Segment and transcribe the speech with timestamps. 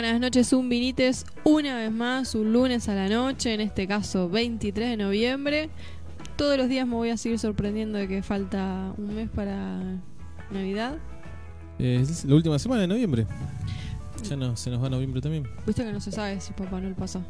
[0.00, 1.26] Buenas noches, Zumbinites.
[1.44, 5.68] Una vez más, un lunes a la noche, en este caso 23 de noviembre.
[6.36, 9.78] Todos los días me voy a seguir sorprendiendo de que falta un mes para
[10.50, 10.96] Navidad.
[11.78, 13.26] Eh, es la última semana de noviembre.
[14.26, 15.46] Ya no, se nos va noviembre también.
[15.66, 17.22] Viste que no se sabe si Papá Noel pasó.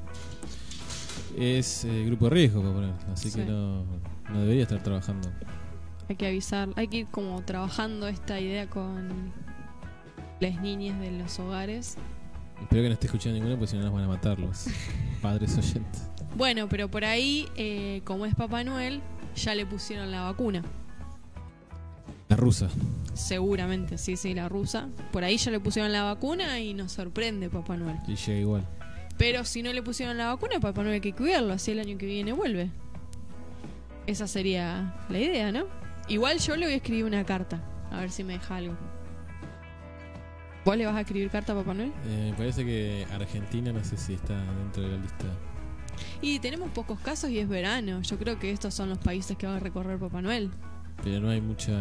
[1.36, 3.40] Es eh, grupo de riesgo, Papá Noel, así Sí.
[3.40, 3.82] que no,
[4.32, 5.28] no debería estar trabajando.
[6.08, 9.32] Hay que avisar, hay que ir como trabajando esta idea con
[10.38, 11.96] las niñas de los hogares.
[12.60, 14.66] Espero que no esté escuchando ninguno, porque si no nos van a matar los
[15.22, 16.02] padres oyentes.
[16.36, 19.00] Bueno, pero por ahí, eh, como es Papá Noel,
[19.34, 20.62] ya le pusieron la vacuna.
[22.28, 22.68] La rusa.
[23.14, 24.88] Seguramente, sí, sí, la rusa.
[25.10, 27.96] Por ahí ya le pusieron la vacuna y nos sorprende Papá Noel.
[28.06, 28.68] Y llega igual.
[29.18, 31.98] Pero si no le pusieron la vacuna, Papá Noel hay que cuidarlo, así el año
[31.98, 32.70] que viene vuelve.
[34.06, 35.66] Esa sería la idea, ¿no?
[36.08, 38.76] Igual yo le voy a escribir una carta, a ver si me deja algo.
[40.64, 41.92] ¿Vos le vas a escribir carta a Papá Noel?
[42.06, 45.24] Eh, me parece que Argentina no sé si está dentro de la lista.
[46.20, 48.00] Y tenemos pocos casos y es verano.
[48.02, 50.50] Yo creo que estos son los países que va a recorrer Papá Noel.
[51.02, 51.72] Pero no hay mucha.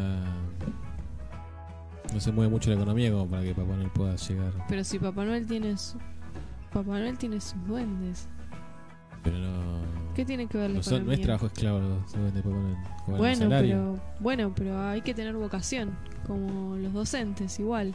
[2.14, 4.54] No se mueve mucho la economía como para que Papá Noel pueda llegar.
[4.68, 5.98] Pero si Papá Noel tiene su...
[6.74, 8.28] Papá Noel tiene sus duendes.
[9.24, 9.80] Pero no.
[10.16, 11.16] ¿Qué tiene que ver la No, son- no economía?
[11.16, 12.78] es trabajo esclavo los duendes de Papá Noel.
[13.08, 15.92] Bueno, pero bueno, pero hay que tener vocación,
[16.26, 17.94] como los docentes igual.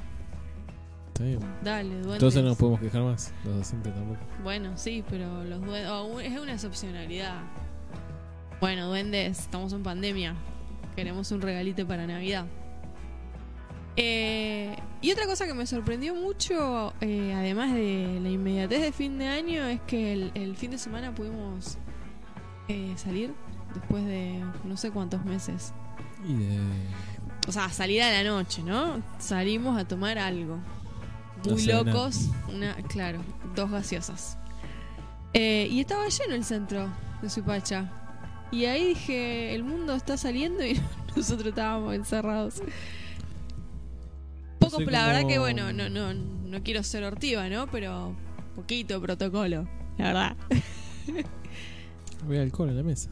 [1.14, 1.38] Está bien.
[1.62, 2.14] Dale, duendes.
[2.14, 3.32] Entonces no nos podemos quejar más.
[3.44, 4.18] Los docentes tampoco.
[4.42, 7.40] Bueno, sí, pero los duendes oh, es una excepcionalidad.
[8.60, 10.34] Bueno, duendes, estamos en pandemia.
[10.96, 12.46] Queremos un regalito para Navidad.
[13.96, 19.16] Eh, y otra cosa que me sorprendió mucho, eh, además de la inmediatez de fin
[19.16, 21.78] de año, es que el, el fin de semana pudimos
[22.66, 23.32] eh, salir
[23.72, 25.72] después de no sé cuántos meses.
[26.26, 26.58] Y de.
[27.46, 29.00] O sea, salir a la noche, ¿no?
[29.20, 30.58] Salimos a tomar algo.
[31.48, 32.28] Muy locos.
[32.52, 33.20] Una, claro,
[33.54, 34.38] dos gaseosas.
[35.32, 36.88] Eh, y estaba lleno el centro
[37.20, 37.90] de Suipacha.
[38.52, 40.80] Y ahí dije, el mundo está saliendo y
[41.16, 42.62] nosotros estábamos encerrados.
[44.58, 47.66] Poco, la verdad que bueno, no, no, no quiero ser hortiva, ¿no?
[47.66, 48.14] Pero
[48.54, 49.68] poquito protocolo,
[49.98, 50.36] la verdad.
[52.24, 53.10] Había alcohol en la mesa.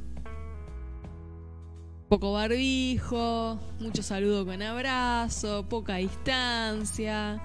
[2.09, 7.41] Poco barbijo, mucho saludo con abrazo, poca distancia.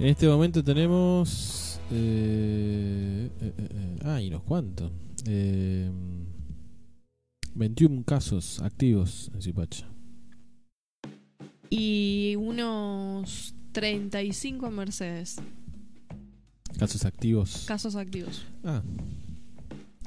[0.00, 1.78] En este momento tenemos.
[1.90, 4.90] Eh, eh, eh, eh, ah, y unos cuantos.
[5.26, 5.90] Eh,
[7.54, 9.86] 21 casos activos en Zipacha.
[11.72, 15.36] y unos 35 en Mercedes.
[16.78, 17.64] Casos activos.
[17.66, 18.44] Casos activos.
[18.64, 18.82] Ah,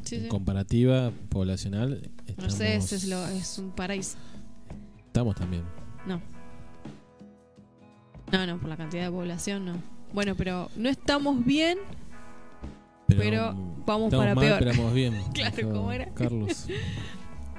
[0.04, 0.28] Sí, en sí.
[0.28, 2.12] comparativa poblacional.
[2.28, 4.18] Estamos, Mercedes es, lo, es un paraíso.
[5.06, 5.64] Estamos también.
[6.06, 6.22] No.
[8.34, 9.74] No, no, por la cantidad de población no.
[10.12, 11.78] Bueno, pero no estamos bien.
[13.08, 13.54] Pero
[13.86, 14.60] vamos para mal, peor.
[14.60, 15.14] pero vamos bien.
[15.34, 16.08] Claro, ¿cómo era?
[16.14, 16.68] Carlos.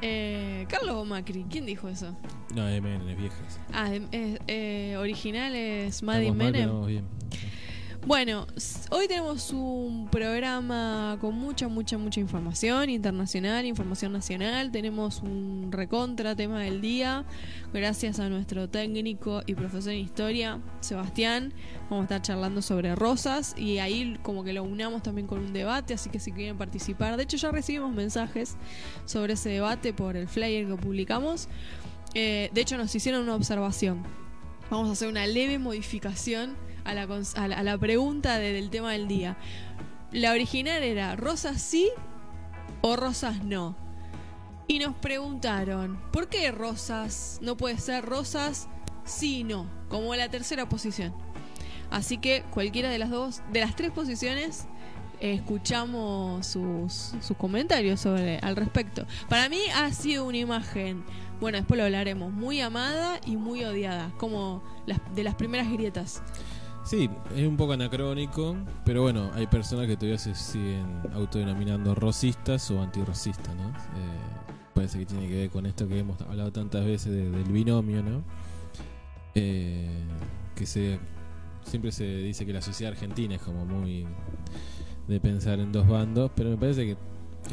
[0.06, 2.14] Eh, Carlos o Macri, ¿quién dijo eso?
[2.54, 3.58] No, Menem, es viejas.
[3.72, 6.68] Ah, eh, original es mal, pero Menem.
[6.68, 7.06] vamos bien.
[8.06, 8.46] Bueno,
[8.90, 14.70] hoy tenemos un programa con mucha, mucha, mucha información internacional, información nacional.
[14.70, 17.24] Tenemos un recontra tema del día.
[17.72, 21.54] Gracias a nuestro técnico y profesor en historia, Sebastián.
[21.88, 25.54] Vamos a estar charlando sobre rosas y ahí como que lo unamos también con un
[25.54, 27.16] debate, así que si quieren participar.
[27.16, 28.58] De hecho, ya recibimos mensajes
[29.06, 31.48] sobre ese debate por el flyer que publicamos.
[32.12, 34.02] Eh, de hecho, nos hicieron una observación.
[34.70, 36.54] Vamos a hacer una leve modificación
[36.84, 37.02] a la,
[37.36, 39.36] a la, a la pregunta de- del tema del día.
[40.12, 41.90] La original era rosas sí
[42.82, 43.76] o rosas no.
[44.66, 48.68] Y nos preguntaron, ¿por qué rosas no puede ser rosas
[49.04, 49.66] sí y no?
[49.88, 51.12] Como la tercera posición.
[51.90, 54.66] Así que cualquiera de las dos, de las tres posiciones,
[55.20, 59.06] escuchamos sus, sus comentarios sobre al respecto.
[59.28, 61.04] Para mí ha sido una imagen,
[61.40, 66.22] bueno, después lo hablaremos, muy amada y muy odiada, como las, de las primeras grietas.
[66.84, 70.84] Sí, es un poco anacrónico, pero bueno, hay personas que todavía se siguen
[71.14, 73.68] autodenominando rosistas o antirrosistas, ¿no?
[73.70, 74.18] Eh,
[74.74, 78.02] parece que tiene que ver con esto que hemos hablado tantas veces de- del binomio,
[78.02, 78.22] ¿no?
[79.34, 79.88] Eh,
[80.54, 80.98] que se
[81.64, 84.06] siempre se dice que la sociedad argentina es como muy
[85.08, 86.96] de pensar en dos bandos, pero me parece que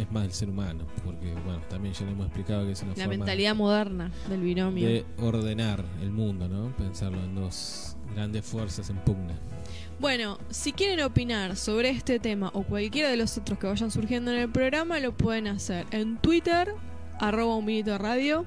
[0.02, 2.92] es más del ser humano, porque bueno, también ya le hemos explicado que es una
[2.92, 4.86] La forma mentalidad moderna del binomio.
[4.86, 6.76] de ordenar el mundo, ¿no?
[6.76, 9.34] Pensarlo en dos grandes fuerzas en pugna.
[10.00, 14.32] Bueno, si quieren opinar sobre este tema o cualquiera de los otros que vayan surgiendo
[14.32, 16.74] en el programa, lo pueden hacer en Twitter,
[17.20, 18.46] arroba un radio,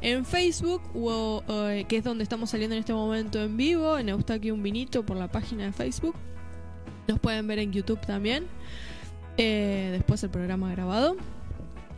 [0.00, 4.08] en Facebook, o, eh, que es donde estamos saliendo en este momento en vivo, en
[4.08, 6.14] Eustaquio Un Vinito por la página de Facebook.
[7.08, 8.46] Nos pueden ver en YouTube también.
[9.36, 11.16] Eh, después el programa grabado.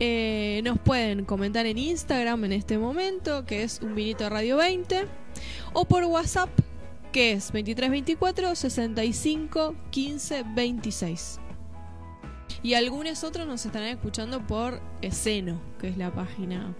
[0.01, 5.05] Eh, nos pueden comentar en Instagram en este momento, que es un vinito radio 20.
[5.73, 6.49] O por WhatsApp,
[7.11, 11.39] que es 2324 65 15 26.
[12.61, 16.75] Y algunos otros nos estarán escuchando por Seno, que es la página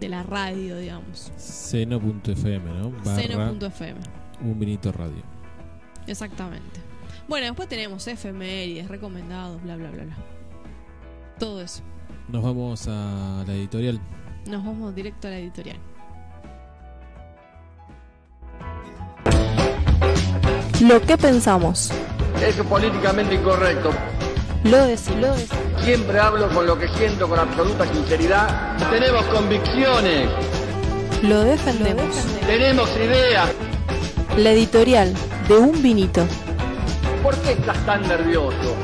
[0.00, 1.32] de la radio, digamos.
[1.36, 2.92] Seno.fm, ¿no?
[3.04, 4.00] Seno.fm.
[4.42, 5.22] Un vinito radio.
[6.06, 6.80] Exactamente.
[7.28, 10.16] Bueno, después tenemos efemérides, recomendados, bla, bla, bla, bla.
[11.38, 11.82] Todo eso.
[12.28, 14.00] Nos vamos a la editorial.
[14.46, 15.78] Nos vamos directo a la editorial.
[20.88, 21.90] Lo que pensamos.
[22.46, 23.90] Es políticamente incorrecto.
[24.64, 25.20] Lo decimos.
[25.20, 25.82] Lo decimos.
[25.82, 28.76] Siempre hablo con lo que siento con absoluta sinceridad.
[28.90, 30.28] Tenemos convicciones.
[31.22, 32.14] Lo defendemos.
[32.46, 33.48] Tenemos ideas.
[34.36, 35.14] La editorial
[35.48, 36.22] de un vinito.
[37.22, 38.76] ¿Por qué estás tan nervioso?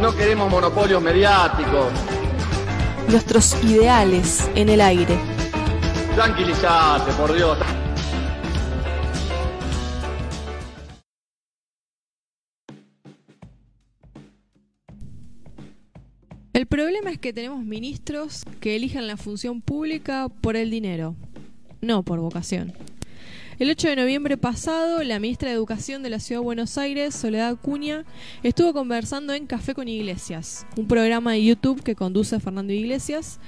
[0.00, 1.88] No queremos monopolios mediáticos.
[3.08, 5.18] Nuestros ideales en el aire.
[6.14, 7.58] Tranquilízate, por Dios.
[16.56, 21.14] El problema es que tenemos ministros que elijan la función pública por el dinero,
[21.82, 22.72] no por vocación.
[23.58, 27.14] El 8 de noviembre pasado, la ministra de Educación de la Ciudad de Buenos Aires,
[27.14, 28.06] Soledad Cuña,
[28.42, 33.38] estuvo conversando en Café con Iglesias, un programa de YouTube que conduce Fernando Iglesias,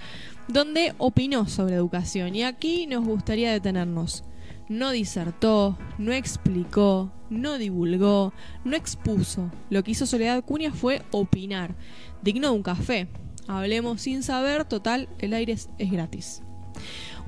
[0.47, 2.37] donde opinó sobre educación.
[2.37, 4.23] Y aquí nos gustaría detenernos.
[4.69, 8.33] No disertó, no explicó, no divulgó,
[8.65, 9.51] no expuso.
[9.71, 11.75] Lo que hizo Soledad Cuña fue opinar
[12.23, 13.09] digno de un café.
[13.47, 16.43] Hablemos sin saber, total, el aire es, gratis.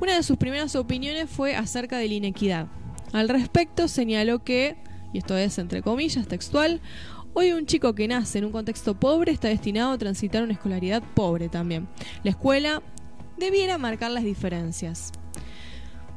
[0.00, 2.66] Una de sus primeras opiniones fue acerca de la inequidad.
[3.12, 4.76] Al respecto señaló que,
[5.12, 6.80] y esto es entre comillas textual,
[7.32, 11.02] hoy un chico que nace en un contexto pobre está destinado a transitar una escolaridad
[11.14, 11.88] pobre también.
[12.22, 12.82] La escuela
[13.38, 15.12] debiera marcar las diferencias.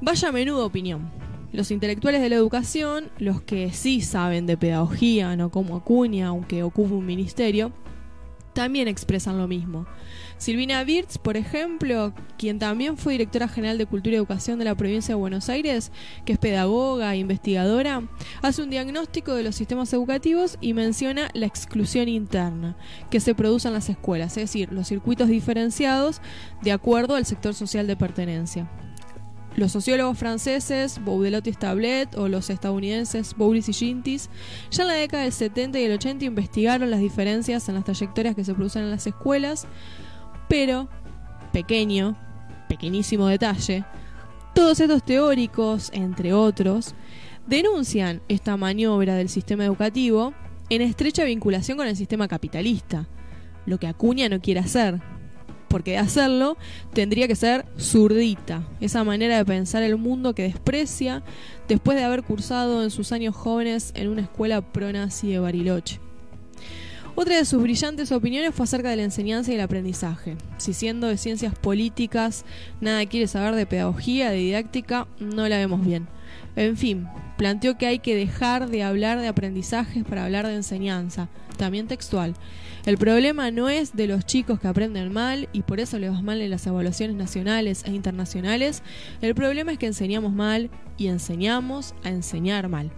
[0.05, 1.09] Vaya menuda opinión.
[1.53, 6.61] Los intelectuales de la educación, los que sí saben de pedagogía, no como Acuña, aunque
[6.61, 7.71] ocupe un ministerio,
[8.51, 9.85] también expresan lo mismo.
[10.37, 14.75] Silvina Wirtz, por ejemplo, quien también fue directora general de Cultura y Educación de la
[14.75, 15.93] provincia de Buenos Aires,
[16.25, 18.03] que es pedagoga e investigadora,
[18.41, 22.75] hace un diagnóstico de los sistemas educativos y menciona la exclusión interna
[23.09, 26.19] que se produce en las escuelas, es decir, los circuitos diferenciados
[26.61, 28.69] de acuerdo al sector social de pertenencia.
[29.55, 34.29] Los sociólogos franceses, Baudelot y Stablet, o los estadounidenses Bowles y Gintis,
[34.71, 38.35] ya en la década del 70 y el 80 investigaron las diferencias en las trayectorias
[38.35, 39.67] que se producen en las escuelas,
[40.49, 40.89] pero,
[41.51, 42.17] pequeño,
[42.67, 43.85] pequeñísimo detalle,
[44.55, 46.95] todos estos teóricos, entre otros,
[47.45, 50.33] denuncian esta maniobra del sistema educativo
[50.69, 53.07] en estrecha vinculación con el sistema capitalista,
[53.65, 54.99] lo que Acuña no quiere hacer,
[55.73, 56.55] porque de hacerlo
[56.93, 61.23] tendría que ser zurdita, esa manera de pensar el mundo que desprecia
[61.67, 65.99] después de haber cursado en sus años jóvenes en una escuela pro-nazi de Bariloche.
[67.15, 70.37] Otra de sus brillantes opiniones fue acerca de la enseñanza y el aprendizaje.
[70.59, 72.45] Si siendo de ciencias políticas
[72.79, 76.07] nada quiere saber de pedagogía, de didáctica, no la vemos bien.
[76.55, 81.29] En fin, planteó que hay que dejar de hablar de aprendizajes para hablar de enseñanza,
[81.57, 82.35] también textual.
[82.85, 86.21] El problema no es de los chicos que aprenden mal y por eso les va
[86.21, 88.83] mal en las evaluaciones nacionales e internacionales.
[89.21, 92.91] El problema es que enseñamos mal y enseñamos a enseñar mal.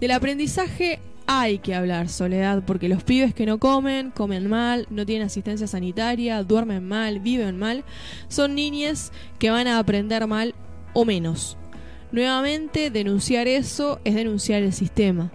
[0.00, 5.06] Del aprendizaje hay que hablar, Soledad, porque los pibes que no comen, comen mal, no
[5.06, 7.84] tienen asistencia sanitaria, duermen mal, viven mal,
[8.28, 10.54] son niñas que van a aprender mal
[10.92, 11.56] o menos.
[12.10, 15.32] Nuevamente, denunciar eso es denunciar el sistema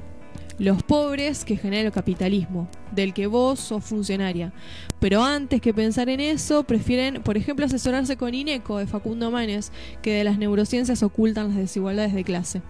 [0.60, 4.54] los pobres que genera el capitalismo, del que vos sos funcionaria.
[5.00, 9.72] Pero antes que pensar en eso, prefieren, por ejemplo, asesorarse con INECO de Facundo Manes,
[10.02, 12.62] que de las neurociencias ocultan las desigualdades de clase.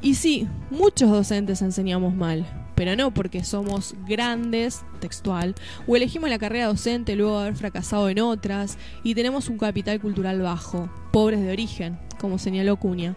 [0.00, 5.56] Y sí, muchos docentes enseñamos mal, pero no porque somos grandes, textual,
[5.88, 10.00] o elegimos la carrera docente luego de haber fracasado en otras, y tenemos un capital
[10.00, 13.16] cultural bajo, pobres de origen, como señaló Cuña.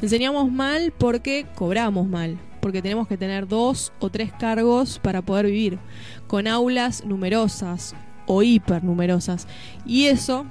[0.00, 5.44] Enseñamos mal porque cobramos mal, porque tenemos que tener dos o tres cargos para poder
[5.44, 5.78] vivir,
[6.26, 7.94] con aulas numerosas
[8.24, 9.46] o hipernumerosas.
[9.84, 10.46] Y eso,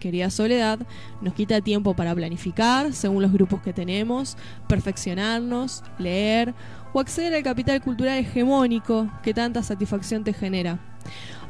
[0.00, 0.78] querida Soledad,
[1.20, 6.54] nos quita tiempo para planificar según los grupos que tenemos, perfeccionarnos, leer
[6.94, 10.78] o acceder al capital cultural hegemónico que tanta satisfacción te genera.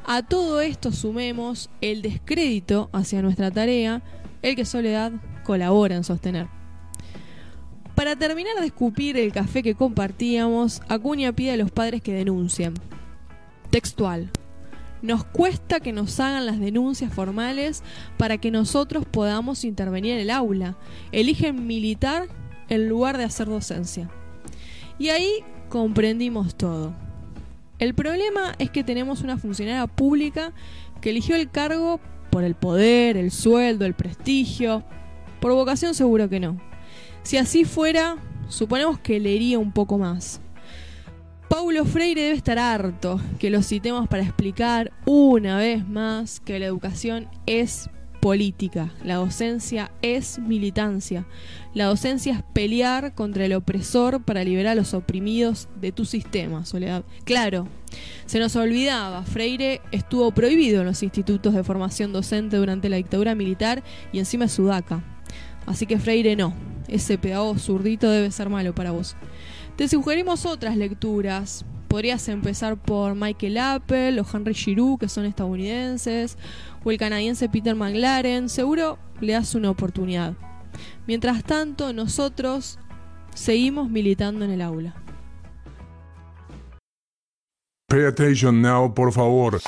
[0.04, 4.02] A todo esto sumemos el descrédito hacia nuestra tarea,
[4.42, 5.12] el que Soledad
[5.44, 6.57] colabora en sostener.
[7.98, 12.74] Para terminar de escupir el café que compartíamos, Acuña pide a los padres que denuncien.
[13.70, 14.30] Textual.
[15.02, 17.82] Nos cuesta que nos hagan las denuncias formales
[18.16, 20.76] para que nosotros podamos intervenir en el aula.
[21.10, 22.28] Eligen militar
[22.68, 24.08] en lugar de hacer docencia.
[25.00, 25.32] Y ahí
[25.68, 26.94] comprendimos todo.
[27.80, 30.52] El problema es que tenemos una funcionaria pública
[31.00, 31.98] que eligió el cargo
[32.30, 34.84] por el poder, el sueldo, el prestigio.
[35.40, 36.68] Por vocación seguro que no.
[37.28, 38.16] Si así fuera,
[38.48, 40.40] suponemos que leería un poco más.
[41.50, 46.64] Paulo Freire debe estar harto que lo citemos para explicar una vez más que la
[46.64, 47.90] educación es
[48.22, 51.26] política, la docencia es militancia,
[51.74, 56.64] la docencia es pelear contra el opresor para liberar a los oprimidos de tu sistema,
[56.64, 57.04] Soledad.
[57.24, 57.68] Claro,
[58.24, 63.34] se nos olvidaba, Freire estuvo prohibido en los institutos de formación docente durante la dictadura
[63.34, 63.82] militar
[64.14, 65.04] y encima es sudaca.
[65.68, 66.54] Así que Freire no,
[66.88, 69.16] ese pedagogo zurdito debe ser malo para vos.
[69.76, 71.64] Te sugerimos otras lecturas.
[71.88, 76.36] Podrías empezar por Michael Apple o Henry Giroux, que son estadounidenses,
[76.84, 78.48] o el canadiense Peter McLaren.
[78.48, 80.34] Seguro le das una oportunidad.
[81.06, 82.78] Mientras tanto, nosotros
[83.34, 84.94] seguimos militando en el aula.
[87.88, 89.60] Pay attention now, por favor.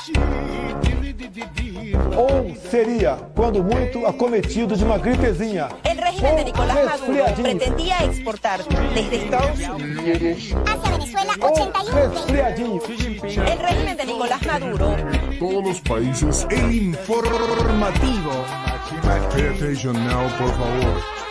[1.95, 5.69] Ou seria, quando muito, acometido de uma gripezinha.
[5.83, 8.59] El régimen de Nicolás Maduro pretendía exportar
[8.93, 10.55] desde Estados Unidos.
[10.65, 12.81] Hacia Venezuela, Ou 81 resfriadinho.
[13.47, 14.95] El régimen de Nicolás Maduro
[15.39, 16.47] Todos los países.
[16.49, 18.31] El informativo.
[19.01, 21.21] Pay attention now, por favor.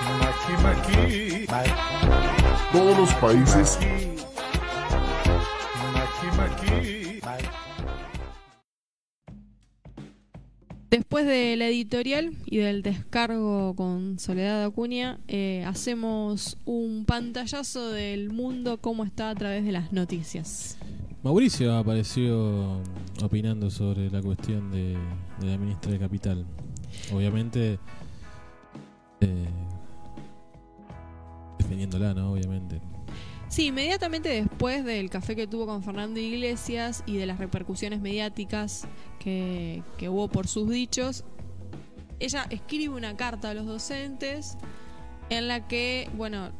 [2.72, 3.78] Todos los países.
[10.90, 18.30] Después de la editorial y del descargo con Soledad Acuña, eh, hacemos un pantallazo del
[18.30, 20.78] mundo cómo está a través de las noticias.
[21.22, 22.80] Mauricio apareció
[23.22, 24.96] opinando sobre la cuestión de,
[25.38, 26.44] de la ministra de Capital.
[27.14, 27.78] Obviamente,
[29.20, 29.48] eh,
[31.58, 32.32] defendiéndola, ¿no?
[32.32, 32.80] Obviamente.
[33.48, 38.88] Sí, inmediatamente después del café que tuvo con Fernando Iglesias y de las repercusiones mediáticas
[39.20, 41.24] que, que hubo por sus dichos,
[42.18, 44.56] ella escribe una carta a los docentes
[45.28, 46.50] en la que, bueno,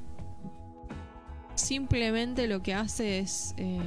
[1.56, 3.80] simplemente lo que hace es eh,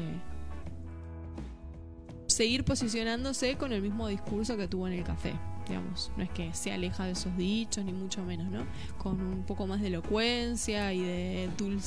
[2.28, 5.34] seguir posicionándose con el mismo discurso que tuvo en el café.
[5.68, 8.66] Digamos, no es que se aleja de esos dichos, ni mucho menos, ¿no?
[8.98, 11.82] Con un poco más de elocuencia y de dul-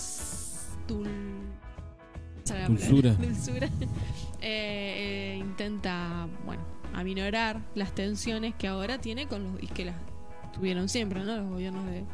[0.88, 2.68] dulzura.
[4.48, 6.62] Eh, eh, intenta, bueno,
[6.94, 9.96] aminorar las tensiones que ahora tiene con los y que las
[10.52, 11.36] tuvieron siempre, ¿no?
[11.36, 12.04] Los gobiernos de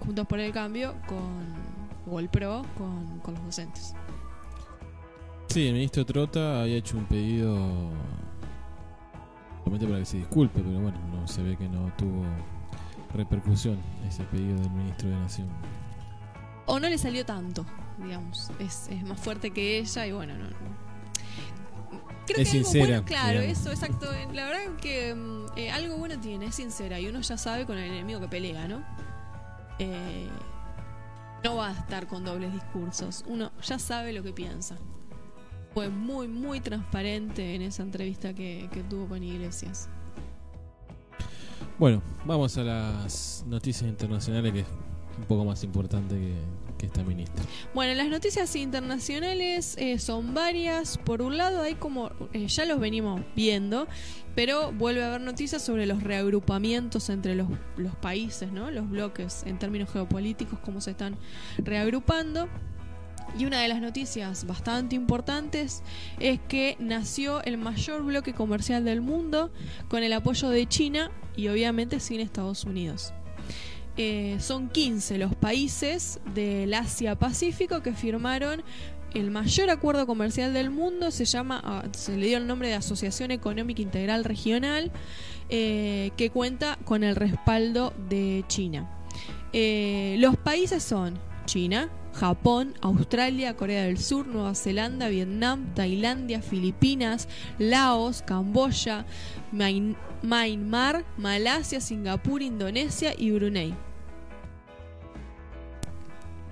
[0.00, 1.80] Juntos por el Cambio con
[2.10, 3.94] o el PRO con, con los docentes.
[5.48, 7.56] Sí, el ministro Trota había hecho un pedido.
[9.62, 12.24] Obviamente para que se disculpe, pero bueno, no se ve que no tuvo
[13.14, 15.48] repercusión ese pedido del ministro de Nación.
[16.66, 17.66] O no le salió tanto,
[17.98, 18.50] digamos.
[18.60, 20.44] Es, es más fuerte que ella y bueno, no.
[20.44, 20.89] no.
[22.32, 23.58] Creo Es que algo sincera, bueno, claro, digamos.
[23.58, 24.06] eso, exacto.
[24.32, 27.78] La verdad que mm, eh, algo bueno tiene, es sincera y uno ya sabe con
[27.78, 28.84] el enemigo que pelea, ¿no?
[29.78, 30.28] Eh,
[31.42, 33.24] no va a estar con dobles discursos.
[33.26, 34.76] Uno ya sabe lo que piensa.
[35.72, 39.88] Fue muy, muy transparente en esa entrevista que, que tuvo con Iglesias.
[41.78, 44.66] Bueno, vamos a las noticias internacionales que es
[45.18, 46.34] un poco más importante que,
[47.74, 50.98] Bueno, las noticias internacionales eh, son varias.
[50.98, 53.86] Por un lado, hay como, eh, ya los venimos viendo,
[54.34, 58.70] pero vuelve a haber noticias sobre los reagrupamientos entre los, los países, ¿no?
[58.70, 61.16] Los bloques en términos geopolíticos, cómo se están
[61.58, 62.48] reagrupando.
[63.38, 65.82] Y una de las noticias bastante importantes
[66.18, 69.52] es que nació el mayor bloque comercial del mundo
[69.88, 73.12] con el apoyo de China y obviamente sin Estados Unidos.
[73.96, 78.62] Eh, son 15 los países del Asia-Pacífico que firmaron
[79.14, 81.10] el mayor acuerdo comercial del mundo.
[81.10, 84.90] Se llama, ah, se le dio el nombre de Asociación Económica Integral Regional,
[85.48, 88.88] eh, que cuenta con el respaldo de China.
[89.52, 97.28] Eh, los países son China, Japón, Australia, Corea del Sur, Nueva Zelanda, Vietnam, Tailandia, Filipinas,
[97.58, 99.04] Laos, Camboya,
[100.22, 103.74] Myanmar, Malasia, Singapur, Indonesia y Brunei.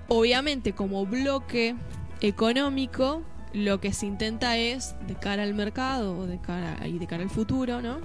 [0.07, 1.75] Obviamente como bloque
[2.21, 3.23] económico
[3.53, 7.29] lo que se intenta es de cara al mercado de cara y de cara al
[7.29, 7.99] futuro, ¿no?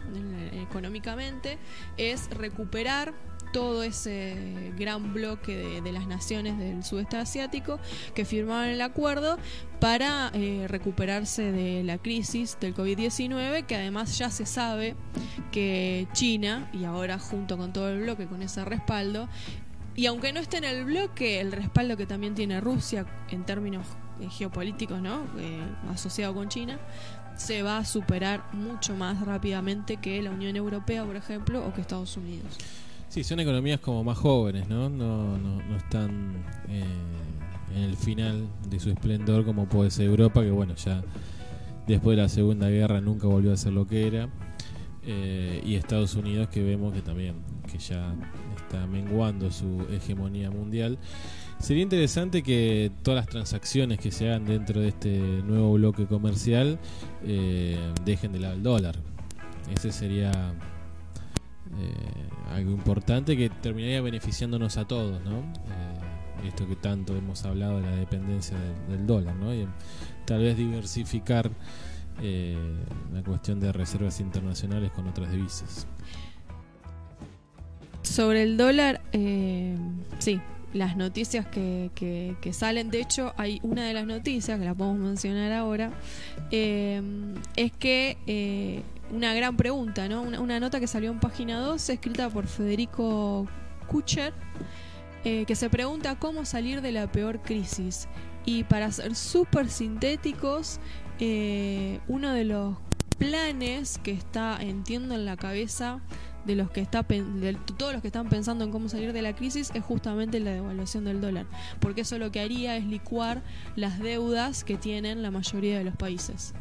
[0.52, 1.58] Económicamente
[1.96, 3.12] es recuperar
[3.54, 7.78] todo ese gran bloque de, las naciones del sudeste asiático
[8.12, 9.38] que firmaron el acuerdo
[9.78, 14.96] para eh, recuperarse de la crisis del COVID-19, que además ya se sabe
[15.52, 19.28] que China, y ahora junto con todo el bloque, con ese respaldo,
[19.94, 23.86] y aunque no esté en el bloque, el respaldo que también tiene Rusia en términos
[24.20, 25.22] eh, geopolíticos, ¿no?
[25.38, 26.80] Eh, asociado con China,
[27.36, 31.82] se va a superar mucho más rápidamente que la Unión Europea, por ejemplo, o que
[31.82, 32.58] Estados Unidos.
[33.14, 34.90] Sí, son economías como más jóvenes, ¿no?
[34.90, 36.34] No, no, están
[36.68, 36.82] eh,
[37.72, 41.00] en el final de su esplendor como puede ser Europa, que bueno, ya
[41.86, 44.28] después de la Segunda Guerra nunca volvió a ser lo que era.
[45.04, 47.36] Eh, y Estados Unidos que vemos que también,
[47.70, 48.16] que ya
[48.56, 50.98] está menguando su hegemonía mundial.
[51.60, 56.80] Sería interesante que todas las transacciones que se hagan dentro de este nuevo bloque comercial
[57.22, 58.96] eh, dejen de lado el dólar.
[59.72, 60.32] Ese sería
[62.50, 65.38] algo importante que terminaría beneficiándonos a todos, ¿no?
[65.38, 68.56] Eh, esto que tanto hemos hablado de la dependencia
[68.88, 69.54] del, dólar, ¿no?
[69.54, 69.66] Y
[70.26, 71.50] tal vez diversificar
[72.20, 72.56] eh,
[73.12, 75.86] la cuestión de reservas internacionales con otras divisas.
[78.02, 79.76] Sobre el dólar, eh,
[80.18, 80.40] sí,
[80.74, 85.52] las noticias que, salen, de hecho hay una de las noticias, que la podemos mencionar
[85.52, 85.92] ahora,
[86.50, 90.22] es que una gran pregunta, ¿no?
[90.22, 93.46] Una, nota que salió en página 2, escrita por Federico
[93.86, 94.32] Kucher,
[95.24, 98.08] eh, que se pregunta cómo salir de la peor crisis.
[98.44, 100.80] Y para ser súper sintéticos,
[101.18, 102.76] eh, uno de los
[103.18, 106.00] planes que está, entiendo, en la cabeza
[106.44, 109.34] de los que está de todos los que están pensando en cómo salir de la
[109.34, 111.46] crisis es justamente la devaluación del dólar,
[111.80, 113.42] porque eso lo que haría es licuar
[113.76, 116.54] las deudas que tienen la mayoría de los países.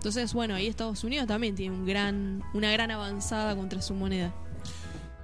[0.00, 4.32] Entonces, bueno, ahí Estados Unidos también tiene un gran, una gran avanzada contra su moneda.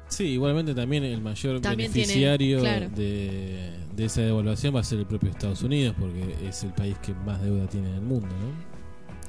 [0.09, 2.89] Sí, igualmente también el mayor También tiene- beneficiario claro.
[2.91, 6.95] de, de esa devaluación va a ser el propio Estados Unidos, porque es el país
[6.99, 8.77] que más deuda tiene en el mundo, ¿no?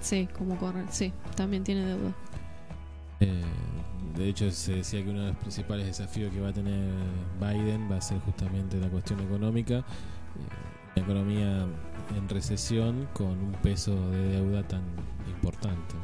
[0.01, 2.13] Sí, como corre, sí, también tiene deuda.
[3.21, 3.41] Eh,
[4.17, 6.91] de hecho, se decía que uno de los principales desafíos que va a tener
[7.39, 9.77] Biden va a ser justamente la cuestión económica.
[9.77, 9.83] eh,
[10.97, 11.65] una economía
[12.17, 14.81] en recesión con un peso de deuda tan
[15.47, 15.95] importante.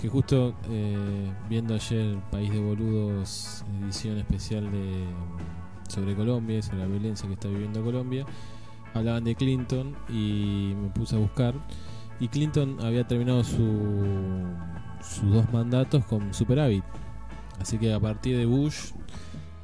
[0.00, 5.04] Que justo eh, viendo ayer País de Boludos, edición especial de
[5.88, 8.24] sobre Colombia, sobre la violencia que está viviendo Colombia,
[8.94, 11.54] hablaban de Clinton y me puse a buscar.
[12.20, 14.44] Y Clinton había terminado su,
[15.02, 16.84] sus dos mandatos con superávit.
[17.60, 18.92] Así que a partir de Bush,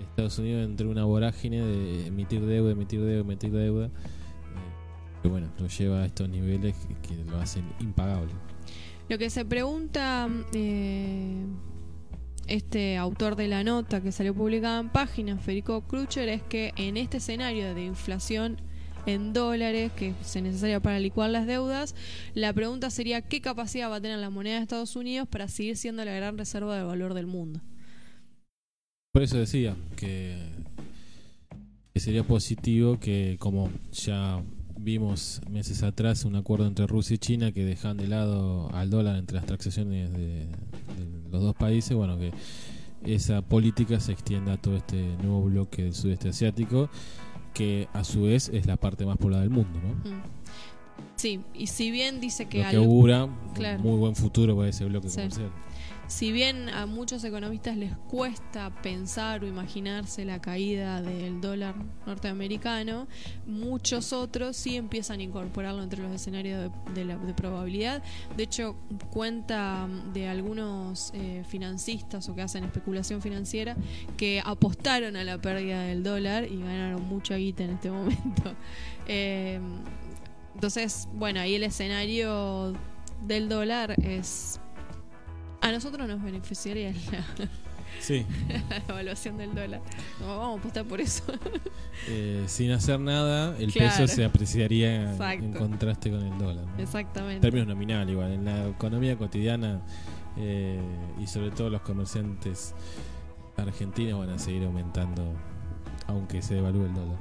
[0.01, 3.87] Estados Unidos entró en una vorágine de emitir deuda, emitir deuda, emitir deuda.
[3.87, 3.91] eh,
[5.23, 8.33] Que bueno, lo lleva a estos niveles que lo hacen impagable.
[9.09, 11.45] Lo que se pregunta eh,
[12.47, 16.97] este autor de la nota que salió publicada en página, Federico Krucher, es que en
[16.97, 18.61] este escenario de inflación
[19.07, 21.95] en dólares que es necesaria para licuar las deudas,
[22.33, 25.77] la pregunta sería qué capacidad va a tener la moneda de Estados Unidos para seguir
[25.77, 27.61] siendo la gran reserva de valor del mundo.
[29.13, 30.39] Por eso decía que,
[31.93, 34.43] que sería positivo que, como ya
[34.85, 39.17] vimos meses atrás, un acuerdo entre Rusia y China que dejan de lado al dólar
[39.17, 40.49] entre las transacciones de, de
[41.31, 42.33] los dos países, bueno, que
[43.05, 46.89] esa política se extienda a todo este nuevo bloque del sudeste asiático,
[47.53, 50.11] que a su vez es la parte más poblada del mundo, ¿no?
[50.11, 50.23] Mm.
[51.17, 53.79] Sí, y si bien dice que Lo que augura Claro.
[53.79, 55.17] un muy buen futuro para ese bloque Sí.
[55.17, 55.51] comercial.
[56.07, 61.75] Si bien a muchos economistas les cuesta pensar o imaginarse la caída del dólar
[62.07, 63.09] norteamericano,
[63.47, 68.03] muchos otros sí empiezan a incorporarlo entre los escenarios de, probabilidad.
[68.37, 68.77] De hecho,
[69.11, 73.75] cuenta de algunos eh, financistas o que hacen especulación financiera
[74.19, 78.55] que apostaron a la pérdida del dólar y ganaron mucha guita en este momento.
[79.09, 79.59] Eh,
[80.55, 82.75] entonces, bueno, ahí el escenario
[83.27, 84.61] del dólar es
[85.69, 87.25] a nosotros nos beneficiaría la,
[88.01, 88.27] Sí.
[88.71, 89.81] la evaluación del dólar.
[90.21, 91.23] No, vamos a apostar por eso.
[92.09, 93.89] Eh, sin hacer nada, el Claro.
[93.97, 96.67] peso se apreciaría en contraste con el dólar.
[96.67, 96.75] ¿no?
[96.75, 97.41] En Exactamente.
[97.41, 98.33] términos nominal, igual.
[98.33, 99.81] En la economía cotidiana
[100.37, 100.79] eh,
[101.23, 102.75] y sobre todo los comerciantes
[103.57, 105.33] argentinos van a seguir aumentando,
[106.09, 107.17] aunque se devalúe el dólar.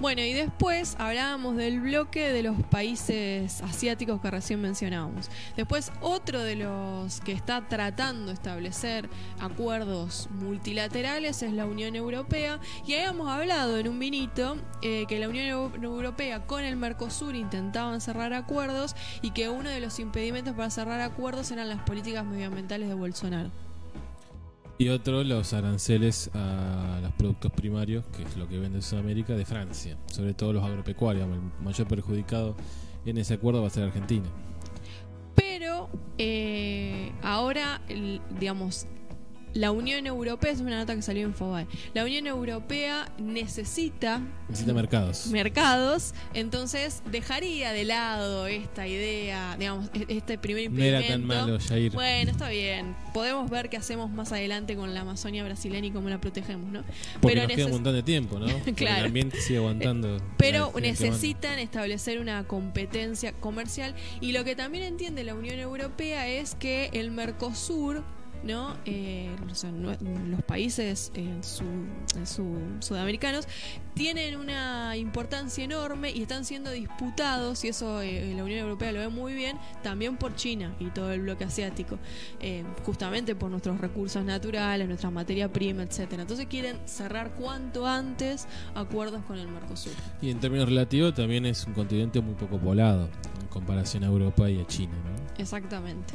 [0.00, 5.30] Bueno, y después hablábamos del bloque de los países asiáticos que recién mencionábamos.
[5.56, 9.08] Después, otro de los que está tratando de establecer
[9.40, 12.58] acuerdos multilaterales es la Unión Europea.
[12.84, 17.36] Y habíamos hablado en un vinito eh, que la Unión Eu- Europea con el Mercosur
[17.36, 22.24] intentaban cerrar acuerdos y que uno de los impedimentos para cerrar acuerdos eran las políticas
[22.24, 23.50] medioambientales de Bolsonaro.
[24.76, 29.44] Y otro, los aranceles a los productos primarios, que es lo que vende Sudamérica, de
[29.44, 29.96] Francia.
[30.06, 31.28] Sobre todo los agropecuarios.
[31.28, 32.56] El mayor perjudicado
[33.06, 34.26] en ese acuerdo va a ser Argentina.
[35.36, 37.82] Pero eh, ahora,
[38.40, 38.86] digamos,
[39.54, 44.72] la Unión Europea, es una nota que salió en Fobae, la Unión Europea necesita Necesita
[44.74, 45.26] mercados.
[45.28, 51.34] mercados, entonces dejaría de lado esta idea, digamos, e- este primer No era impedimento.
[51.36, 51.92] tan malo, Jair.
[51.92, 52.96] Bueno, está bien.
[53.14, 56.82] Podemos ver qué hacemos más adelante con la Amazonia brasileña y cómo la protegemos, ¿no?
[57.20, 58.46] Porque Pero nos queda un montón de tiempo, ¿no?
[58.74, 59.00] Claro.
[59.00, 60.18] El ambiente sigue aguantando.
[60.36, 65.58] Pero la- la- necesitan establecer una competencia comercial y lo que también entiende la Unión
[65.60, 68.02] Europea es que el Mercosur,
[68.44, 68.76] ¿no?
[68.84, 69.34] Eh,
[70.28, 73.46] los países su- eh, su- sudamericanos
[73.94, 78.98] tienen una importancia enorme y están siendo disputados y eso eh, la Unión Europea lo
[79.00, 81.98] ve muy bien también por China y todo el bloque asiático
[82.40, 88.46] eh, justamente por nuestros recursos naturales nuestra materia prima etcétera entonces quieren cerrar cuanto antes
[88.74, 93.08] acuerdos con el Mercosur Y en términos relativos también es un continente muy poco poblado
[93.40, 95.40] en comparación a Europa y a China, ¿no?
[95.42, 96.14] Exactamente.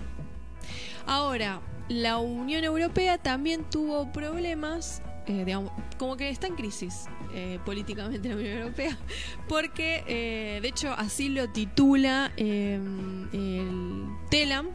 [1.09, 7.57] Ahora, la Unión Europea también tuvo problemas, eh, digamos, como que está en crisis eh,
[7.65, 8.95] políticamente la Unión Europea,
[9.49, 12.79] porque eh, de hecho así lo titula eh,
[13.33, 14.67] el TELAM.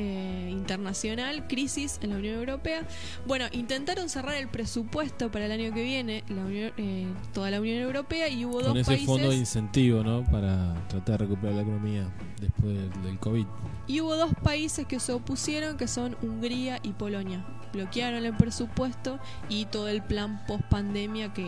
[0.00, 2.86] Eh, internacional, crisis en la Unión Europea.
[3.26, 7.60] Bueno, intentaron cerrar el presupuesto para el año que viene, la Unión- eh, toda la
[7.60, 9.06] Unión Europea, y hubo Con dos ese países.
[9.06, 10.22] fondo de incentivo, ¿no?
[10.24, 12.08] Para tratar de recuperar la economía
[12.40, 13.46] después del, del COVID.
[13.88, 17.44] Y hubo dos países que se opusieron, que son Hungría y Polonia.
[17.72, 21.46] Bloquearon el presupuesto y todo el plan post pandemia que,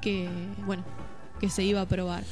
[0.00, 0.28] que,
[0.64, 0.84] bueno,
[1.40, 2.22] que se iba a aprobar.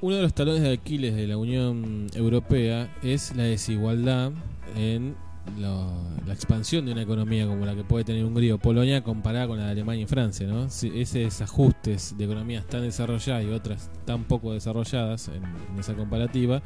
[0.00, 4.32] Uno de los talones de Aquiles de la Unión Europea es la desigualdad
[4.76, 5.14] en
[5.60, 9.46] lo- la expansión de una economía como la que puede tener Hungría o Polonia comparada
[9.46, 10.64] con la de Alemania y Francia, ¿no?
[10.66, 16.62] Esos ajustes de economías tan desarrolladas y otras tan poco desarrolladas en esa comparativa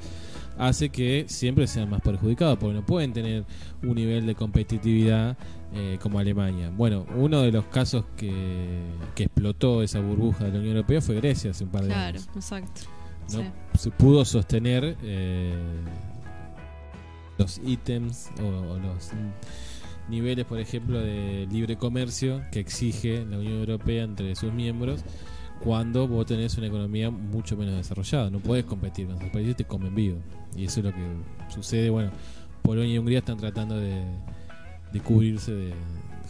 [0.57, 3.45] hace que siempre sean más perjudicados porque no pueden tener
[3.83, 5.37] un nivel de competitividad
[5.75, 6.71] eh, como Alemania.
[6.77, 8.83] Bueno, uno de los casos que,
[9.15, 12.19] que explotó esa burbuja de la Unión Europea fue Grecia hace un par de Claro,
[12.19, 12.83] años exacto.
[13.33, 13.45] no Sí.
[13.79, 15.55] se pudo sostener eh,
[17.39, 19.11] los ítems o, o los
[20.09, 25.05] niveles, por ejemplo, de libre comercio que exige la Unión Europea entre sus miembros
[25.63, 28.31] cuando vos tenés una economía mucho menos desarrollada.
[28.31, 30.19] No puedes competir con esos países, te comen vivo.
[30.57, 31.05] Y eso es lo que
[31.49, 31.91] sucede.
[31.91, 32.11] Bueno,
[32.63, 34.03] Polonia y Hungría están tratando de,
[34.93, 35.75] de cubrirse de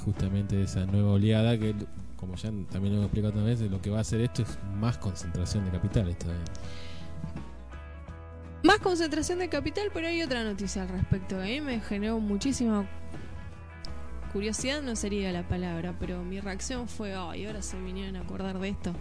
[0.05, 1.75] justamente de esa nueva oleada que,
[2.17, 4.59] como ya también lo hemos explicado otra vez, lo que va a hacer esto es
[4.79, 6.45] más concentración de capitales todavía.
[8.63, 11.41] Más concentración de capital, pero hay otra noticia al respecto.
[11.41, 12.87] A mí me generó muchísima
[14.33, 18.59] curiosidad, no sería la palabra, pero mi reacción fue, ay, ahora se vinieron a acordar
[18.59, 18.93] de esto.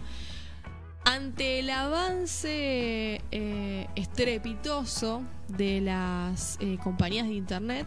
[1.04, 7.86] Ante el avance eh, estrepitoso de las eh, compañías de Internet,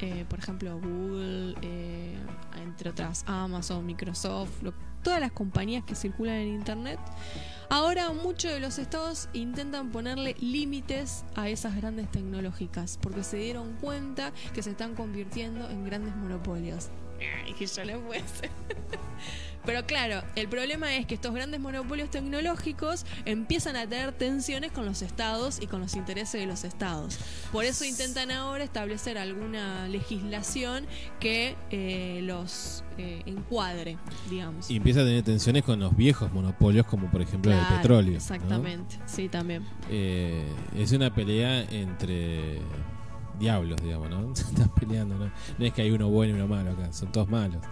[0.00, 2.16] eh, por ejemplo Google, eh,
[2.62, 4.62] entre otras Amazon, Microsoft,
[5.02, 6.98] todas las compañías que circulan en Internet,
[7.70, 13.74] ahora muchos de los estados intentan ponerle límites a esas grandes tecnológicas porque se dieron
[13.76, 16.88] cuenta que se están convirtiendo en grandes monopolios.
[17.44, 18.50] Ay, que yo no puede ser.
[19.66, 24.86] Pero claro, el problema es que estos grandes monopolios tecnológicos empiezan a tener tensiones con
[24.86, 27.18] los estados y con los intereses de los estados.
[27.52, 30.86] Por eso intentan ahora establecer alguna legislación
[31.18, 33.98] que eh, los eh, encuadre,
[34.30, 34.70] digamos.
[34.70, 38.12] Y empieza a tener tensiones con los viejos monopolios, como por ejemplo el petróleo.
[38.12, 38.18] ¿no?
[38.18, 39.64] Exactamente, sí, también.
[39.90, 42.60] Eh, es una pelea entre
[43.38, 44.34] diablos, digamos, ¿no?
[44.34, 45.30] Se están peleando, ¿no?
[45.58, 47.62] No es que hay uno bueno y uno malo acá, son todos malos.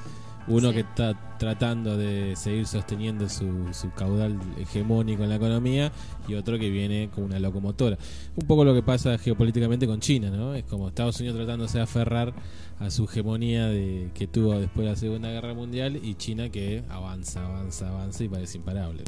[0.46, 0.74] Uno Sí.
[0.74, 5.90] que está tratando de seguir sosteniendo su, su caudal hegemónico en la economía
[6.28, 7.96] y otro que viene como una locomotora.
[8.37, 10.54] Un poco lo que pasa geopolíticamente con China, ¿no?
[10.54, 12.35] Es como Estados Unidos tratándose de aferrar
[12.78, 16.83] a su hegemonía de, que tuvo después de la Segunda Guerra Mundial y China que
[16.88, 19.04] avanza, avanza, avanza y parece imparable.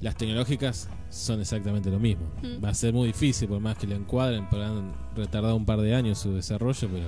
[0.00, 2.26] Las tecnológicas son exactamente lo mismo.
[2.42, 2.62] Mm.
[2.62, 5.94] Va a ser muy difícil, por más que lo encuadren, podrán retardar un par de
[5.94, 7.06] años su desarrollo, pero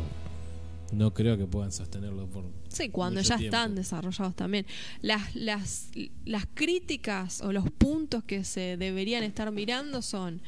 [0.92, 3.57] no creo que puedan sostenerlo por Sí, cuando mucho ya tiempo.
[3.57, 4.66] están desarrollados también.
[5.03, 5.90] Las, las,
[6.25, 10.40] las críticas o los puntos que se deberían estar mirando son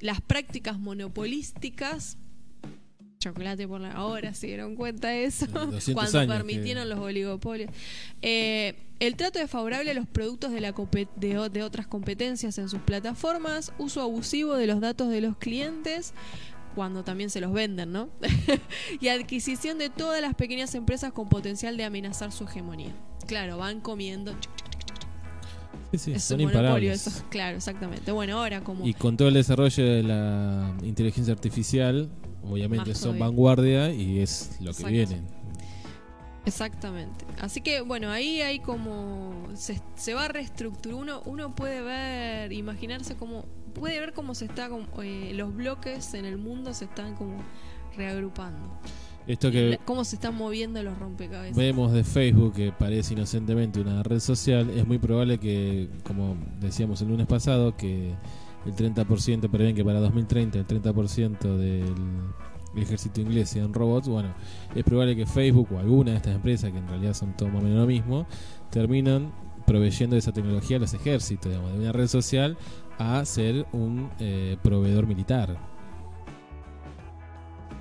[0.00, 2.18] las prácticas monopolísticas.
[3.18, 5.46] Chocolate por la ahora se dieron cuenta de eso.
[5.46, 7.70] 200 Cuando permitieron que- los oligopolios.
[8.22, 13.72] Eh, el trato desfavorable a los productos de, la de otras competencias en sus plataformas,
[13.78, 16.14] uso abusivo de los datos de los clientes,
[16.76, 18.10] cuando también se los venden, ¿no?
[19.00, 22.94] y adquisición de todas las pequeñas empresas con potencial de amenazar su hegemonía.
[23.26, 24.34] Claro, van comiendo.
[25.92, 27.06] Sí, sí, es son un monopolio imparables.
[27.06, 27.24] eso.
[27.30, 28.12] Claro, exactamente.
[28.12, 32.10] Bueno, ahora como Y con todo el desarrollo de la inteligencia artificial,
[32.44, 33.24] obviamente Más son todavía.
[33.24, 35.22] vanguardia y es lo que viene.
[36.44, 37.24] Exactamente.
[37.40, 40.98] Así que bueno, ahí hay como se, se va a reestructurar.
[40.98, 43.46] Uno, uno puede ver, imaginarse cómo
[43.78, 47.36] puede ver cómo se está como, eh, los bloques en el mundo se están como
[47.96, 48.78] reagrupando.
[49.26, 51.56] Esto que cómo se están moviendo los rompecabezas.
[51.56, 57.02] vemos de Facebook, que parece inocentemente una red social, es muy probable que, como decíamos
[57.02, 58.14] el lunes pasado, que
[58.64, 61.94] el 30% prevén que para 2030 el 30% del
[62.76, 64.08] ejército inglés sean robots.
[64.08, 64.32] Bueno,
[64.74, 67.62] es probable que Facebook o alguna de estas empresas, que en realidad son todo más
[67.62, 68.26] o menos lo mismo,
[68.70, 69.32] terminan
[69.66, 72.56] proveyendo esa tecnología a los ejércitos, digamos, de una red social
[72.98, 75.56] a ser un eh, proveedor militar.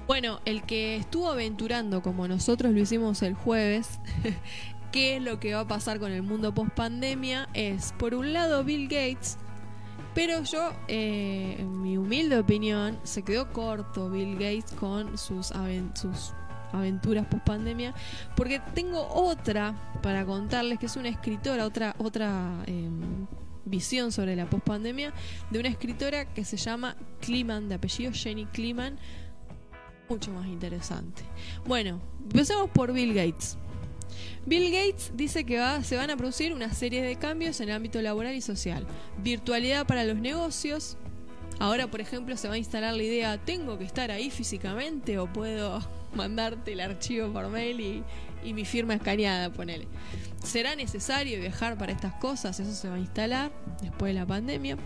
[0.08, 3.99] Bueno, el que estuvo aventurando como nosotros lo hicimos el jueves,
[4.91, 8.32] qué es lo que va a pasar con el mundo post pandemia es, por un
[8.32, 9.38] lado, Bill Gates,
[10.13, 15.95] pero yo, eh, en mi humilde opinión, se quedó corto Bill Gates con sus, aven-
[15.95, 16.34] sus
[16.71, 17.95] aventuras post pandemia,
[18.36, 19.73] porque tengo otra
[20.04, 23.25] para contarles, que es una escritora, otra, otra em,
[23.65, 25.13] visión sobre la post pandemia,
[25.51, 28.97] de una escritora que se llama Kliman, de apellido Jenny Kliman,
[30.10, 31.23] mucho más interesante.
[31.65, 33.58] Bueno, empecemos por Bill Gates.
[34.45, 37.75] Bill Gates dice que va- se van a producir una serie de cambios en el
[37.75, 38.86] ámbito laboral y social.
[39.23, 40.97] Virtualidad para los negocios.
[41.58, 45.32] Ahora, por ejemplo, se va a instalar la idea, ¿tengo que estar ahí físicamente o
[45.32, 45.80] puedo
[46.13, 48.04] mandarte el archivo por mail y,
[48.43, 49.88] y mi firma escaneada, ponele?
[50.45, 52.60] ¿Será necesario viajar para estas cosas?
[52.60, 54.77] Eso se va a instalar después de la pandemia.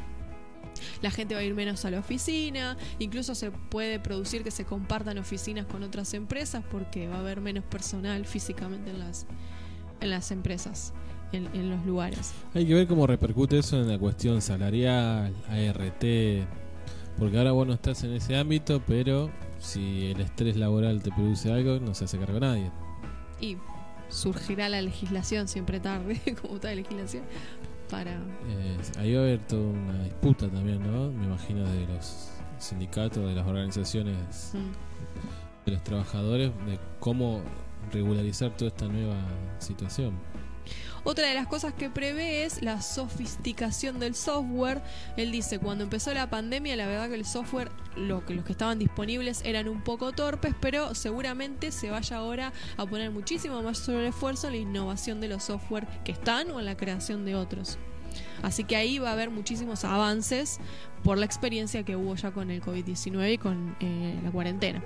[1.02, 4.63] La gente va a ir menos a la oficina, incluso se puede producir que se
[4.63, 9.26] compartan oficinas con otras empresas porque va a haber menos personal físicamente en las,
[10.00, 10.93] en las empresas,
[11.34, 12.32] en, en los lugares.
[12.54, 16.06] Hay que ver cómo repercute eso en la cuestión salarial, ART,
[17.17, 21.52] porque ahora vos no estás en ese ámbito, pero si el estrés laboral te produce
[21.52, 22.72] algo, no se hace cargo nadie.
[23.41, 23.58] Y
[24.10, 27.24] surgirá la legislación siempre tarde, como toda legislación,
[27.89, 28.13] para...
[28.48, 31.12] Eh, ahí va a haber toda una disputa también, ¿no?
[31.12, 37.41] Me imagino de los sindicatos, de las organizaciones mm, de los trabajadores, de cómo
[37.91, 39.17] regularizar toda esta nueva
[39.60, 40.13] situación.
[41.10, 44.84] Otra de las cosas que prevé es la sofisticación del software.
[45.17, 48.52] Él dice, cuando empezó la pandemia, la verdad que el software, lo que los que
[48.52, 53.89] estaban disponibles eran un poco torpes, pero seguramente se vaya ahora a poner muchísimo más
[53.89, 57.80] esfuerzo en la innovación de los software que están o en la creación de otros.
[58.43, 60.60] Así que ahí va a haber muchísimos avances
[61.04, 64.84] por la experiencia que hubo ya con el COVID-19 y con eh, la cuarentena.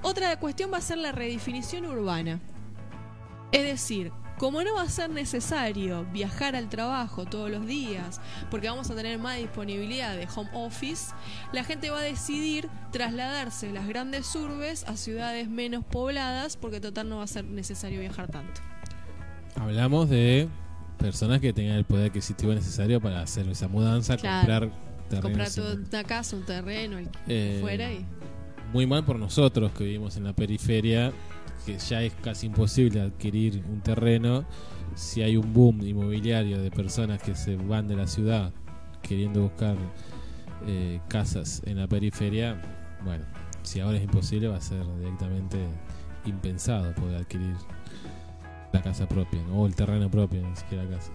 [0.00, 2.40] Otra cuestión va a ser la redefinición urbana.
[3.52, 8.68] Es decir, como no va a ser necesario viajar al trabajo todos los días, porque
[8.68, 11.14] vamos a tener más disponibilidad de home office,
[11.52, 16.80] la gente va a decidir trasladarse de las grandes urbes a ciudades menos pobladas, porque
[16.80, 18.60] total no va a ser necesario viajar tanto.
[19.54, 20.48] Hablamos de
[20.98, 24.72] personas que tengan el poder adquisitivo necesario para hacer esa mudanza, Claro.
[24.72, 25.22] comprar.
[25.22, 28.04] Comprar toda una casa, un terreno, el Eh, fuera y...
[28.72, 31.12] Muy mal por nosotros que vivimos en la periferia,
[31.62, 34.44] que ya es casi imposible adquirir un terreno
[34.94, 38.52] si hay un boom inmobiliario de personas que se van de la ciudad
[39.02, 39.76] queriendo buscar
[40.66, 42.60] eh, casas en la periferia.
[43.04, 43.24] Bueno,
[43.62, 45.58] si ahora es imposible, va a ser directamente
[46.24, 47.56] impensado poder adquirir
[48.72, 51.12] la casa propia, o el terreno propio, ni siquiera casa.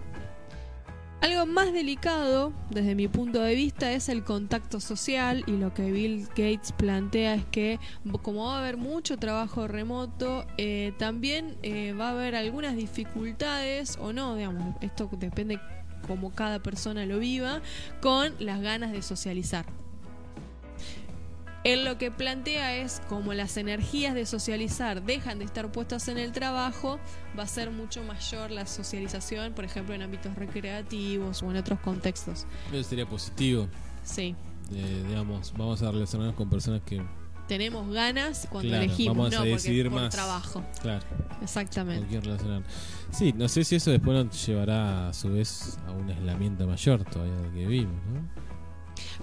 [1.20, 5.90] Algo más delicado, desde mi punto de vista, es el contacto social y lo que
[5.90, 7.80] Bill Gates plantea es que
[8.22, 13.98] como va a haber mucho trabajo remoto, eh, también eh, va a haber algunas dificultades
[14.00, 15.58] o no, digamos, esto depende
[16.06, 17.62] como cada persona lo viva,
[18.00, 19.66] con las ganas de socializar.
[21.72, 26.16] Él lo que plantea es como las energías de socializar dejan de estar puestas en
[26.16, 26.98] el trabajo,
[27.38, 31.78] va a ser mucho mayor la socialización, por ejemplo, en ámbitos recreativos o en otros
[31.80, 32.46] contextos.
[32.72, 33.68] Eso sería positivo.
[34.02, 34.34] Sí,
[34.72, 37.02] eh, digamos, vamos a relacionarnos con personas que,
[37.48, 40.14] tenemos ganas cuando Claro, elegimos, vamos a no decidir porque por más.
[40.14, 40.64] trabajo.
[40.80, 41.04] claro,
[41.42, 42.20] Exactamente.
[43.10, 47.04] Sí, no sé si eso después nos llevará a su vez a un aislamiento mayor
[47.04, 48.47] todavía del que vivimos, ¿no?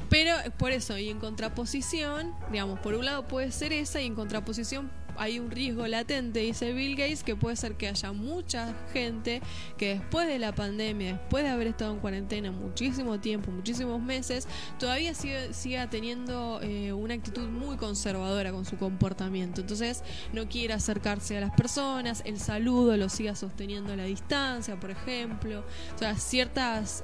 [0.09, 4.15] Pero por eso, y en contraposición, digamos, por un lado puede ser esa, y en
[4.15, 9.41] contraposición hay un riesgo latente, dice Bill Gates, que puede ser que haya mucha gente
[9.77, 14.47] que después de la pandemia, después de haber estado en cuarentena muchísimo tiempo, muchísimos meses,
[14.79, 19.61] todavía sigue- siga teniendo eh, una actitud muy conservadora con su comportamiento.
[19.61, 24.79] Entonces no quiere acercarse a las personas, el saludo lo siga sosteniendo a la distancia,
[24.79, 25.63] por ejemplo.
[25.95, 27.01] O sea, ciertos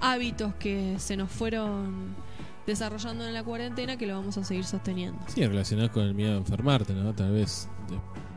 [0.00, 2.14] hábitos que se nos fueron
[2.68, 5.18] desarrollando en la cuarentena que lo vamos a seguir sosteniendo.
[5.26, 7.14] Sí, relacionado con el miedo a enfermarte, ¿no?
[7.14, 7.66] Tal vez,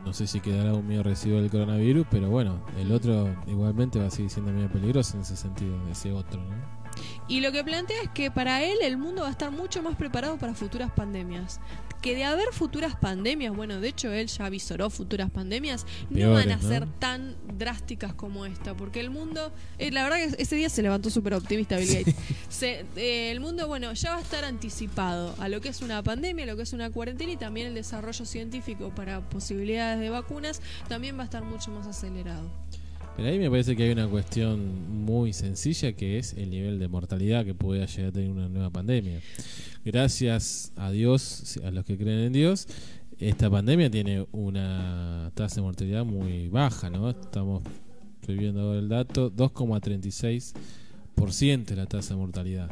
[0.06, 4.06] no sé si quedará un miedo residual del coronavirus, pero bueno, el otro igualmente va
[4.06, 6.82] a seguir siendo medio peligroso en ese sentido, ese otro, ¿no?
[7.28, 9.96] Y lo que plantea es que para él el mundo va a estar mucho más
[9.96, 11.60] preparado para futuras pandemias.
[12.02, 16.50] Que de haber futuras pandemias, bueno, de hecho él ya avisoró futuras pandemias, no van
[16.50, 16.68] a ¿no?
[16.68, 20.82] ser tan drásticas como esta, porque el mundo, eh, la verdad que ese día se
[20.82, 22.14] levantó súper optimista Bill Gates.
[22.48, 26.02] Se- eh, el mundo, bueno, ya va a estar anticipado a lo que es una
[26.02, 30.10] pandemia, a lo que es una cuarentena y también el desarrollo científico para posibilidades de
[30.10, 32.50] vacunas también va a estar mucho más acelerado.
[33.16, 36.88] Pero ahí me parece que hay una cuestión muy sencilla que es el nivel de
[36.88, 39.20] mortalidad que puede llegar a tener una nueva pandemia.
[39.84, 42.68] Gracias a Dios, a los que creen en Dios,
[43.18, 47.10] esta pandemia tiene una tasa de mortalidad muy baja, ¿no?
[47.10, 47.64] Estamos,
[48.20, 52.70] estoy viendo ahora el dato, 2,36% la tasa de mortalidad.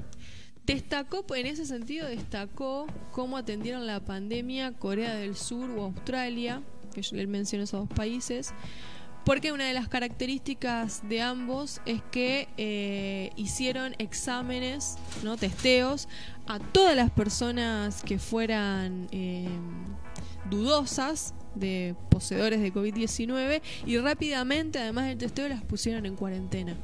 [0.66, 6.62] Destacó, en ese sentido, destacó cómo atendieron la pandemia Corea del Sur o Australia,
[6.94, 8.54] que él menciona esos dos países,
[9.24, 16.08] porque una de las características de ambos es que eh, hicieron exámenes, no testeos,
[16.46, 19.48] a todas las personas que fueran eh,
[20.48, 26.74] dudosas de poseedores de COVID-19 y rápidamente, además del testeo, las pusieron en cuarentena.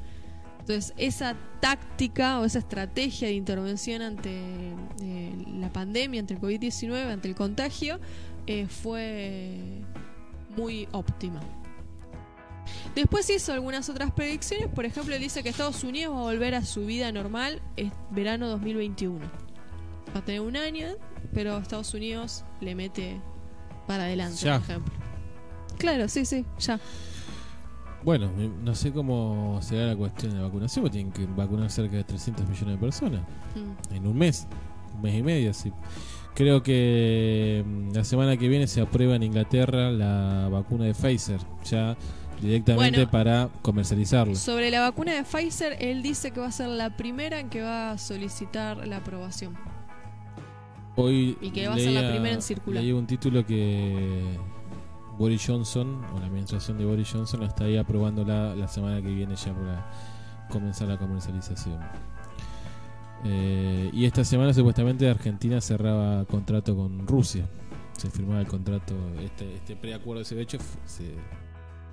[0.61, 4.31] Entonces, esa táctica o esa estrategia de intervención ante
[5.01, 8.01] eh, la pandemia, ante el COVID-19, ante el contagio,
[8.69, 9.59] fue
[10.57, 11.41] muy óptima.
[12.95, 16.55] Después hizo algunas otras predicciones, por ejemplo, él dice que Estados Unidos va a volver
[16.55, 19.21] a su vida normal en verano 2021.
[20.15, 20.87] Va a tener un año,
[21.35, 23.21] pero Estados Unidos le mete
[23.87, 24.59] para adelante, Ya.
[24.61, 24.95] por ejemplo.
[25.79, 26.81] Claro, sí, sí, ya.
[28.05, 31.71] Bueno, me- no sé cómo será la cuestión de la vacunación, porque tienen que vacunar
[31.71, 33.21] cerca de 300 millones de personas
[33.57, 33.95] Mm.
[33.95, 34.47] en un mes,
[34.95, 35.51] un mes y medio.
[35.51, 35.73] Así.
[36.35, 41.41] Creo que mm, la semana que viene se aprueba en Inglaterra la vacuna de Pfizer,
[41.65, 41.97] ya
[42.41, 43.11] directamente Bueno.
[43.11, 44.35] para comercializarla.
[44.35, 47.63] Sobre la vacuna de Pfizer, él dice que va a ser la primera en que
[47.63, 49.57] va a solicitar la aprobación.
[50.97, 52.83] Hoy Y que va a ser la primera en circular.
[52.83, 54.39] Leí un título que
[55.19, 59.35] Boris Johnson, o la administración de Boris Johnson, está ahí aprobándola la semana que viene
[59.37, 59.91] ya para
[60.51, 61.81] comenzar la comercialización.
[63.25, 67.47] Eh, y esta semana supuestamente Argentina cerraba contrato con Rusia.
[67.97, 71.15] Se firmaba el contrato, este, este preacuerdo ese hecho fu- se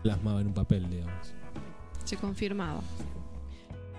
[0.04, 1.34] plasmaba en un papel, digamos.
[2.04, 2.82] Se confirmaba.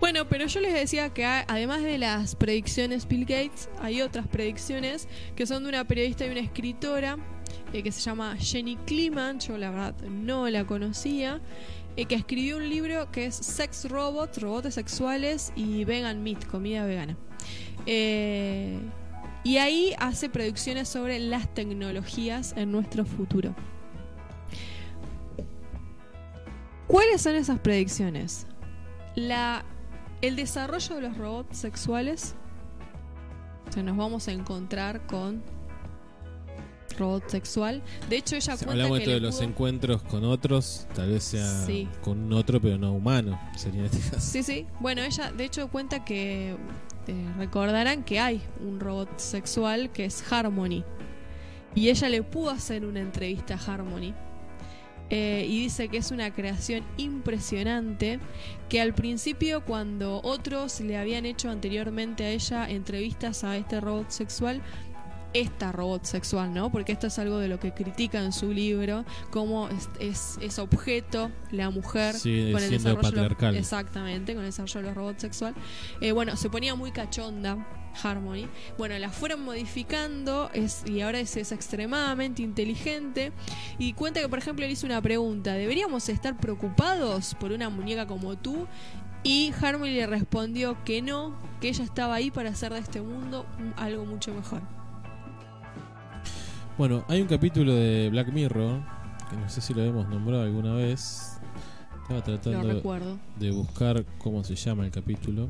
[0.00, 5.08] Bueno, pero yo les decía que además de las predicciones Bill Gates, hay otras predicciones
[5.34, 7.16] que son de una periodista y una escritora
[7.72, 11.40] eh, que se llama Jenny Kliman, yo la verdad no la conocía,
[11.96, 16.84] eh, que escribió un libro que es Sex Robots, robots sexuales y vegan meat, comida
[16.84, 17.16] vegana.
[17.86, 18.78] Eh,
[19.42, 23.54] y ahí hace predicciones sobre las tecnologías en nuestro futuro.
[26.94, 28.46] ¿Cuáles son esas predicciones?
[29.16, 29.64] La,
[30.22, 32.36] el desarrollo de los robots sexuales.
[33.68, 35.42] O sea, nos vamos a encontrar con
[36.96, 37.82] robot sexual.
[38.08, 41.10] De hecho, ella Si cuenta hablamos que esto de le los encuentros con otros, tal
[41.10, 41.88] vez sea Sí.
[42.00, 44.20] con un otro, pero no humano, sería este caso.
[44.20, 44.64] Sí, sí.
[44.78, 46.56] Bueno, ella de hecho cuenta que
[47.08, 50.84] eh, recordarán que hay un robot sexual que es Harmony.
[51.74, 54.14] Y ella le pudo hacer una entrevista a Harmony.
[55.10, 58.20] Eh, y dice que es una creación impresionante
[58.70, 64.10] que al principio cuando otros le habían hecho anteriormente a ella entrevistas a este robot
[64.10, 64.62] sexual
[65.34, 66.70] esta robot sexual, ¿no?
[66.72, 70.58] Porque esto es algo de lo que critica en su libro, cómo es, es, es
[70.58, 73.56] objeto la mujer Sí, con el siendo desarrollo patriarcal.
[73.56, 75.54] exactamente, con el desarrollo de los robots sexual.
[76.00, 77.66] Eh, bueno, se ponía muy cachonda
[78.02, 78.48] Harmony.
[78.78, 83.32] Bueno, la fueron modificando es, y ahora es, es extremadamente inteligente.
[83.78, 88.06] Y cuenta que, por ejemplo, le hizo una pregunta: ¿deberíamos estar preocupados por una muñeca
[88.06, 88.66] como tú?
[89.22, 93.46] Y Harmony le respondió que no, que ella estaba ahí para hacer de este mundo
[93.58, 94.62] un- algo mucho mejor.
[96.76, 98.80] Bueno, hay un capítulo de Black Mirror,
[99.30, 101.38] que no sé si lo hemos nombrado alguna vez.
[102.02, 102.82] Estaba tratando
[103.38, 105.48] de buscar cómo se llama el capítulo.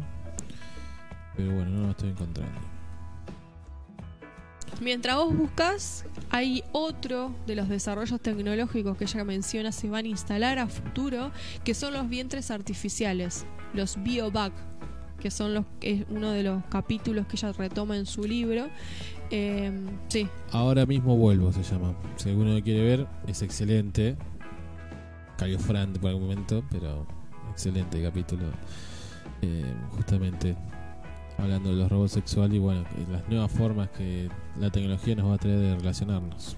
[1.35, 2.61] Pero bueno, no lo estoy encontrando.
[4.83, 10.09] Mientras vos buscas, hay otro de los desarrollos tecnológicos que ella menciona se van a
[10.09, 11.31] instalar a futuro,
[11.65, 14.53] que son los vientres artificiales, los biovac,
[15.25, 18.69] que son los es uno de los capítulos que ella retoma en su libro.
[19.37, 19.69] Eh,
[20.07, 21.93] sí, Ahora mismo vuelvo, se llama.
[22.15, 24.17] Si alguno lo quiere ver, es excelente.
[25.37, 27.05] Cayó Fran por algún momento, pero
[27.51, 28.45] excelente capítulo.
[29.43, 30.55] Eh, justamente
[31.37, 34.29] hablando de los robots sexuales y bueno, las nuevas formas que
[34.61, 36.57] la tecnología nos va a traer de relacionarnos.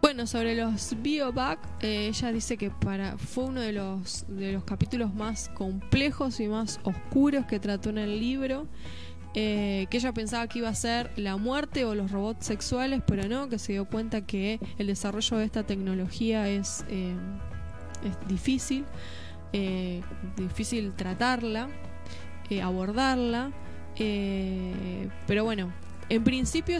[0.00, 4.64] Bueno, sobre los biovac, eh, ella dice que para fue uno de los de los
[4.64, 8.66] capítulos más complejos y más oscuros que trató en el libro.
[9.34, 13.28] Eh, que ella pensaba que iba a ser la muerte o los robots sexuales, pero
[13.28, 17.14] no, que se dio cuenta que el desarrollo de esta tecnología es, eh,
[18.26, 18.84] difícil,
[19.52, 20.02] eh,
[20.36, 21.68] difícil tratarla,
[22.62, 23.52] abordarla,
[25.26, 25.72] pero bueno,
[26.08, 26.78] en principio,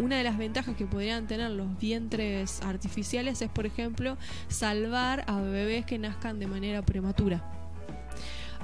[0.00, 4.16] una de las ventajas que podrían tener los vientres artificiales es, por ejemplo,
[4.48, 7.44] salvar a bebés que nazcan de manera prematura.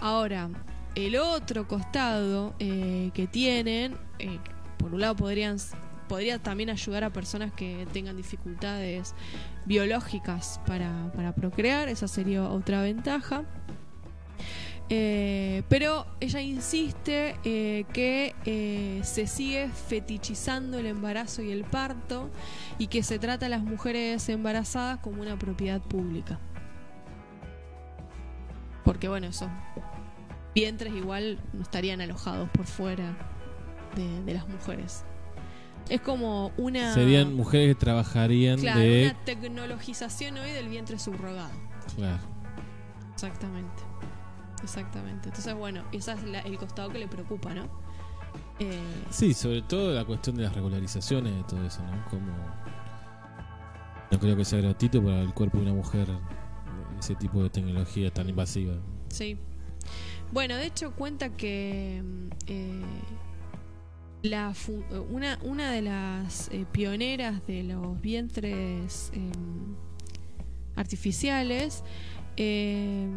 [0.00, 0.48] Ahora,
[0.94, 4.38] el otro costado eh, que tienen, eh,
[4.78, 5.58] por un lado podrían
[6.08, 9.14] podría también ayudar a personas que tengan dificultades
[9.66, 13.44] biológicas para, para procrear, esa sería otra ventaja.
[14.88, 22.30] Eh, pero ella insiste que se sigue fetichizando el embarazo y el parto
[22.78, 26.40] y que se trata a las mujeres embarazadas como una propiedad pública.
[28.82, 29.50] Porque bueno, esos
[30.54, 33.16] vientres igual no estarían alojados por fuera
[33.94, 35.04] de, de las mujeres.
[35.88, 36.92] Es como una...
[36.92, 39.10] Serían mujeres que trabajarían Claro, de...
[39.10, 41.50] una tecnologización hoy del vientre subrogado.
[41.96, 42.18] Claro.
[43.14, 43.82] Exactamente.
[44.62, 45.28] Exactamente.
[45.28, 47.64] Entonces, bueno, ese es la- el costado que le preocupa, ¿no?
[48.58, 48.78] Eh,
[49.10, 52.04] Sí, sobre todo la cuestión de las regularizaciones de todo eso, ¿no?
[52.10, 52.32] Como...
[54.10, 56.08] No creo que sea gratuito para el cuerpo de una mujer
[56.98, 58.74] ese tipo de tecnología tan invasiva.
[59.08, 59.38] sí.
[60.32, 62.82] Bueno, de hecho cuenta que mm, eh,
[64.54, 69.30] fu- una, una de las eh, pioneras de los vientres eh,
[70.76, 71.82] artificiales
[72.36, 73.08] eh,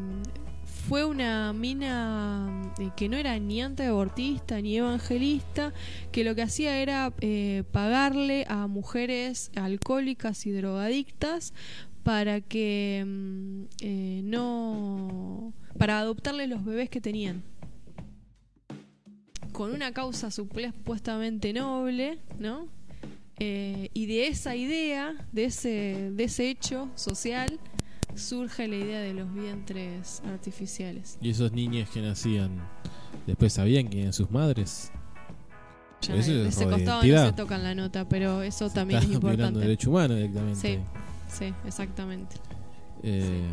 [0.87, 5.73] fue una mina eh, que no era ni antiabortista ni evangelista,
[6.11, 11.53] que lo que hacía era eh, pagarle a mujeres alcohólicas y drogadictas
[12.03, 17.43] para que mm, eh, no para adoptarle los bebés que tenían
[19.51, 22.67] con una causa supuestamente noble, ¿no?
[23.39, 27.59] Eh, y de esa idea, de ese, de ese hecho social,
[28.15, 31.17] surge la idea de los vientres artificiales.
[31.21, 32.51] Y esos niños que nacían
[33.27, 34.91] después sabían quién eran sus madres.
[36.01, 38.99] Ya Eso de es ese de costado no se tocan la nota, pero eso también
[38.99, 39.59] es Está importante.
[39.59, 40.59] derecho humano directamente.
[40.59, 40.79] Sí,
[41.31, 42.35] sí, exactamente.
[43.03, 43.49] Eh,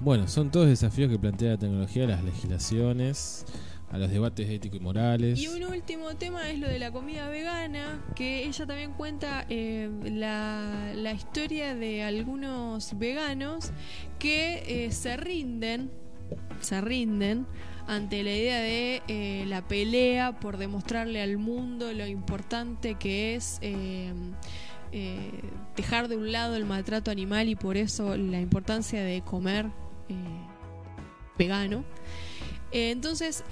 [0.00, 3.46] Bueno, son todos desafíos que plantea la tecnología a las legislaciones,
[3.90, 5.38] a los debates éticos y morales.
[5.38, 9.88] Y un último tema es lo de la comida vegana, que ella también cuenta eh,
[10.04, 13.70] la, la historia de algunos veganos
[14.18, 15.90] que eh, se rinden,
[16.60, 17.46] se rinden
[17.86, 23.60] ante la idea de eh, la pelea por demostrarle al mundo lo importante que es
[24.92, 25.30] eh,
[25.76, 29.66] dejar de un lado el maltrato animal y por eso la importancia de comer
[30.08, 30.14] eh,
[31.38, 31.84] vegano.
[32.72, 33.44] Eh, entonces,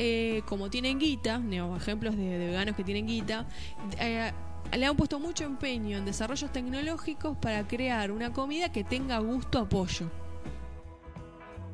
[0.47, 1.41] como tienen guita,
[1.77, 3.47] ejemplos de, de veganos que tienen guita,
[4.77, 9.59] le han puesto mucho empeño en desarrollos tecnológicos para crear una comida que tenga gusto
[9.61, 10.11] a pollo.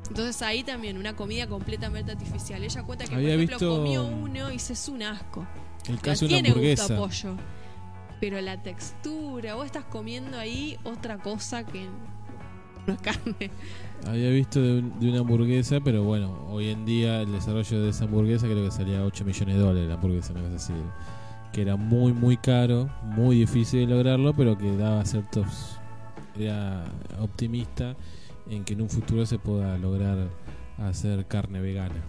[0.07, 2.63] Entonces ahí también una comida completamente artificial.
[2.63, 5.45] Ella cuenta que Había por ejemplo visto- comió uno y dice es un asco.
[5.87, 7.27] El caso de una tiene gusto hamburguesa.
[7.29, 7.43] a pollo.
[8.21, 11.87] Pero la textura, vos estás comiendo ahí otra cosa que
[12.87, 13.51] no es carne.
[14.07, 17.89] Había visto de, un- de una hamburguesa, pero bueno, hoy en día el desarrollo de
[17.89, 20.73] esa hamburguesa creo que salía 8 millones de dólares la hamburguesa, una cosa así.
[21.51, 25.77] Que era muy, muy caro, muy difícil de lograrlo, pero que daba ciertos.
[26.39, 26.85] Era
[27.19, 27.95] optimista
[28.49, 30.29] en que en un futuro se pueda lograr
[30.77, 32.01] hacer carne vegana.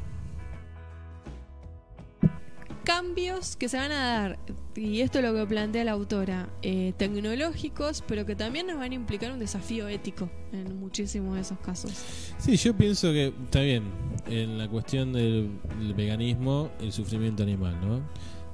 [2.82, 4.38] Cambios que se van a dar,
[4.76, 8.92] y esto es lo que plantea la autora, eh, tecnológicos, pero que también nos van
[8.92, 11.92] a implicar un desafío ético en muchísimos de esos casos.
[12.38, 13.84] Sí, yo pienso que está bien
[14.26, 15.50] en la cuestión del,
[15.96, 18.00] veganismo, el sufrimiento animal, ¿no?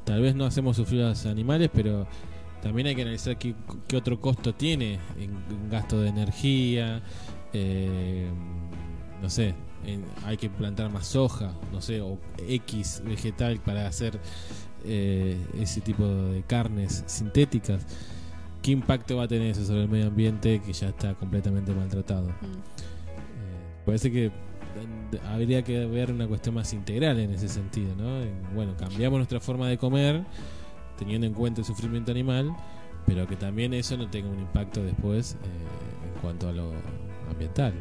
[0.04, 2.06] Tal vez no hacemos sufrir a los animales, pero
[2.62, 3.54] también hay que analizar qué,
[3.86, 7.02] qué otro costo tiene en, en gasto de energía,
[7.52, 8.28] eh,
[9.20, 9.54] no sé,
[9.94, 14.18] en- hay que plantar más soja, no sé, o X vegetal para hacer
[14.84, 17.84] eh, ese tipo de carnes sintéticas,
[18.62, 22.28] ¿qué impacto va a tener eso sobre el medio ambiente que ya está completamente maltratado?
[22.28, 22.32] Mm.
[22.32, 24.30] Eh, parece que eh,
[25.26, 28.20] habría que ver una cuestión más integral en ese sentido, ¿no?
[28.22, 30.22] En, bueno, cambiamos nuestra forma de comer
[30.98, 32.54] teniendo en cuenta el sufrimiento animal,
[33.06, 35.36] pero que también eso no tenga un impacto después eh,
[36.14, 36.72] en cuanto a lo
[37.30, 37.72] ambiental.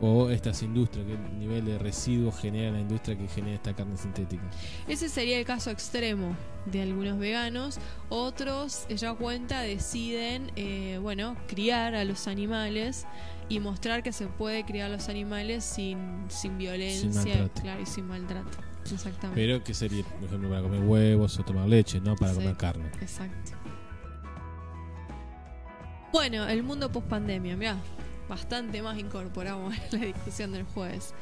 [0.00, 4.42] O estas industrias, qué nivel de residuos genera la industria que genera esta carne sintética.
[4.86, 6.36] Ese sería el caso extremo
[6.66, 7.78] de algunos veganos.
[8.08, 13.06] Otros, ya cuenta, deciden, eh, bueno, criar a los animales
[13.48, 17.62] y mostrar que se puede criar a los animales sin, sin violencia maltrato.
[17.62, 18.58] claro, y sin maltrato.
[18.92, 19.34] Exactamente.
[19.40, 22.38] Pero que sería, por ejemplo, para comer huevos o tomar leche, no para Sí.
[22.38, 22.86] comer carne.
[23.00, 23.52] Exacto.
[26.12, 27.76] Bueno, el mundo post pandemia, mirá,
[28.28, 31.14] bastante más incorporamos en la discusión del jueves.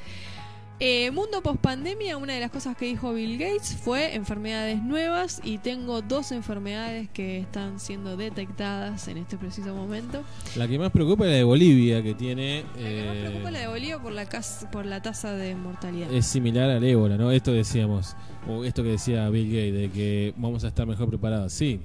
[0.79, 5.41] Eh, mundo post pandemia, una de las cosas que dijo Bill Gates fue enfermedades nuevas
[5.43, 10.23] y tengo dos enfermedades que están siendo detectadas en este preciso momento.
[10.55, 12.65] La que más preocupa es la de Bolivia, que tiene.
[12.65, 14.29] La que más eh, preocupa la de Bolivia por la,
[14.71, 16.13] por la tasa de mortalidad.
[16.13, 17.31] es similar al ébola, ¿no?
[17.31, 18.15] Esto decíamos,
[18.47, 21.55] o esto que decía Bill Gates, de que vamos a estar mejor preparados.
[21.55, 21.81] Sí.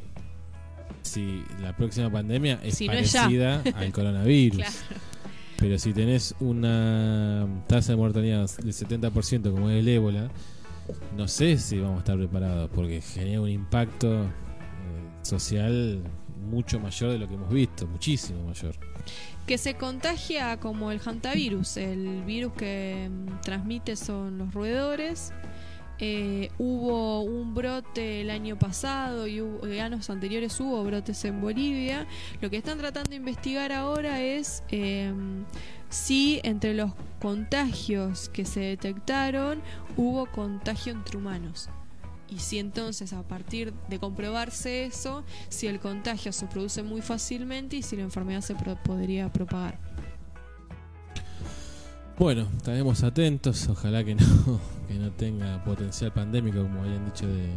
[1.01, 3.21] Si la próxima pandemia es Si no es ya.
[3.23, 4.57] parecida al coronavirus.
[4.57, 4.75] Claro.
[5.57, 10.29] Pero si tenés una tasa de mortalidad del 70% como es el ébola,
[11.15, 14.27] no sé si vamos a estar preparados porque genera un impacto eh,
[15.21, 16.01] social
[16.49, 18.75] mucho mayor de lo que hemos visto, muchísimo mayor.
[19.45, 25.31] que se contagia como el hantavirus, el virus que mm, transmite son los roedores.
[26.03, 31.39] Eh, hubo un brote el año pasado y hubo, eh, años anteriores hubo brotes en
[31.39, 32.07] Bolivia.
[32.41, 35.13] Lo que están tratando de investigar ahora es eh,
[35.89, 36.91] si entre los
[37.21, 39.61] contagios que se detectaron
[39.95, 41.69] hubo contagio entre humanos.
[42.27, 47.75] Y si entonces a partir de comprobarse eso, si el contagio se produce muy fácilmente
[47.75, 49.77] y si la enfermedad se pro- podría propagar.
[52.17, 57.47] Bueno, estaremos atentos, ojalá que no, que no tenga potencial pandémico como habían dicho de,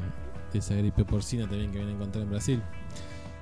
[0.53, 2.63] de esa gripe porcina también que viene a encontrar en Brasil.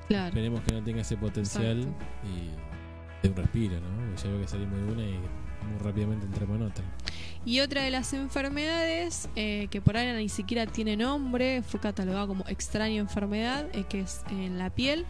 [0.09, 0.29] Claro.
[0.29, 2.05] Esperemos que no tenga ese potencial Exacto.
[2.25, 2.73] y
[3.23, 3.89] de un respiro, ¿no?
[4.07, 5.19] Porque ya veo que salimos de una y
[5.71, 6.85] muy rápidamente entramos en otra.
[7.45, 12.27] Y otra de las enfermedades eh, que por ahora ni siquiera tiene nombre, fue catalogada
[12.27, 15.07] como extraña enfermedad, eh, que es en la piel,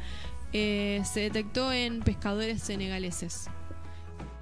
[0.53, 3.49] eh, se detectó en pescadores senegaleses.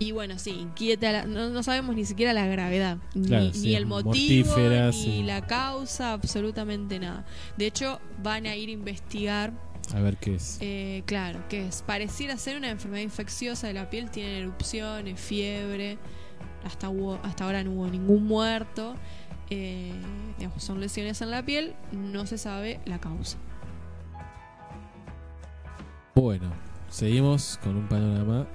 [0.03, 3.53] Y bueno, sí, inquieta, la- no, no sabemos ni siquiera la gravedad, ni, Claro, ni
[3.55, 5.23] sí, el motivo, ni sí.
[5.23, 7.27] la causa, absolutamente nada.
[7.59, 9.53] De hecho, van a ir a investigar
[9.95, 10.57] A ver qué es.
[10.63, 15.99] Eh, claro, que es pareciera ser una enfermedad infecciosa de la piel, tienen erupciones, fiebre,
[16.65, 18.95] hasta, hubo, hasta ahora no hubo ningún muerto,
[19.51, 19.93] eh,
[20.39, 23.37] digamos, son lesiones en la piel, no se sabe la causa.
[26.15, 26.51] Bueno,
[26.89, 28.47] seguimos con un panorama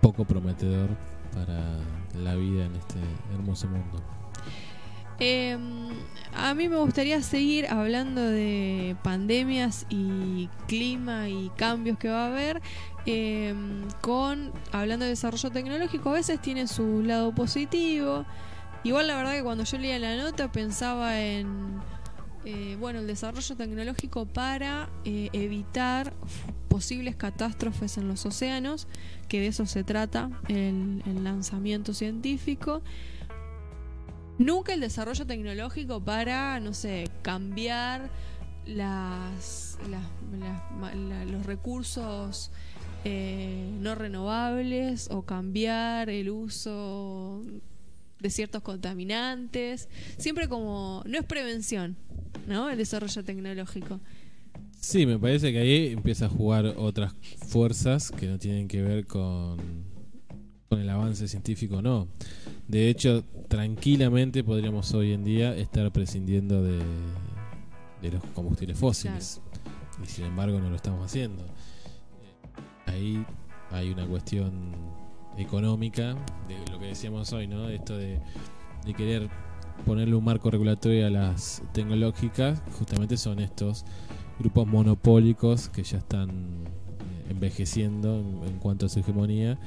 [0.00, 0.88] poco prometedor
[1.32, 1.78] para
[2.14, 2.98] la vida en este
[3.34, 4.02] hermoso mundo.
[5.22, 5.58] Eh,
[6.34, 12.28] a mí me gustaría seguir hablando de pandemias y clima y cambios que va a
[12.28, 12.62] haber.
[13.06, 13.54] eh,
[14.00, 18.24] con hablando de desarrollo tecnológico, a veces tiene su lado positivo.
[18.82, 21.80] Igual la verdad que cuando yo leía la nota pensaba en
[22.44, 26.14] eh, bueno el desarrollo tecnológico para eh, evitar
[26.68, 28.86] posibles catástrofes en los océanos,
[29.28, 32.82] que de eso se trata el, lanzamiento científico.
[34.38, 38.08] Nunca el desarrollo tecnológico para, no sé, cambiar
[38.64, 39.78] las,
[41.26, 42.50] los recursos
[43.04, 47.42] eh, no renovables o cambiar el uso
[48.20, 49.88] de ciertos contaminantes.
[50.18, 51.96] Siempre como, no es prevención,
[52.46, 52.70] ¿no?
[52.70, 54.00] El desarrollo tecnológico.
[54.80, 57.14] Sí, me parece que ahí empieza a jugar otras
[57.48, 59.58] fuerzas que no tienen que ver con,
[60.68, 62.08] con el avance científico, no.
[62.66, 66.78] De hecho, tranquilamente podríamos hoy en día estar prescindiendo de,
[68.00, 69.40] de los combustibles fósiles.
[70.02, 71.44] Y sin embargo no lo estamos haciendo.
[72.86, 73.24] Ahí
[73.70, 74.72] hay una cuestión
[75.36, 76.14] económica,
[76.48, 77.68] de lo que decíamos hoy, ¿no?
[77.68, 78.20] Esto de,
[78.84, 79.28] de querer
[79.86, 83.84] ponerle un marco regulatorio a las tecnológicas, justamente son estos
[84.38, 89.58] grupos monopólicos que ya están eh, envejeciendo en, en cuanto a su hegemonía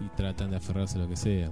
[0.00, 1.50] y tratan de aferrarse a lo que sea.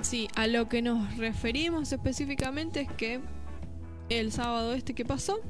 [0.00, 3.20] Sí, a lo que nos referimos específicamente es que
[4.08, 5.40] el sábado este que pasó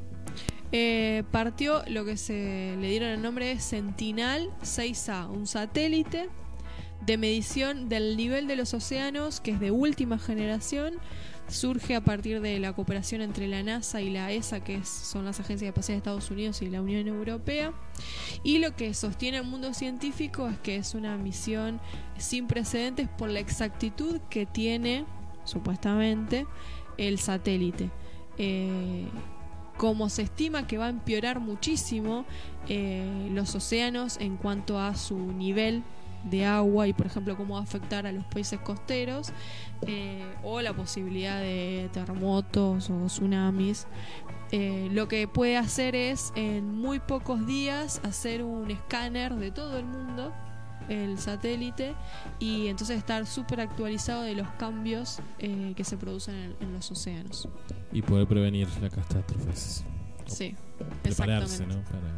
[0.72, 6.30] eh, partió lo que se le dieron el nombre de Sentinel 6A, un satélite
[7.06, 10.94] de medición del nivel de los océanos que es de última generación,
[11.48, 15.40] surge a partir de la cooperación entre la NASA y la ESA, que son las
[15.40, 17.72] agencias de espacial de Estados Unidos y la Unión Europea.
[18.42, 21.80] Y lo que sostiene el mundo científico es que es una misión
[22.16, 25.04] sin precedentes por la exactitud que tiene,
[25.44, 26.46] supuestamente,
[26.96, 27.90] el satélite.
[28.38, 29.06] Eh,
[29.76, 32.24] como se estima que va a empeorar muchísimo
[32.68, 35.82] eh, los océanos en cuanto a su nivel
[36.24, 39.32] de agua y por ejemplo cómo va a afectar a los países costeros
[39.86, 43.86] eh, o la posibilidad de terremotos o tsunamis
[44.50, 49.78] eh, lo que puede hacer es en muy pocos días hacer un escáner de todo
[49.78, 50.32] el mundo
[50.88, 51.94] el satélite
[52.38, 56.90] y entonces estar súper actualizado de los cambios eh, que se producen en, en los
[56.90, 57.48] océanos
[57.92, 59.84] Y poder prevenir las catástrofes.
[60.26, 60.54] sí
[61.02, 61.82] Prepararse, ¿no?
[61.84, 62.12] Para...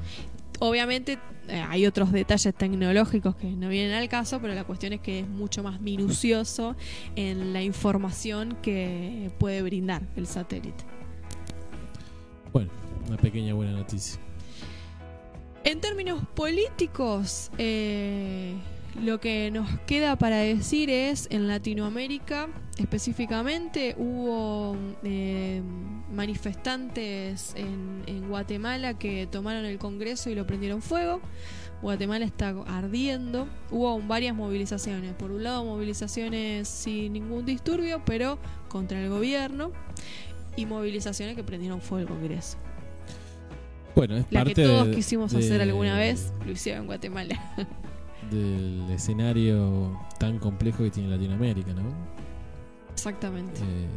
[0.61, 5.01] Obviamente eh, hay otros detalles tecnológicos que no vienen al caso, pero la cuestión es
[5.01, 6.77] que es mucho más minucioso
[7.17, 10.85] en la información que puede brindar el satélite.
[12.53, 12.71] Bueno,
[13.09, 14.21] una pequeña buena noticia.
[15.65, 18.55] En términos políticos, eh,
[19.03, 25.63] lo que nos queda para decir es, en Latinoamérica específicamente, hubo eh,
[26.13, 31.21] manifestantes en, en Guatemala que tomaron el Congreso y lo prendieron fuego.
[31.83, 33.47] Guatemala está ardiendo.
[33.71, 35.13] Hubo varias movilizaciones.
[35.15, 38.39] Por un lado, movilizaciones sin ningún disturbio, pero
[38.69, 39.71] contra el gobierno.
[40.57, 42.57] Y movilizaciones que prendieron fuego el Congreso.
[43.95, 46.87] Bueno, es La parte que todos de- quisimos de- hacer alguna vez, lo hicieron en
[46.87, 47.39] Guatemala.
[48.35, 51.83] del escenario tan complejo que tiene Latinoamérica, ¿no?
[52.93, 53.61] Exactamente.
[53.61, 53.89] Eh,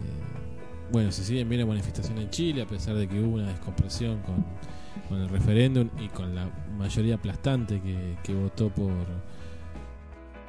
[0.92, 4.46] bueno, se siguen viendo manifestaciones en Chile, a pesar de que hubo una descompresión con,
[5.10, 8.94] con el referéndum y con la mayoría aplastante que, que votó por,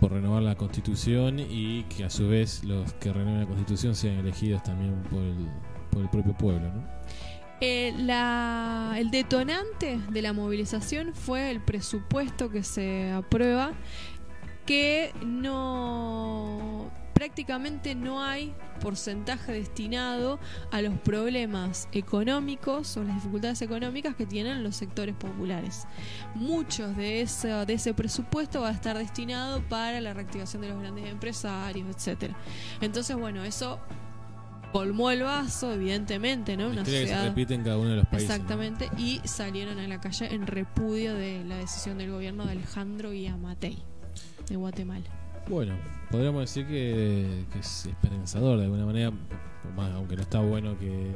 [0.01, 4.19] por renovar la constitución y que a su vez los que renueven la constitución sean
[4.19, 5.49] elegidos también por el,
[5.91, 6.98] por el propio pueblo, ¿no?
[7.61, 7.89] Eh,
[8.97, 13.73] el detonante de la movilización fue el presupuesto que se aprueba,
[14.65, 20.39] que no prácticamente no hay porcentaje destinado
[20.71, 25.89] a los problemas económicos o las dificultades económicas que tienen los sectores populares.
[26.37, 30.79] Muchos de ese, de ese presupuesto va a estar destinado para la reactivación de los
[30.79, 32.37] grandes empresarios, etcétera.
[32.81, 33.81] Entonces, bueno, eso
[34.73, 36.67] colmó el vaso, evidentemente, ¿no?
[36.69, 38.29] Una historia que se sociedad repite en cada uno de los países.
[38.29, 38.35] ¿no?
[38.35, 43.13] Exactamente, y salieron a la calle en repudio de la decisión del gobierno de Alejandro
[43.13, 43.79] Yamatei
[44.49, 45.07] de Guatemala.
[45.49, 45.75] Bueno,
[46.11, 49.11] podríamos decir que, que es esperanzador de alguna manera,
[49.77, 51.15] más- aunque no está bueno que,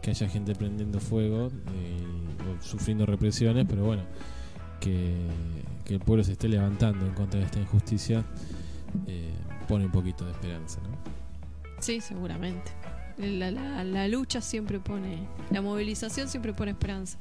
[0.00, 4.02] que haya gente prendiendo fuego eh, o sufriendo represiones, pero bueno,
[4.80, 5.16] que,
[5.84, 8.24] que el pueblo se esté levantando en contra de esta injusticia
[9.08, 9.32] eh,
[9.66, 11.03] pone un poquito de esperanza, ¿no?
[11.84, 12.72] Sí, seguramente.
[13.18, 15.18] La, lucha siempre pone,
[15.50, 17.18] la movilización siempre pone esperanza.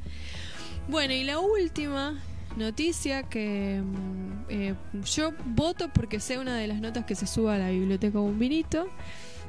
[0.88, 2.18] Bueno, y la última
[2.55, 4.76] noticia que mm, eh,
[5.14, 8.88] yo voto porque sea una de las notas que se suba a la biblioteca Bombinito.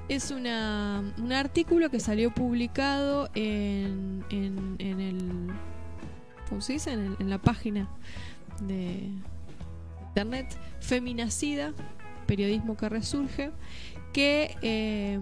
[0.08, 5.48] Es una, un artículo que salió publicado en, en, en el.
[6.48, 6.92] ¿Cómo se dice?
[6.92, 7.88] En, el- en la página
[8.60, 9.08] de
[10.08, 10.46] internet
[10.80, 11.72] Feminacida,
[12.26, 13.50] periodismo que resurge,
[14.14, 15.20] que eh,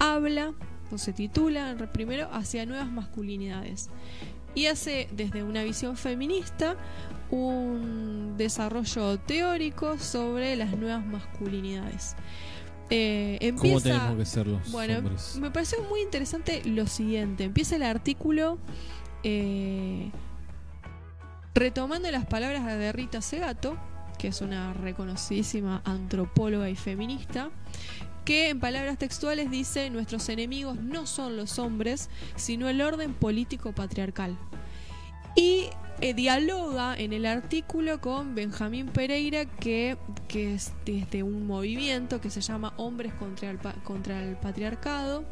[0.00, 0.54] habla
[0.90, 3.90] o se titula primero hacia nuevas masculinidades
[4.54, 6.76] y hace desde una visión feminista
[7.30, 12.16] un desarrollo teórico sobre las nuevas masculinidades.
[12.90, 15.38] Eh, ¿Cómo tenemos que ser los bueno, hombres?
[15.40, 17.44] me pareció muy interesante lo siguiente.
[17.44, 18.58] Empieza el artículo
[19.22, 20.10] eh,
[21.54, 23.78] retomando las palabras de Rita Segato,
[24.18, 27.50] que es una reconocidísima antropóloga y feminista,
[28.24, 33.72] que en palabras textuales dice, nuestros enemigos no son los hombres, sino el orden político
[33.72, 34.36] patriarcal.
[35.34, 35.70] Y
[36.00, 39.96] eh, dialoga en el artículo con Benjamín Pereira, que,
[40.28, 45.24] que es desde un movimiento que se llama Hombres contra el, contra el Patriarcado,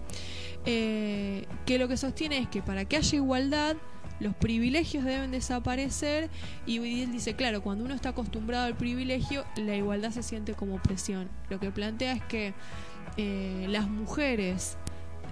[0.66, 3.76] eh, que lo que sostiene es que para que haya igualdad,
[4.20, 6.30] los privilegios deben desaparecer
[6.66, 10.76] y él dice, claro, cuando uno está acostumbrado al privilegio, la igualdad se siente como
[10.76, 11.28] opresión.
[11.48, 12.54] Lo que plantea es que
[13.16, 14.76] eh, las mujeres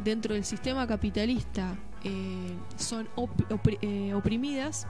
[0.03, 4.87] dentro del sistema capitalista eh, son op- opri- eh, oprimidas.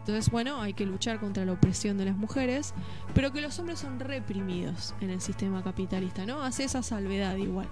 [0.00, 2.74] Entonces, bueno, hay que luchar contra la opresión de las mujeres,
[3.14, 6.42] pero que los hombres son reprimidos en el sistema capitalista, ¿no?
[6.42, 7.68] Hace esa salvedad igual.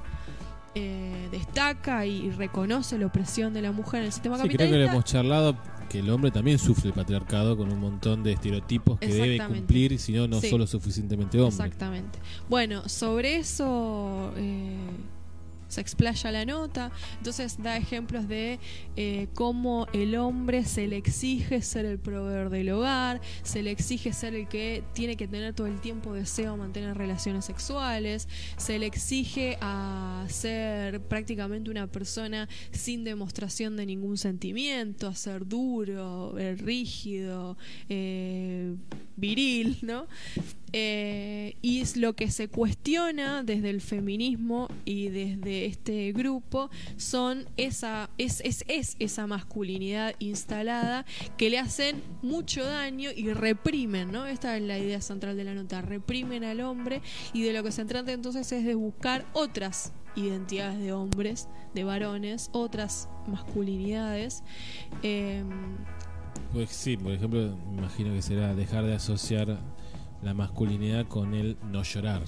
[0.81, 4.57] Eh, destaca y reconoce la opresión de la mujer en el sistema Sí, creo que
[4.59, 4.87] capitalista.
[4.87, 5.57] lo hemos charlado
[5.89, 9.99] que el hombre también sufre el patriarcado con un montón de estereotipos que debe cumplir,
[9.99, 10.51] si no, no Sí.
[10.51, 11.49] solo suficientemente hombre.
[11.67, 12.19] Exactamente.
[12.49, 14.77] Bueno, sobre eso eh,
[15.69, 16.91] se explaya la nota.
[17.19, 18.59] Entonces da ejemplos de
[18.97, 24.13] eh, cómo el hombre se le exige ser el proveedor del hogar, se le exige
[24.13, 28.79] ser el que tiene que tener todo el tiempo deseo de mantener relaciones sexuales, se
[28.79, 36.37] le exige a ser prácticamente una persona sin demostración de ningún sentimiento, a ser duro,
[36.39, 37.57] eh, rígido,
[37.89, 38.75] eh,
[39.17, 40.07] viril, ¿no?
[40.73, 47.47] Eh, y es lo que se cuestiona desde el feminismo y desde este grupo son
[47.57, 51.07] esa es, es, es esa masculinidad instalada
[51.37, 54.27] que le hacen mucho daño y reprimen, ¿no?
[54.27, 57.01] Esta es la idea central de la nota, reprimen al hombre
[57.33, 61.85] y de lo que se trata entonces es de buscar otras identidades de hombres, de
[61.85, 64.43] varones, otras masculinidades.
[65.03, 65.45] Eh,
[66.53, 69.59] Pues sí, por ejemplo, me imagino que será dejar de asociar
[70.23, 72.23] la masculinidad con el no llorar.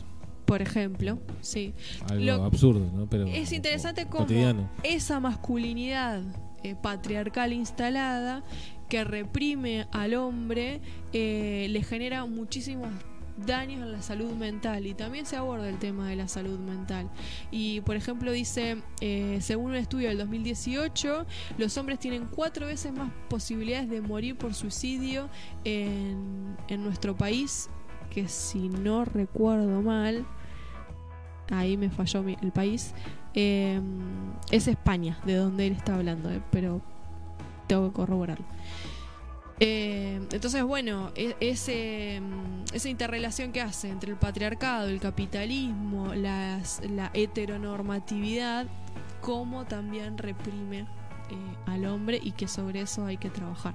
[0.47, 1.73] por ejemplo, sí.
[2.09, 3.09] Algo Lo- absurdo, ¿no?
[3.09, 4.69] Pero Es interesante co- cómo cotidiano.
[4.83, 6.23] esa masculinidad
[6.65, 8.43] eh, patriarcal instalada
[8.89, 10.81] que reprime al hombre
[11.13, 12.89] eh, le genera muchísimos
[13.47, 17.09] daños en la salud mental y también se aborda el tema de la salud mental
[17.53, 21.25] y por ejemplo dice eh, según un estudio del 2018
[21.57, 25.31] los hombres tienen cuatro veces más posibilidades de morir por suicidio
[25.65, 27.71] en, en nuestro país
[28.11, 30.27] que si no recuerdo mal
[31.51, 32.95] ahí me falló el país
[33.35, 33.81] eh,
[34.51, 36.81] es España, de donde él está hablando, eh, pero
[37.67, 38.45] tengo que corroborarlo.
[39.61, 41.37] Eh, entonces, bueno, e-
[42.21, 46.61] mm, esa interrelación que hace entre el patriarcado, el capitalismo, la
[47.15, 48.67] heteronormatividad,
[49.21, 50.87] cómo también reprime eh,
[51.67, 53.75] al hombre y que sobre eso hay que trabajar.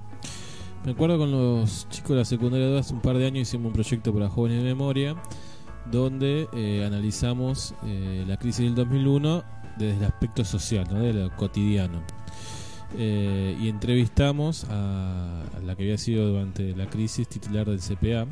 [0.84, 3.66] Me acuerdo con los chicos de la secundaria 2 hace un par de años hicimos
[3.66, 5.16] un proyecto para jóvenes de memoria
[5.90, 9.42] donde eh, analizamos eh, la crisis del 2001
[9.78, 11.00] desde el aspecto social, ¿no?
[11.00, 12.02] de lo cotidiano.
[12.96, 18.26] Eh, y entrevistamos a, a la que había sido durante la crisis titular del CPA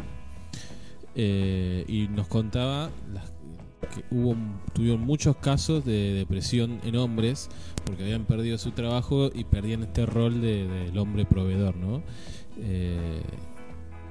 [1.16, 3.32] eh, y nos contaba las-
[3.88, 4.34] que hubo
[4.72, 7.48] tuvieron muchos casos de depresión en hombres
[7.84, 12.02] porque habían perdido su trabajo y perdían este rol de- del hombre proveedor, ¿no?
[12.58, 13.22] Eh,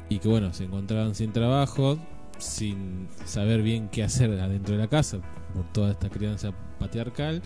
[0.10, 1.98] y que bueno, se encontraban sin trabajo,
[2.38, 5.20] sin saber bien qué hacer adentro de la casa
[5.54, 7.42] por toda esta crianza patriarcal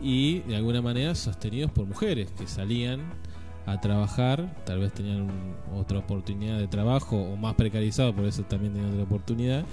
[0.00, 3.00] y de alguna manera sostenidos por mujeres que salían
[3.66, 8.42] a trabajar, tal vez tenían un- otra oportunidad de trabajo o más precarizado, por eso
[8.44, 9.64] también tenían otra oportunidad.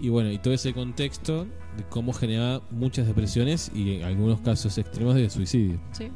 [0.00, 1.44] Y bueno, y todo ese contexto
[1.76, 5.78] de cómo generaba muchas depresiones y en algunos casos extremos de suicidio.
[5.92, 6.10] ¿sí?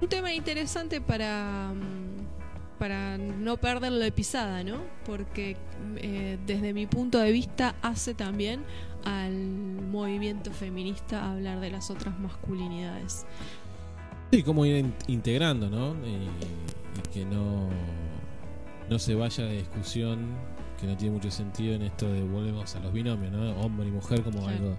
[0.00, 4.78] Un tema interesante para, mm, para no perderlo de pisada, ¿no?
[5.06, 5.56] Porque
[5.96, 8.60] eh, desde mi punto de vista hace también
[9.04, 9.32] al
[9.90, 13.26] movimiento feminista hablar de las otras masculinidades.
[14.30, 15.94] Sí, cómo ir in- integrando, ¿no?
[16.06, 16.10] Y,
[16.98, 17.68] y que no,
[18.90, 20.18] no se vaya de discusión
[20.82, 23.52] que no tiene mucho sentido en esto de volvemos a los binomios, ¿no?
[23.60, 24.52] Hombre y mujer como Claro.
[24.56, 24.76] algo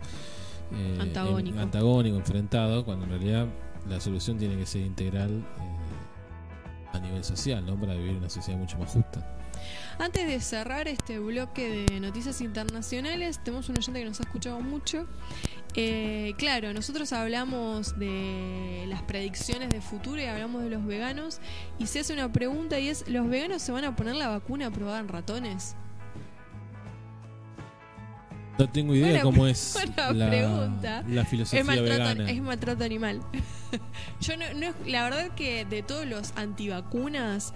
[0.76, 1.56] eh, Antagónico.
[1.58, 3.48] en- antagónico, enfrentado, cuando en realidad
[3.90, 7.80] la solución tiene que ser integral eh, a nivel social, ¿no?
[7.80, 9.28] Para vivir una sociedad mucho más justa.
[9.98, 14.60] Antes de cerrar este bloque de noticias internacionales, tenemos un oyente que nos ha escuchado
[14.60, 15.08] mucho.
[15.76, 21.40] Eh, claro, nosotros hablamos de las predicciones de futuro y hablamos de los veganos.
[21.80, 24.70] Y se hace una pregunta y es, ¿los veganos se van a poner la vacuna
[24.72, 25.76] probada en ratones?
[28.60, 29.76] No tengo idea Buena- cómo es
[30.14, 31.04] la, pregunta.
[31.08, 32.30] la filosofía Es maltrato, vegana.
[32.32, 33.22] es maltrato animal.
[34.22, 37.54] Yo no, no- la verdad que de todos los antivacunas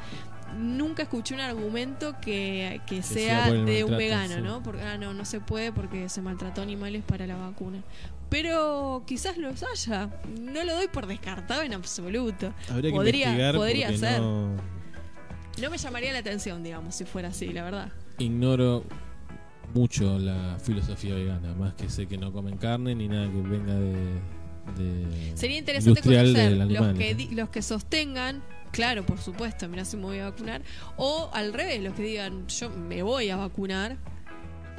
[0.57, 4.41] nunca escuché un argumento que, que sea de un vegano, sí.
[4.41, 4.63] ¿no?
[4.63, 7.83] Porque ah, no, no se puede porque se maltrató animales para la vacuna.
[8.29, 10.09] Pero quizás los haya.
[10.39, 12.53] No lo doy por descartado en absoluto.
[12.69, 14.19] Habría que podría- podría ser.
[14.19, 14.55] no
[15.61, 17.89] No me llamaría la atención, digamos, si fuera así, la verdad.
[18.17, 18.83] ignoro
[19.77, 23.73] mucho la filosofía vegana, más que sé que no comen carne ni nada que venga
[23.75, 23.93] de,
[24.77, 29.97] de Sería interesante conocer los que, di- los que sostengan, claro, por supuesto, mira si
[29.97, 30.61] me voy a vacunar,
[30.97, 33.97] o al revés, los que digan, yo me voy a vacunar,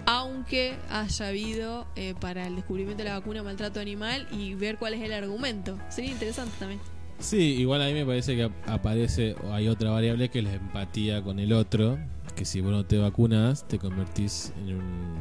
[0.06, 4.94] aunque haya habido eh, para el descubrimiento de la vacuna maltrato animal y ver cuál
[4.94, 5.78] es el argumento.
[5.90, 6.80] Sería interesante también.
[7.18, 10.44] Sí, igual a mí me parece que ap- aparece, o hay otra variable que es
[10.44, 11.98] la empatía con el otro,
[12.38, 15.14] que si vos no te vacunas te convertís en un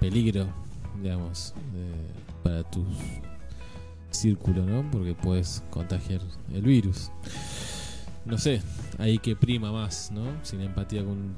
[0.00, 0.46] peligro,
[1.02, 2.84] digamos, de- para tu
[4.10, 4.90] círculo, ¿no?
[4.90, 6.20] Porque puedes contagiar
[6.52, 7.10] el virus.
[8.24, 8.62] No sé,
[8.98, 10.22] ahí que prima más, ¿no?
[10.42, 11.36] Sin empatía con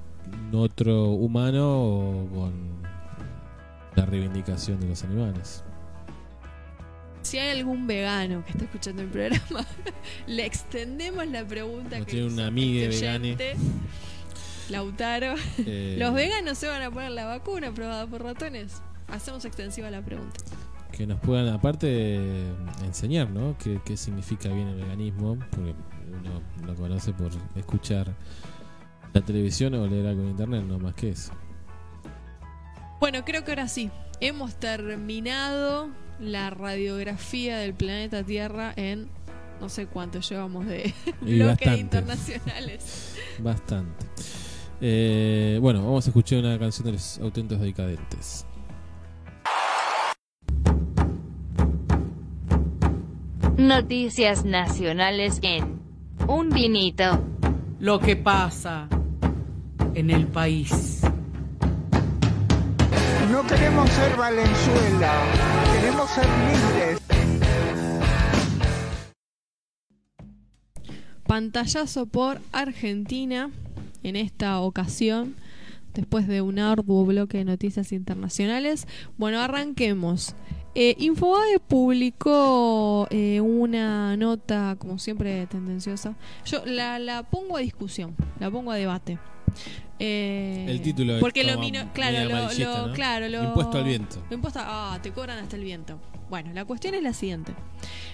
[0.52, 2.52] otro humano o con
[3.96, 5.64] la reivindicación de los animales.
[7.22, 9.66] Si hay algún vegano que está escuchando el programa,
[10.28, 13.56] le extendemos la pregunta No que tiene una amiga oyente,
[14.70, 15.34] Lautaro.
[15.58, 18.82] Eh, ¿Los veganos se van a poner la vacuna probada por ratones?
[19.08, 20.40] Hacemos extensiva la pregunta.
[20.92, 22.18] que nos puedan aparte
[22.84, 23.56] enseñar, ¿no?
[23.58, 25.74] ¿Qué, qué significa bien el veganismo, porque
[26.08, 28.14] uno lo conoce por escuchar
[29.12, 31.32] la televisión o leer algo en internet, no más que eso.
[33.00, 33.90] Bueno, creo que ahora sí.
[34.20, 39.08] Hemos terminado la radiografía del planeta Tierra en
[39.60, 43.14] no sé cuánto llevamos de bloques internacionales.
[43.38, 44.06] Bastante.
[44.80, 48.46] Eh, bueno, vamos a escuchar una canción de los auténticos decadentes.
[53.56, 55.80] Noticias nacionales en
[56.28, 57.24] Un vinito.
[57.80, 58.88] Lo que pasa
[59.94, 61.00] en el país.
[63.30, 65.12] No queremos ser Valenzuela,
[65.72, 67.00] queremos ser libres.
[71.26, 73.50] Pantallazo por Argentina
[74.02, 75.36] en esta ocasión,
[75.94, 78.86] después de un arduo bloque de noticias internacionales.
[79.16, 80.34] Bueno, arranquemos.
[80.74, 86.16] Eh, Infobae publicó eh, una nota, como siempre, tendenciosa.
[86.44, 89.18] Yo la, la pongo a discusión, la pongo a debate.
[89.98, 92.92] Eh, El título es porque lo mino- claro, lo, lo- ¿no?
[92.92, 94.22] claro, lo- Impuesto al viento.
[94.28, 95.98] lo impuesto, ah, te cobran hasta el viento.
[96.28, 97.54] Bueno, la cuestión es la siguiente.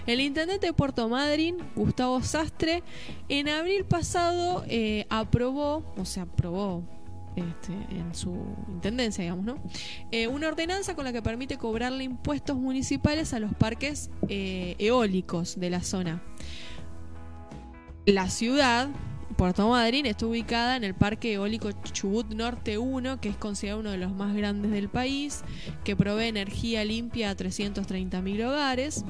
[0.06, 2.82] El intendente de Puerto Madryn, Gustavo Sastre,
[3.28, 6.84] en abril pasado eh, aprobó, o sea, aprobó
[7.34, 8.36] este, en su
[8.68, 9.54] intendencia, digamos, ¿no?
[10.10, 15.70] Eh, una ordenanza con la que permite cobrarle impuestos municipales a los parques eólicos de
[15.70, 16.22] la zona.
[18.04, 18.88] La ciudad,
[19.34, 23.90] Puerto Madryn, está ubicada en el Parque Eólico Chubut Norte 1, que es considerado uno
[23.90, 25.42] de los más grandes del país,
[25.84, 29.04] que provee energía limpia a 330.000 hogares.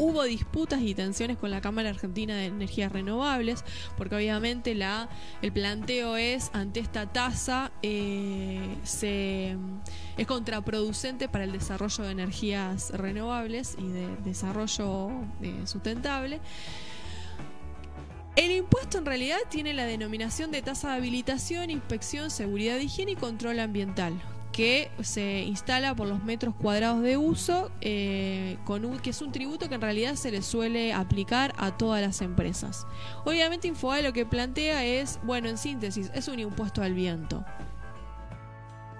[0.00, 3.64] Hubo disputas y tensiones con la Cámara Argentina de Energías Renovables,
[3.96, 5.08] porque obviamente la,
[5.42, 8.76] el planteo es, ante esta tasa, eh,
[10.16, 15.10] es contraproducente para el desarrollo de energías renovables y de desarrollo
[15.42, 16.40] eh, sustentable.
[18.38, 23.16] El impuesto en realidad tiene la denominación de tasa de habilitación, inspección, seguridad, higiene y
[23.16, 24.12] control ambiental,
[24.52, 29.32] que se instala por los metros cuadrados de uso, eh, con un- que es un
[29.32, 32.86] tributo que en realidad se le suele aplicar a todas las empresas.
[33.24, 37.44] Obviamente Infobae lo que plantea es, bueno, en síntesis, es un impuesto al viento.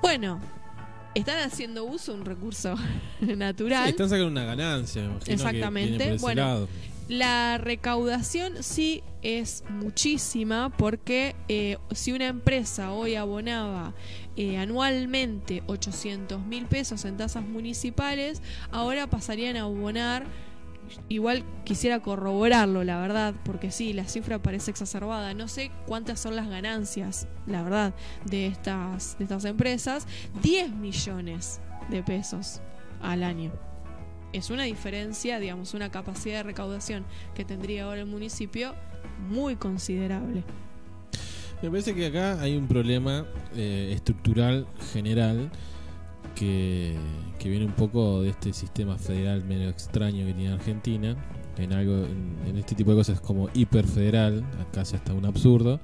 [0.03, 0.41] Bueno,
[1.15, 2.75] están haciendo uso de un recurso
[3.21, 3.85] natural.
[3.85, 6.17] Sí, están sacando una ganancia, que Exactamente.
[6.19, 6.67] Bueno.
[7.09, 13.95] La recaudación sí es muchísima porque eh, si una empresa hoy abonaba
[14.37, 18.43] eh, anualmente 800 mil pesos en tasas municipales,
[18.73, 20.27] ahora pasarían a abonar,
[21.09, 25.33] igual quisiera corroborarlo, la verdad, porque sí, la cifra parece exacerbada.
[25.33, 27.95] No sé cuántas son las ganancias, la verdad,
[28.27, 30.07] de estas, de estas empresas.
[30.43, 32.61] 10 millones de pesos
[33.01, 33.68] al año
[34.33, 37.05] es una diferencia, digamos, una capacidad de recaudación
[37.35, 38.75] que tendría ahora el municipio
[39.29, 40.45] muy considerable.
[41.63, 43.27] Me parece que acá hay un problema
[43.57, 45.51] eh, estructural general
[46.37, 46.95] que,
[47.39, 51.17] que viene un poco de este sistema federal medio extraño que tiene Argentina.
[51.57, 55.81] En algo, en, en este tipo de cosas como hiperfederal, acá ya está un absurdo.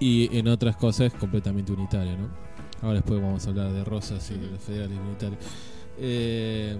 [0.00, 2.28] Y en otras cosas completamente unitario, ¿no?
[2.82, 5.38] Ahora después vamos a hablar de Rosas y de los federales unitarios.
[5.98, 6.76] Eh,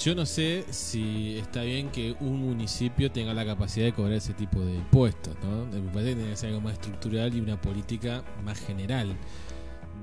[0.00, 4.32] yo no sé si está bien que un municipio tenga la capacidad de cobrar ese
[4.32, 5.66] tipo de impuestos, ¿no?
[5.66, 9.14] Me parece que tiene que ser algo más estructural y una política más general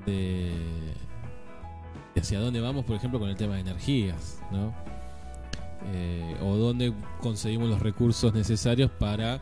[0.05, 0.51] de,
[2.15, 4.73] hacia dónde vamos, por ejemplo, con el tema de energías, ¿no?
[5.93, 9.41] Eh, o dónde conseguimos los recursos necesarios para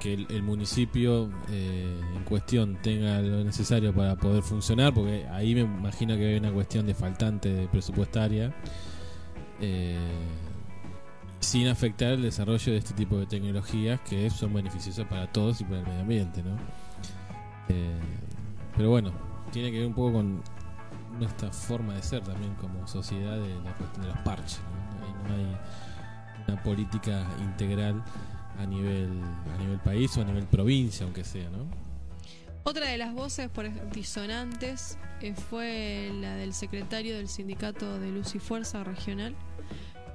[0.00, 5.62] que el, municipio eh, en cuestión tenga lo necesario para poder funcionar, porque ahí me
[5.62, 8.54] imagino que hay una cuestión de faltante presupuestaria,
[9.64, 9.98] eh,
[11.40, 15.64] sin afectar el desarrollo de este tipo de tecnologías que son beneficiosas para todos y
[15.64, 16.56] para el medio ambiente, ¿no?
[17.68, 17.98] Eh,
[18.76, 19.12] pero bueno,
[19.52, 20.42] tiene que ver un poco con
[21.18, 24.60] nuestra forma de ser también como sociedad de la cuestión de los parches,
[25.28, 25.34] ¿no?
[25.34, 25.56] Hay-
[26.46, 28.04] una política integral
[28.58, 29.08] a nivel
[29.54, 31.66] a nivel país o a nivel provincia aunque sea no
[32.64, 38.34] Otra de las voces por disonantes eh, fue la del secretario del sindicato de Luz
[38.34, 39.34] y Fuerza Regional,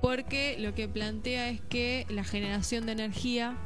[0.01, 3.57] porque lo que plantea es que la generación de energía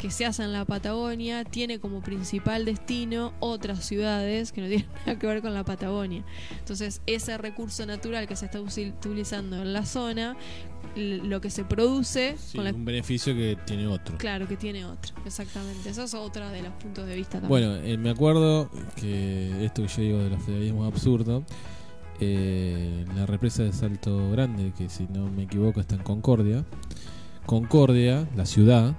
[0.00, 4.86] que se hace en la Patagonia tiene como principal destino otras ciudades que no tienen
[5.06, 6.24] nada que ver con la Patagonia.
[6.58, 10.36] Entonces, ese recurso natural que se está utilizando en la zona,
[10.96, 14.16] lo que se produce Sí, con la un beneficio que tiene otro.
[14.16, 15.90] Claro, que tiene otro, exactamente.
[15.90, 17.48] Eso es otro de los puntos de vista también.
[17.50, 21.44] Bueno, eh, me acuerdo que esto que yo digo de los federalismos absurdo,
[22.20, 26.64] eh, la represa de Salto Grande, que si no me equivoco está en Concordia,
[27.46, 28.94] Concordia, la ciudad,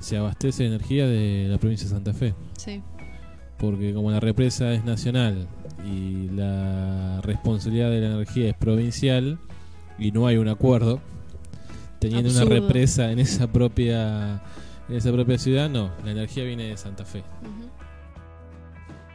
[0.00, 2.82] se abastece de energía de la provincia de Santa Fe, Sí.
[3.58, 5.46] porque como la represa es nacional
[5.84, 9.38] y la responsabilidad de la energía es provincial
[9.98, 11.00] y no hay un acuerdo,
[12.00, 14.42] teniendo una represa en esa propia
[14.88, 17.20] en esa propia ciudad, no, la energía viene de Santa Fe.
[17.20, 17.70] Ujú.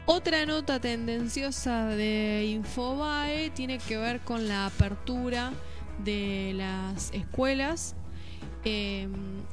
[0.10, 5.52] Otra nota tendenciosa de Infobae tiene que ver con la apertura
[6.02, 7.94] de las escuelas
[8.64, 9.10] eh,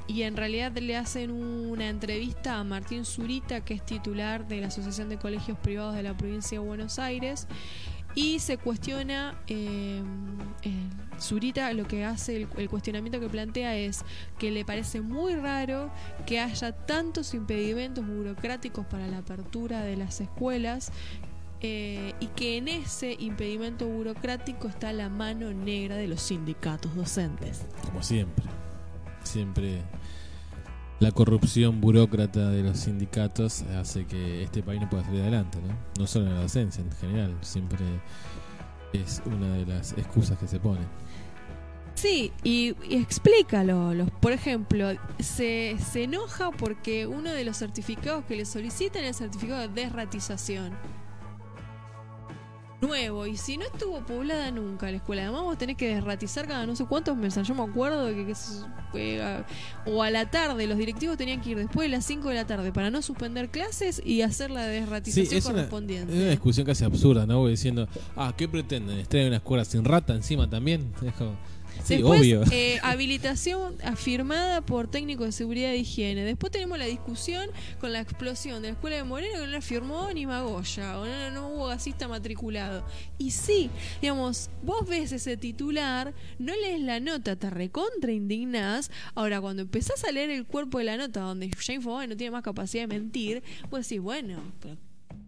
[0.07, 4.69] y en realidad le hacen una entrevista a Martín Zurita, que es titular de la
[4.69, 7.49] Asociación de Colegios Privados de la provincia de Buenos Aires,
[8.15, 10.03] y se cuestiona, eh,
[10.63, 10.73] eh,
[11.21, 14.05] Zurita lo que hace, el, el cuestionamiento que plantea es
[14.39, 15.91] que le parece muy raro
[16.27, 20.93] que haya tantos impedimentos burocráticos para la apertura de las escuelas
[21.67, 27.65] eh, y que en ese impedimento burocrático está la mano negra de los sindicatos docentes.
[27.87, 28.45] como siempre.
[29.23, 29.81] Siempre
[31.01, 35.75] la corrupción burócrata de los sindicatos hace que este país no pueda salir adelante, ¿no?
[35.99, 37.37] No solo en la docencia, en general.
[37.41, 37.85] Siempre
[38.93, 40.83] es una de las excusas que se pone.
[41.95, 43.95] Sí, y, y explícalo.
[43.95, 44.89] Los, por ejemplo,
[45.19, 49.69] se, se enoja porque uno de los certificados que le solicitan es el certificado de
[49.69, 50.73] desratización.
[52.87, 56.67] Nuevo, y si no estuvo poblada nunca la escuela, además vos tenés que desratizar cada
[56.67, 57.47] no sé cuántos meses.
[57.47, 58.35] Yo me acuerdo de que,
[58.93, 59.47] que a-
[59.87, 62.47] o a la tarde, los directivos tenían que ir después de las 5 de la
[62.47, 66.13] tarde para no suspender clases y hacer la Sí, desratización es una, correspondiente.
[66.13, 67.39] es una discusión casi absurda, ¿no?
[67.41, 68.99] Voy diciendo, ah, ¿qué pretenden?
[68.99, 70.93] ¿Estar en una escuela sin rata encima también?
[71.05, 71.37] Es como,
[71.83, 72.43] sí, Después, obvio.
[72.51, 76.25] eh, habilitación afirmada por técnico de seguridad e higiene.
[76.25, 77.51] Después tenemos la discusión
[77.81, 81.07] con la explosión de la escuela de Moreno que no la firmó ni Magoya, o
[81.07, 82.85] no, no hubo gasista matriculado.
[83.19, 83.71] Y sí,
[84.01, 88.91] digamos, vos ves ese titular, no lees la nota, te recontra indignás.
[89.15, 92.31] Ahora, cuando empezás a leer el cuerpo de la nota, donde ya Infobae no tiene
[92.31, 94.77] más capacidad de mentir, vos decís, bueno, pero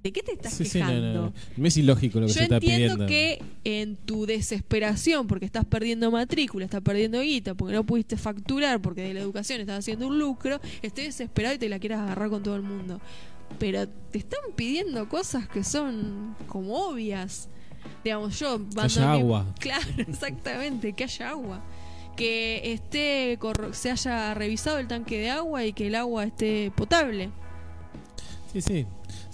[0.06, 1.12] ¿de qué te estás Sí, sí, no, quejando?
[1.14, 1.32] no, no.
[1.56, 3.06] Me es ilógico lo que Yo se está entiendo pidiendo.
[3.06, 8.80] que en tu desesperación, porque estás perdiendo matrícula, estás perdiendo guita, porque no pudiste facturar,
[8.80, 12.30] porque de la educación estás haciendo un lucro, estés desesperado y te la quieras agarrar
[12.30, 13.00] con todo el mundo.
[13.58, 17.48] Pero te están pidiendo cosas que son como obvias.
[18.02, 18.58] Digamos, yo.
[18.58, 19.46] mando haya agua.
[19.60, 21.62] Claro, exactamente, que haya agua.
[22.16, 23.38] Que esté
[23.72, 27.30] se haya revisado el tanque de agua y que el agua esté potable.
[28.52, 28.86] Sí, sí.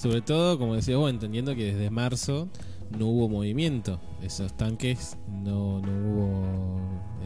[0.02, 2.48] Sobre todo, como decías vos, entendiendo que desde marzo
[2.98, 4.00] no hubo movimiento.
[4.22, 6.80] Esos tanques no, no hubo.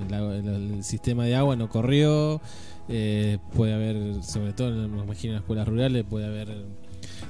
[0.06, 0.12] El,
[0.46, 2.40] el- el sistema de agua no corrió.
[2.88, 6.66] eh, puede haber, sobre todo, me imagino en las escuelas rurales, puede haber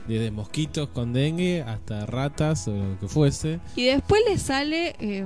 [0.08, 3.60] desde mosquitos con dengue hasta ratas o lo que fuese.
[3.76, 5.24] Y después le sale, eh,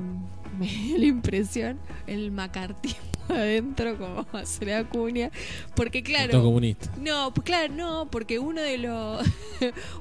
[0.59, 5.31] me dio la impresión, el macartismo adentro, como hacer Acuña.
[5.75, 6.43] Porque Todo claro.
[6.43, 6.91] comunista.
[7.01, 9.27] No, pues claro, no, porque uno de los.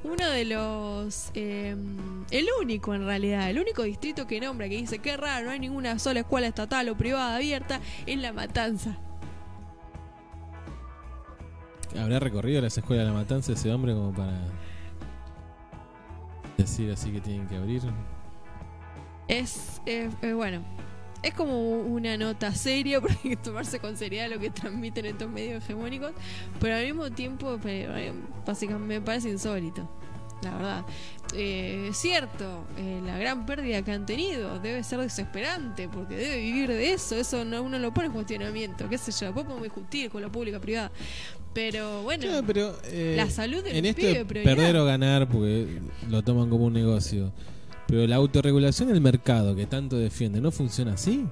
[0.04, 1.30] uno de los.
[1.34, 1.76] eh,
[2.30, 5.58] el único en realidad, el único distrito que nombra que dice que raro, no hay
[5.58, 8.98] ninguna sola escuela estatal o privada abierta, es La Matanza.
[11.98, 14.38] ¿Habrá recorrido las escuelas de la matanza ese hombre como para
[16.56, 17.82] decir así que tienen que abrir?
[19.30, 20.60] Es, eh, eh, bueno,
[21.22, 25.30] es como una nota seria, porque hay que tomarse con seriedad lo que transmiten estos
[25.30, 26.12] medios hegemónicos,
[26.58, 28.12] pero al mismo tiempo, eh,
[28.44, 29.88] básicamente me parece insólito,
[30.42, 30.84] la verdad.
[31.34, 36.38] Eh, es cierto, eh, la gran pérdida que han tenido debe ser desesperante, porque debe
[36.38, 39.62] vivir de eso, eso no, uno lo pone en cuestionamiento, qué sé yo, después podemos
[39.62, 40.90] discutir con la pública privada,
[41.54, 46.22] pero bueno, pero, eh, la salud del en esto pibe, perder o ganar porque lo
[46.22, 47.32] toman como un negocio
[47.90, 51.26] pero la autorregulación del mercado que tanto defiende no funciona así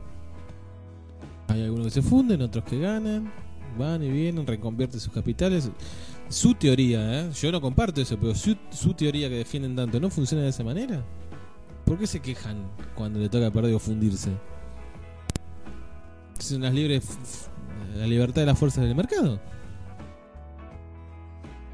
[1.47, 3.33] hay algunos que se funden otros que ganan
[3.79, 5.71] van y vienen reconvierten sus capitales
[6.29, 7.31] su teoría ¿eh?
[7.33, 8.57] yo no comparto eso pero su,
[8.95, 11.05] teoría que defienden tanto no funciona de esa manera
[11.85, 12.57] ¿por qué se quejan
[12.97, 14.31] cuando le toca perder o fundirse?
[16.41, 17.49] son las libres
[17.95, 19.41] la libertad de las fuerzas del mercado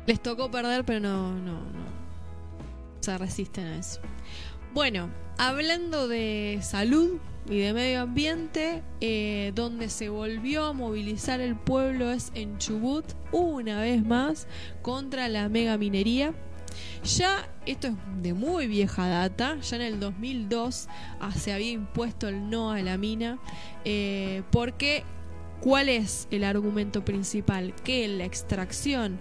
[0.07, 1.85] Les tocó perder, pero no, no, no.
[3.01, 4.01] Se resisten a eso.
[4.75, 5.09] Bueno,
[5.39, 12.11] hablando de salud y de medio ambiente, eh, donde se volvió a movilizar el pueblo
[12.11, 14.49] es en Chubut, una vez más,
[14.83, 16.35] contra la megaminería.
[17.05, 20.89] Ya, esto es de muy vieja data, ya en el 2002
[21.21, 23.39] ah, se había impuesto el no a la mina,
[23.85, 25.05] eh, porque
[25.61, 27.77] ¿cuál es el argumento principal?
[27.85, 29.21] Que la extracción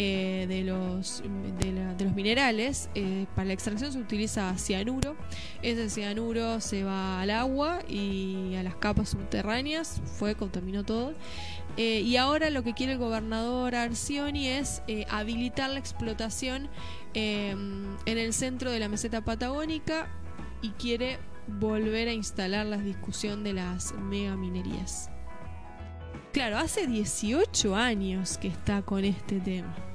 [0.00, 1.24] eh, de, los,
[1.58, 5.16] de, los minerales, eh, para la extracción se utiliza cianuro.
[5.60, 11.14] Ese cianuro se va al agua y a las capas subterráneas, fue, contaminó todo.
[11.76, 16.68] Eh, y ahora lo que quiere el gobernador Arcioni es habilitar la explotación
[17.14, 20.08] eh, en el centro de la meseta patagónica
[20.62, 21.18] y quiere
[21.48, 25.10] volver a instalar la discusión de las megaminerías.
[26.32, 29.87] Claro, hace 18 años que está con este tema.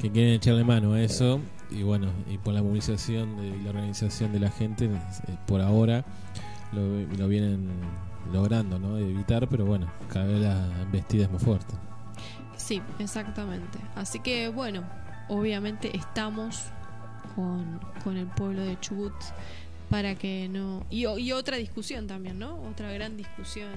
[0.00, 1.40] Que quieren echarle mano a eso.
[1.70, 4.90] Y bueno, y por la movilización de- y la organización de la gente, eh,
[5.46, 6.04] por ahora
[6.72, 7.68] lo, lo vienen
[8.32, 8.98] logrando, ¿no?
[8.98, 11.74] Evitar, pero bueno, cada vez la embestida es más fuerte.
[12.56, 13.78] Sí, exactamente.
[13.94, 14.82] Así que bueno,
[15.28, 16.64] obviamente estamos
[17.34, 19.14] con, con el pueblo de Chubut
[19.88, 20.84] para que no...
[20.90, 22.60] Y, otra discusión también, ¿no?
[22.62, 23.72] Otra gran discusión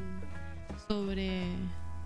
[0.87, 1.43] sobre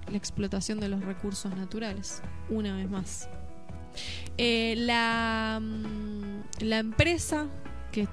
[0.09, 3.29] la explotación de los recursos naturales, una vez más.
[4.37, 7.47] Eh, la, mm, la empresa
[7.91, 8.07] que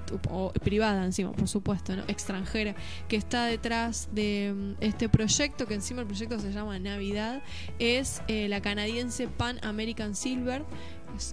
[0.63, 2.03] privada encima, por supuesto, ¿no?
[2.07, 2.73] extranjera,
[3.07, 7.43] que está detrás de mm, este proyecto, que encima el proyecto se llama Navidad,
[7.77, 10.63] es eh, la canadiense Pan American Silver.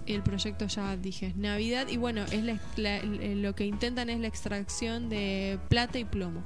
[0.05, 2.43] El proyecto ya dije Navidad y bueno, es
[2.77, 6.43] la- el- lo que intentan es la extracción de plata y plomo.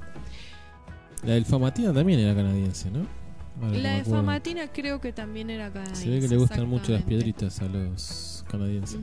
[1.24, 3.06] La del Famatina también era canadiense, ¿no?
[3.60, 4.04] La de.
[4.04, 6.04] Famatina creo que también era canadiense.
[6.04, 8.98] Se ve que le gustan mucho las piedritas a los canadienses.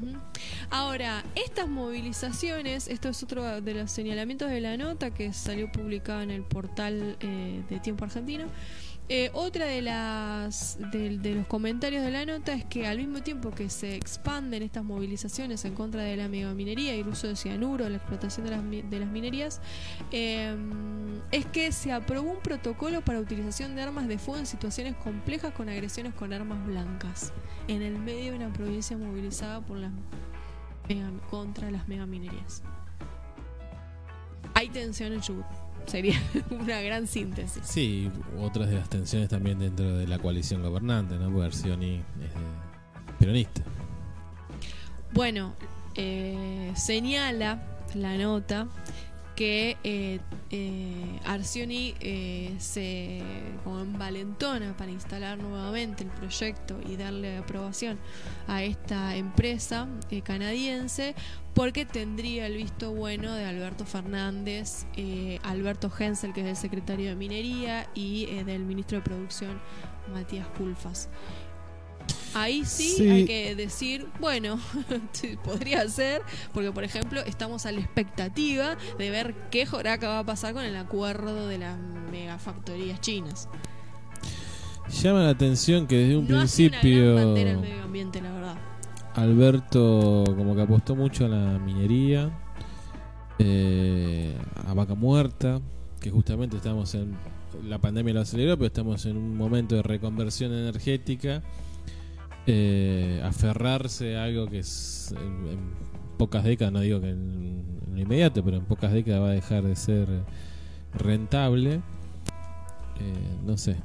[0.70, 6.24] Ahora, estas movilizaciones, esto es otro de los señalamientos de la nota que salió publicada
[6.24, 8.45] en el portal eh, de Tiempo Argentino.
[9.08, 13.22] Eh, otra de las de, de los comentarios de la nota es que al mismo
[13.22, 17.36] tiempo que se expanden estas movilizaciones en contra de la megaminería y el uso de
[17.36, 19.62] cianuro, la explotación de las, de las minerías,
[20.12, 20.56] eh,
[21.32, 25.53] es que se aprobó un protocolo para utilización de armas de fuego en situaciones complejas
[25.53, 27.32] con agresiones con armas blancas
[27.68, 29.91] en el medio de una provincia movilizada por las
[31.30, 32.64] contra las megaminerías.
[34.53, 35.64] Hay tensión en Chubut.
[35.86, 36.20] Sería
[36.50, 37.62] una gran síntesis.
[37.64, 38.10] Sí,
[38.40, 41.30] otras de las tensiones también dentro de la coalición gobernante, ¿no?
[41.32, 43.62] Porque Arcioni es peronista.
[45.14, 45.54] Bueno,
[45.96, 47.64] eh, señala
[47.94, 48.68] la nota
[49.36, 50.20] que eh,
[50.52, 53.22] eh, Arcioni eh, se
[53.64, 58.00] como envalentona para instalar nuevamente el proyecto y darle aprobación
[58.48, 61.16] a esta empresa eh, canadiense
[61.54, 67.10] porque tendría el visto bueno de Alberto Fernández, eh, Alberto Hensel, que es el secretario
[67.10, 69.62] de Minería, y del ministro de Producción,
[70.14, 71.08] Matías Culfas.
[72.34, 73.10] Ahí sí, Sí.
[73.10, 74.60] hay que decir, bueno,
[75.43, 76.22] podría ser,
[76.53, 80.64] porque por ejemplo estamos a la expectativa de ver qué joraca va a pasar con
[80.66, 81.78] el acuerdo de las
[82.12, 83.47] megafactorías chinas.
[85.01, 88.22] Llama la atención que desde un no hace una gran principio bandera el medio ambiente,
[88.22, 88.58] la verdad.
[89.16, 92.38] Alberto como que apostó mucho a la minería,
[93.39, 94.38] eh,
[94.68, 95.62] a vaca muerta,
[96.01, 97.16] que justamente estamos en
[97.64, 101.41] la pandemia lo aceleró, pero estamos en un momento de reconversión energética.
[102.48, 105.74] Eh, aferrarse a algo que es en,
[106.18, 109.64] pocas décadas, no digo que en, lo inmediato, pero en pocas décadas va a dejar
[109.64, 110.08] de ser
[110.93, 111.82] rentable.
[113.00, 113.78] Eh, no sé.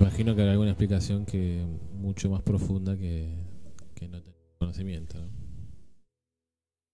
[0.00, 3.36] Imagino que habrá alguna explicación que mucho más profunda que,
[4.08, 5.18] no tener conocimiento.
[5.18, 5.28] ¿no?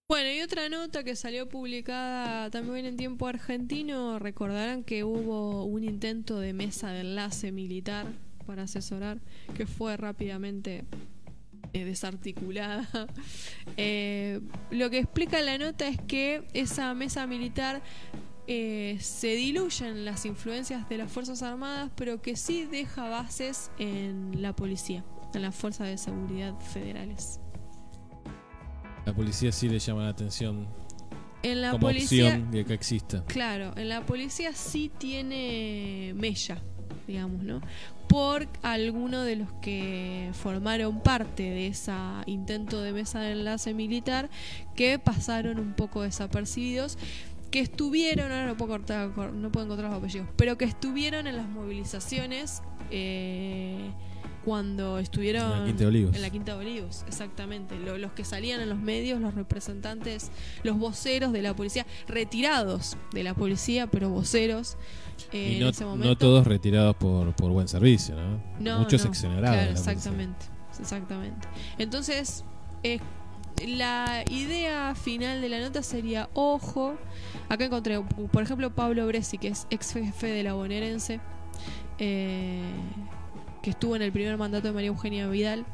[0.09, 5.85] Bueno, y otra nota que salió publicada también en tiempo argentino, recordarán que hubo un
[5.85, 8.07] intento de mesa de enlace militar
[8.47, 9.19] para asesorar,
[9.57, 10.85] que fue rápidamente
[11.73, 12.89] eh, desarticulada.
[13.79, 17.83] Eh, lo que explica la nota es que esa mesa militar
[18.47, 24.41] eh, se diluyen las influencias de las Fuerzas Armadas, pero que sí deja bases en
[24.41, 25.05] la policía,
[25.35, 27.41] en las Fuerzas de Seguridad Federales.
[29.05, 30.69] La policía sí le llama la atención
[31.43, 33.25] En la como policía, opción de que exista.
[33.27, 36.63] Claro, en la policía sí tiene mella,
[37.07, 37.61] digamos, ¿no?
[38.09, 41.93] Por alguno de los que formaron parte de ese
[42.27, 44.31] intento de mesa de enlace militar
[44.75, 46.99] que pasaron un poco desapercibidos,
[47.51, 51.37] que estuvieron, ahora no puedo, cortar, no puedo encontrar los apellidos, pero que estuvieron en
[51.37, 52.63] las movilizaciones.
[52.91, 53.91] eh,
[54.45, 56.15] cuando estuvieron En la Quinta de Olivos.
[56.15, 57.77] en la Quinta de Olivos, exactamente.
[57.81, 60.31] Lo- los que salían en los medios, los representantes,
[60.63, 64.77] los voceros de la policía, retirados de la policía, pero voceros
[65.33, 66.09] eh, y en no, ese momento.
[66.09, 68.41] no todos retirados por, por buen servicio, ¿no?
[68.61, 69.57] No, Muchos no, exonerados.
[69.57, 70.47] claro, exactamente,
[70.79, 71.49] exactamente.
[71.79, 72.45] Entonces,
[72.83, 73.01] eh,
[73.67, 76.97] la idea final de la nota sería, ojo,
[77.49, 81.21] acá encontré, por ejemplo, Pablo Bresi, que es ex jefe de la bonaerense,
[81.99, 82.61] eh,
[83.63, 85.65] que estuvo en el primer mandato de María Eugenia Vidal,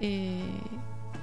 [0.00, 0.44] eh,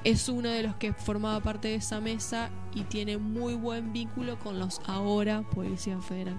[0.03, 4.39] es uno de los que formaba parte de esa mesa y tiene muy buen vínculo
[4.39, 6.37] con los ahora Policía Federal.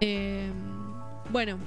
[0.00, 0.50] Eh,
[1.30, 1.58] bueno,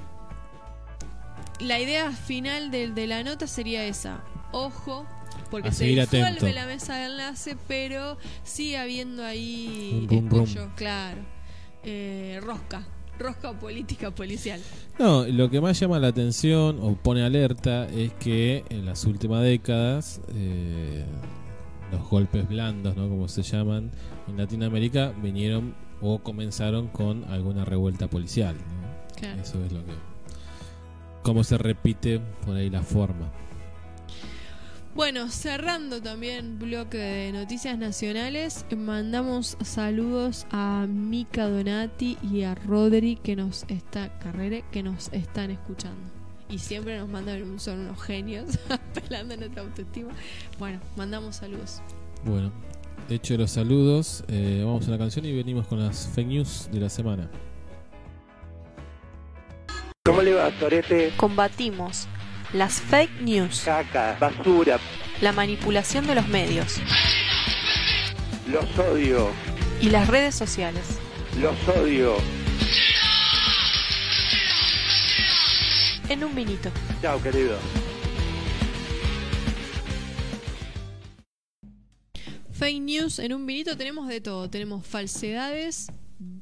[1.60, 4.22] la idea final de, de la nota sería esa.
[4.52, 5.06] Ojo,
[5.50, 6.48] porque A se disuelve atento.
[6.48, 11.20] la mesa de enlace, pero sigue habiendo ahí rum, claro.
[11.84, 12.86] Eh, rosca,
[13.18, 14.60] rosca política policial.
[14.98, 19.42] No, lo que más llama la atención o pone alerta es que en las últimas
[19.42, 21.04] décadas eh,
[21.90, 23.08] los golpes blandos, ¿no?
[23.08, 23.90] Como se llaman
[24.28, 28.56] en Latinoamérica, vinieron o comenzaron con alguna revuelta policial.
[28.56, 29.16] ¿no?
[29.18, 29.40] Claro.
[29.40, 29.92] Eso es lo que.
[31.22, 33.30] Cómo se repite por ahí la forma.
[34.94, 43.16] Bueno, cerrando también bloque de noticias nacionales, mandamos saludos a Mica Donati y a Rodri
[43.16, 46.10] que nos está Carrere que nos están escuchando.
[46.50, 50.12] Y siempre nos mandan son unos genios apelando a nuestra autoestima.
[50.58, 51.80] Bueno, mandamos saludos.
[52.26, 52.52] Bueno,
[53.08, 56.80] hecho los saludos, eh, vamos a la canción y venimos con las fake news de
[56.80, 57.30] la semana.
[60.04, 61.12] ¿Cómo le va, Torete?
[61.16, 62.06] Combatimos
[62.52, 64.78] las fake news, Caca, basura,
[65.20, 66.80] la manipulación de los medios
[68.52, 69.30] los odio,
[69.80, 70.98] y las redes sociales.
[71.40, 72.16] los odio.
[76.08, 76.70] En un vinito.
[77.00, 77.56] Chao, querido.
[82.62, 84.48] Fake news en un vinito tenemos de todo.
[84.48, 85.88] Tenemos falsedades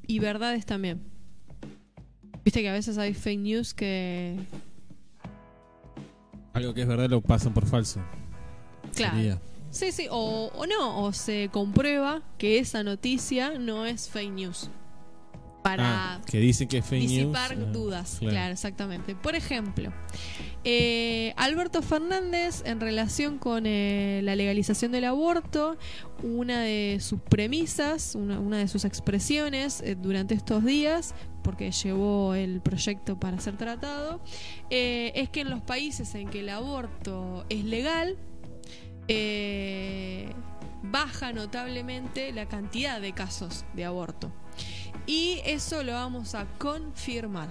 [0.07, 1.01] y verdades también.
[2.45, 4.37] Viste que a veces hay fake news que.
[6.53, 8.03] Algo que es verdad lo pasan por falso.
[8.95, 9.17] Claro.
[9.17, 9.41] Sería.
[9.71, 14.69] Sí, sí, o, o no, o se comprueba que esa noticia no es fake news.
[15.63, 17.69] Para Ah, que dicen que es disipar news.
[17.69, 18.17] ah, dudas.
[18.19, 18.53] Claro.
[18.53, 19.15] exactamente.
[19.15, 19.93] Por ejemplo,
[20.65, 25.77] eh, Alberto Fernández, en relación con eh, la legalización del aborto,
[26.23, 32.35] una de sus premisas, una, una de sus expresiones eh, durante estos días, porque llevó
[32.35, 34.23] el proyecto para ser tratado,
[34.71, 38.17] eh, es que en los países en que el aborto es legal,
[39.09, 40.33] eh,
[40.83, 44.33] baja notablemente la cantidad de casos de aborto.
[45.07, 47.49] Y eso lo vamos a confirmar.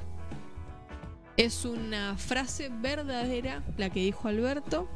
[1.38, 4.90] Es una frase verdadera la que dijo Alberto.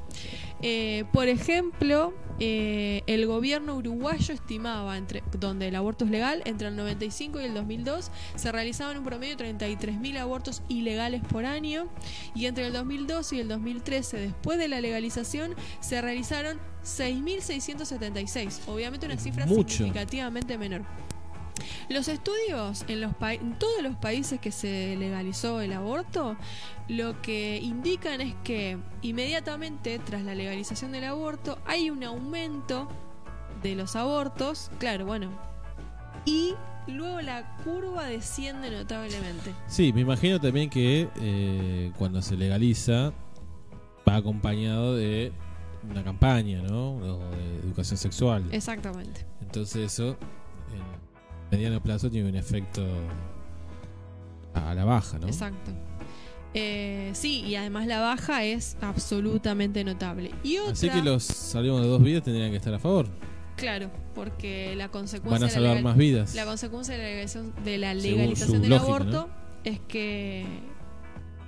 [0.62, 6.68] Eh, por ejemplo, eh, el gobierno uruguayo estimaba, entre, donde el aborto es legal, entre
[6.68, 11.88] el 95 y el 2002 se realizaban un promedio de 33.000 abortos ilegales por año
[12.36, 18.68] y entre el 2002 y el 2013, después de la legalización, se realizaron 6.676.
[18.68, 19.78] Obviamente una cifra Mucho.
[19.78, 20.82] significativamente menor.
[21.90, 26.36] Los estudios en, los pa- en todos los países que se legalizó el aborto
[26.90, 32.88] lo que indican es que inmediatamente tras la legalización del aborto hay un aumento
[33.62, 35.30] de los abortos, claro, bueno,
[36.26, 36.56] y
[36.88, 39.54] luego la curva desciende notablemente.
[39.68, 43.14] Sí, me imagino también que eh, cuando se legaliza
[44.08, 45.32] va acompañado de
[45.90, 46.96] una campaña, ¿no?
[46.96, 48.44] O de educación sexual.
[48.52, 49.26] Exactamente.
[49.42, 50.18] Entonces eso
[51.54, 52.84] mediano plazo tiene un efecto
[54.54, 55.28] a la baja, ¿no?
[55.28, 55.72] Exacto.
[56.56, 60.32] Eh, sí, y además la baja es absolutamente notable.
[60.44, 63.08] Y otra, Así que los salimos de dos vidas tendrían que estar a favor.
[63.56, 66.36] claro, porque la consecuencia Van a de la salvar más vidas.
[66.36, 69.30] La consecuencia de la legalización, de la Según legalización su del lógica, aborto
[69.64, 70.46] es que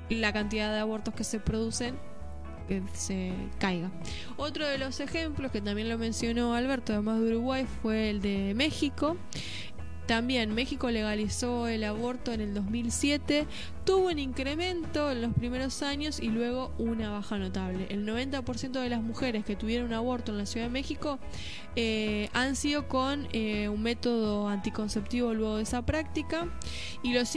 [0.09, 1.95] la cantidad de abortos que se producen
[2.67, 3.91] que se caiga.
[4.37, 8.53] Otro de los ejemplos que también lo mencionó Alberto, además de Uruguay, fue el de
[8.55, 9.17] México.
[10.07, 13.47] También México legalizó el aborto en el 2007,
[13.85, 17.87] tuvo un incremento en los primeros años y luego una baja notable.
[17.89, 21.17] El 90% de las mujeres que tuvieron un aborto en la Ciudad de México
[21.75, 26.47] eh, han sido con eh, un método anticonceptivo luego de esa práctica
[27.01, 27.35] y los,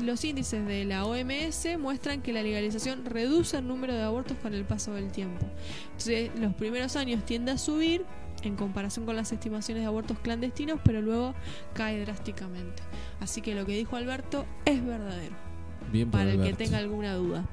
[0.00, 4.54] los índices de la OMS muestran que la legalización reduce el número de abortos con
[4.54, 5.46] el paso del tiempo.
[5.86, 8.04] Entonces, los primeros años tiende a subir
[8.46, 11.34] en comparación con las estimaciones de abortos clandestinos, pero luego
[11.72, 12.82] cae drásticamente.
[13.20, 15.34] Así que lo que dijo Alberto es verdadero
[15.92, 17.44] Bien para el que tenga alguna duda.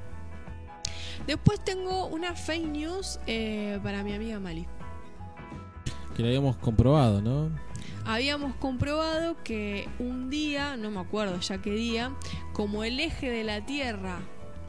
[1.26, 4.66] Después tengo una fake news eh, para mi amiga Mali.
[6.16, 7.50] Que lo habíamos comprobado, ¿no?
[8.04, 12.12] Habíamos comprobado que un día, no me acuerdo ya qué día,
[12.52, 14.20] como el eje de la Tierra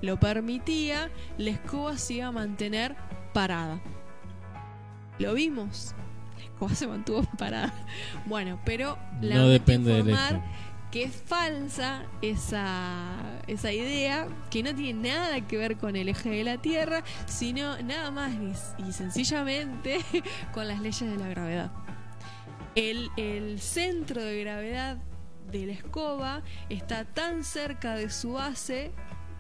[0.02, 2.96] lo permitía, la escoba se iba a mantener
[3.34, 3.82] parada.
[5.18, 5.96] ¿Lo vimos?
[6.54, 7.74] La escoba se mantuvo parada.
[8.26, 10.16] Bueno, pero la No depende del
[10.94, 13.16] que es falsa esa,
[13.48, 17.82] esa idea, que no tiene nada que ver con el eje de la Tierra, sino
[17.82, 18.32] nada más
[18.78, 20.02] y, y sencillamente
[20.54, 21.72] con las leyes de la gravedad.
[22.76, 24.98] El, el centro de gravedad
[25.52, 28.92] de la escoba está tan cerca de su base,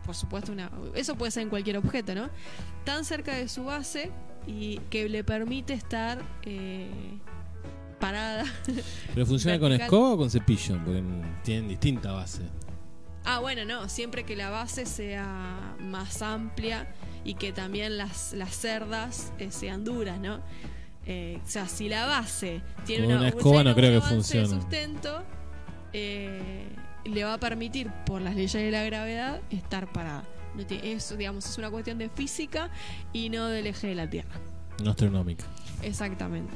[0.08, 2.32] por supuesto, una, eso puede ser en cualquier objeto, ¿no?
[2.84, 4.12] Tan cerca de su base
[4.48, 6.90] y que le permite estar eh,
[8.00, 8.46] parada.
[9.14, 10.78] ¿Pero funciona con escoba o con cepillo?
[10.84, 11.04] Porque
[11.44, 12.42] tienen distinta base.
[13.26, 16.94] Ah, bueno, no, siempre que la base sea más amplia
[17.24, 20.42] y que también las, las cerdas eh, sean duras, ¿no?
[21.06, 25.24] Eh, o sea, si la base tiene una, una escoba no creo que de sustento,
[25.94, 26.68] eh,
[27.06, 30.24] le va a permitir, por las leyes de la gravedad, estar parada.
[30.56, 32.70] No tiene- es, digamos, es una cuestión de física
[33.12, 34.40] y no del eje de la Tierra.
[34.84, 35.46] No astronómica.
[35.82, 36.52] Exactamente.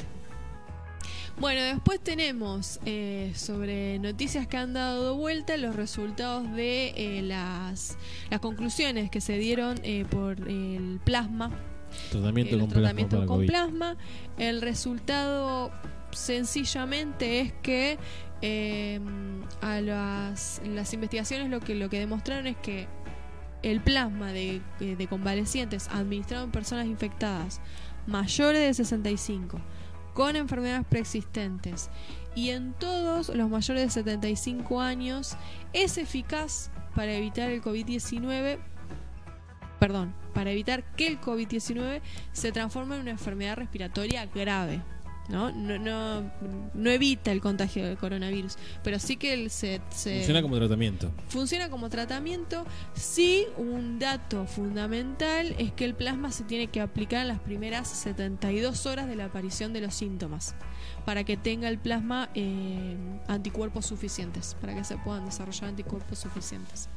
[1.39, 7.95] Bueno, después tenemos eh, sobre noticias que han dado vuelta los resultados de eh, las,
[8.31, 11.51] las conclusiones que se dieron eh, por el plasma,
[12.11, 13.97] Tratamiento con plasma tratamiento para con plasma.
[14.39, 15.71] El resultado
[16.11, 17.99] sencillamente es que
[18.41, 18.99] eh,
[19.61, 22.87] a las, las investigaciones lo que, lo que demostraron es que
[23.63, 27.61] el plasma de, eh, de convalecientes administrado en personas infectadas
[28.05, 29.59] mayores de 65
[30.13, 31.89] con enfermedades preexistentes
[32.35, 35.37] y en todos los mayores de 75 años
[35.73, 38.59] es eficaz para evitar el COVID-19
[39.79, 42.01] perdón, para evitar que el COVID-19
[42.31, 44.81] se transforme en una enfermedad respiratoria grave.
[45.29, 45.51] ¿No?
[45.51, 46.31] No, no,
[46.73, 51.11] no evita el contagio del coronavirus, pero sí que el se, se- Funciona como tratamiento.
[51.27, 52.65] funciona como tratamiento.
[52.93, 57.87] Sí, un dato fundamental es que el plasma se tiene que aplicar en las primeras
[57.89, 60.55] 72 horas de la aparición de los síntomas,
[61.05, 62.95] para que tenga el plasma eh,
[63.27, 66.89] anticuerpos suficientes, para que se puedan desarrollar anticuerpos suficientes.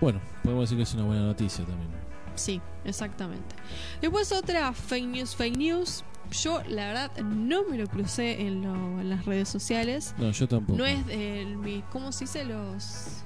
[0.00, 1.88] Bueno, podemos decir que es una buena noticia también.
[2.34, 3.54] Sí, exactamente.
[4.00, 6.02] Después otra fake news, fake news.
[6.30, 10.14] Yo, la verdad, no me lo crucé en, lo- en las redes sociales.
[10.18, 10.76] No, yo tampoco.
[10.78, 12.44] No es el, mi, ¿cómo se dice?
[12.44, 13.20] Los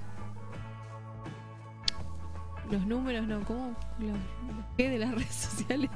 [2.71, 3.75] los números, no, ¿cómo?
[3.99, 4.17] Los,
[4.77, 5.91] qué de las redes sociales.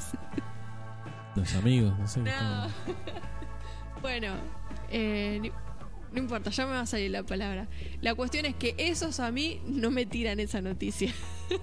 [1.37, 2.21] Los amigos, no sé.
[2.21, 2.67] No.
[4.03, 4.29] bueno,
[4.91, 5.53] eh, ni-
[6.13, 7.69] no importa, ya me va a salir la palabra.
[8.01, 11.13] La cuestión es que esos a mí no me tiran esa noticia.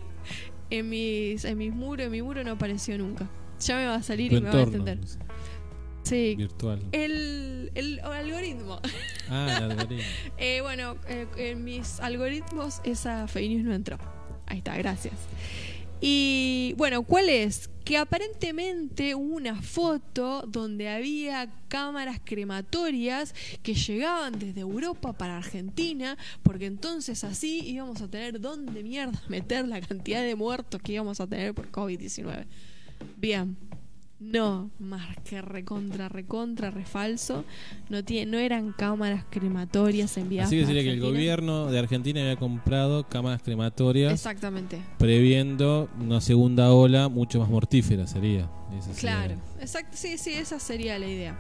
[0.70, 3.28] en mis en mis muros, en mi muro no apareció nunca.
[3.60, 5.00] Ya me va a salir Tu y me va a entender.
[6.04, 6.82] Sí, virtual.
[6.92, 8.80] el, el algoritmo.
[9.30, 10.06] Ah, el algoritmo.
[10.38, 13.98] Eh, bueno, eh, en mis algoritmos esa fake news no entró.
[14.48, 15.14] Ahí está, gracias.
[16.02, 17.70] Y bueno, ¿cuál es?
[17.84, 26.18] Que aparentemente hubo una foto donde había cámaras crematorias que llegaban desde Europa para Argentina,
[26.42, 31.20] porque entonces así íbamos a tener dónde mierda meter la cantidad de muertos que íbamos
[31.20, 32.46] a tener por COVID-19.
[33.18, 33.58] Bien.
[34.20, 37.46] No, más que recontra, recontra, refalso.
[37.90, 42.20] No, tiene, no eran cámaras crematorias enviadas Así que sería que el gobierno de Argentina
[42.20, 44.82] había comprado cámaras crematorias Exactamente.
[44.98, 48.50] previendo una segunda ola mucho más mortífera sería.
[48.78, 49.00] Esa sería.
[49.00, 49.36] Claro.
[49.62, 49.96] Exacto.
[49.96, 51.40] Sí, sí, esa sería la idea.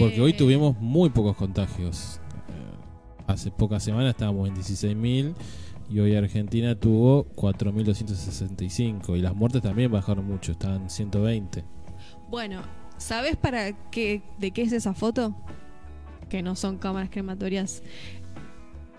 [0.00, 2.18] Porque Eh, hoy tuvimos muy pocos contagios.
[2.48, 5.34] Eh, Hace pocas semanas estábamos en 16.000
[5.92, 11.64] y hoy Argentina tuvo 4.265 y las muertes también bajaron mucho, estaban 120.
[12.30, 12.62] Bueno,
[12.96, 15.36] ¿sabes para qué, de qué es esa foto?
[16.30, 17.82] Que no son cámaras crematorias.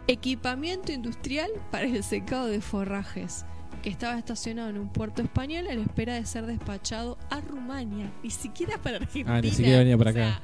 [0.05, 3.43] Equipamiento industrial para el secado de forrajes,
[3.83, 8.11] que estaba estacionado en un puerto español a la espera de ser despachado a Rumania.
[8.23, 9.35] Ni siquiera para Argentina.
[9.35, 10.41] Ah, ni siquiera venía para O sea, acá.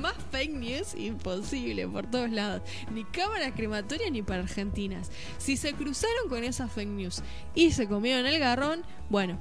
[0.00, 2.62] Más fake news imposible por todos lados.
[2.94, 5.10] Ni cámaras crematorias ni para argentinas.
[5.38, 7.22] Si se cruzaron con esas fake news
[7.54, 9.36] y se comieron el garrón, bueno,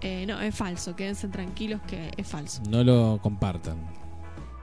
[0.00, 0.96] eh, no, es falso.
[0.96, 2.62] Quédense tranquilos que es falso.
[2.68, 3.78] No lo compartan.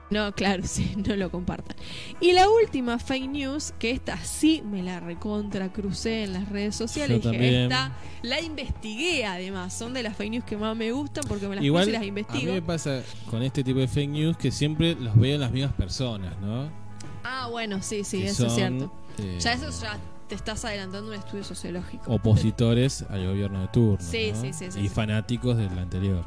[0.09, 1.75] No, claro, sí, no lo compartan.
[2.19, 6.75] Y la última fake news, que esta sí me la recontra crucé en las redes
[6.75, 7.21] sociales.
[7.21, 7.91] Yo dije, esta
[8.23, 9.73] la investigué además.
[9.73, 11.99] Son de las fake news que más me gustan porque me las Igual y las
[11.99, 12.53] a mí investigo.
[12.53, 15.73] me pasa con este tipo de fake news que siempre los veo en las mismas
[15.73, 16.69] personas, ¿no?
[17.23, 18.91] Ah, bueno, sí, sí, Que eso es cierto.
[19.19, 22.11] eh, Ya eso ya te estás adelantando un estudio sociológico.
[22.11, 23.97] Opositores al gobierno de turno.
[23.99, 24.41] Sí, ¿no?
[24.41, 24.89] sí, sí, sí, Y sí.
[24.89, 26.23] fanáticos del anterior.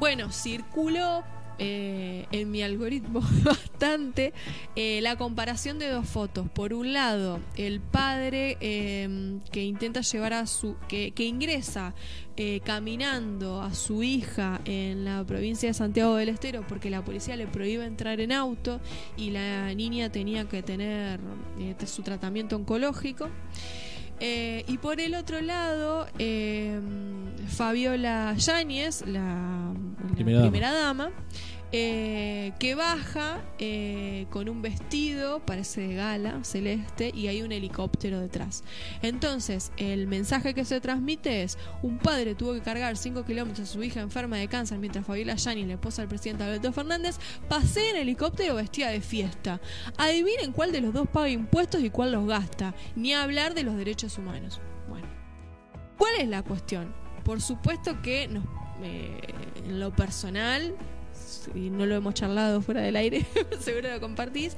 [0.00, 1.22] Bueno, circuló
[1.58, 4.32] eh, en mi algoritmo bastante
[4.74, 6.48] eh, la comparación de dos fotos.
[6.50, 10.76] Por un lado, el padre eh, que intenta llevar a su.
[10.88, 11.94] que, que ingresa
[12.38, 17.34] eh, caminando a su hija en la provincia de Santiago del Estero porque la policía
[17.34, 18.78] le prohíbe entrar en auto
[19.16, 21.18] y la niña tenía que tener
[21.58, 23.30] eh, su tratamiento oncológico.
[24.20, 26.80] Eh, y por el otro lado, eh,
[27.48, 29.72] Fabiola Yáñez, la,
[30.08, 31.04] la Primera primera, dama.
[31.04, 31.16] dama,
[31.72, 38.20] eh, que baja eh, con un vestido, parece de gala, celeste, y hay un helicóptero
[38.20, 38.62] detrás.
[39.02, 43.72] Entonces, el mensaje que se transmite es, un padre tuvo que cargar 5 kilómetros a
[43.72, 47.18] su hija enferma de cáncer mientras Fabiola Yáñez, la esposa del presidente Alberto Fernández,
[47.48, 49.60] pasea en helicóptero vestida de fiesta.
[49.96, 52.74] Adivinen cuál de los dos paga impuestos y cuál los gasta.
[52.94, 54.60] Ni hablar de los derechos humanos.
[54.88, 55.08] Bueno,
[55.98, 56.94] ¿cuál es la cuestión?
[57.24, 58.44] Por supuesto que nos,
[58.82, 59.20] eh,
[59.64, 60.76] en lo personal,
[61.54, 63.24] y no lo hemos charlado fuera del aire,
[63.60, 64.56] seguro lo compartís,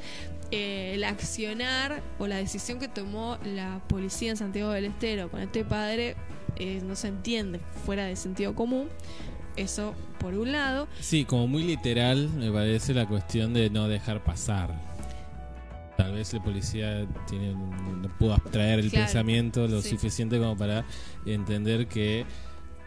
[0.50, 5.40] eh, el accionar o la decisión que tomó la policía en Santiago del Estero con
[5.40, 6.16] este padre
[6.56, 8.88] eh, no se entiende fuera de sentido común.
[9.56, 10.86] Eso por un lado.
[11.00, 14.72] Sí, como muy literal me parece la cuestión de no dejar pasar.
[15.96, 19.90] Tal vez el policía tiene, no pudo abstraer el Claro, pensamiento lo sí.
[19.90, 20.84] suficiente como para
[21.26, 22.24] entender que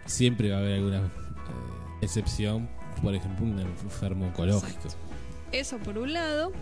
[0.05, 1.09] siempre va a haber alguna eh,
[2.01, 2.69] excepción,
[3.01, 4.89] por ejemplo, un enfermo oncológico.
[5.51, 6.53] Eso por un lado,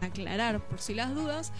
[0.00, 1.52] aclarar por si las dudas,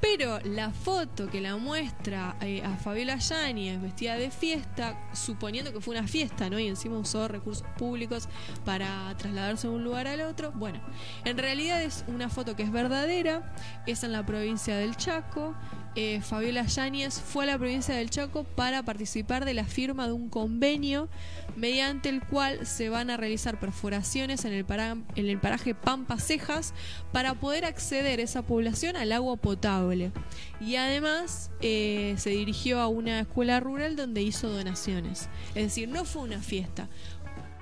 [0.00, 5.80] pero la foto que la muestra eh, a Fabiola Yáñez vestida de fiesta, suponiendo que
[5.80, 6.58] fue una fiesta, ¿no?
[6.58, 8.28] Y encima usó recursos públicos
[8.64, 10.80] para trasladarse de un lugar al otro, bueno,
[11.24, 13.54] en realidad es una foto que es verdadera,
[13.86, 15.54] es en la provincia del Chaco.
[15.96, 20.12] Eh, Fabiola Yáñez fue a la provincia del Chaco para participar de la firma de
[20.12, 21.08] un convenio
[21.56, 26.74] mediante el cual se van a realizar perforaciones en el, paraje Pampa Cejas
[27.12, 30.12] para poder acceder esa población al agua potable.
[30.60, 35.28] Y además eh, se dirigió a una escuela rural donde hizo donaciones.
[35.56, 36.88] Es decir, no fue una fiesta.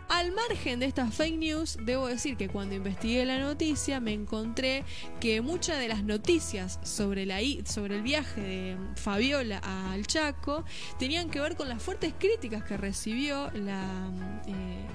[0.08, 4.84] Al margen de estas fake news, debo decir que cuando investigué la noticia me encontré
[5.20, 9.58] que muchas de las noticias sobre, la, sobre el viaje de Fabiola
[9.92, 10.64] al Chaco
[10.98, 14.10] tenían que ver con las fuertes críticas que recibió la
[14.46, 14.86] eh,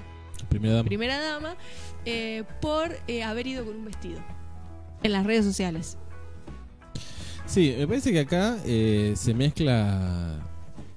[0.48, 0.88] Primera dama.
[0.88, 1.56] primera dama
[2.04, 4.20] eh, por eh, haber ido con un vestido
[5.02, 5.96] en las redes sociales.
[7.46, 10.40] Sí, me parece que acá eh, se mezcla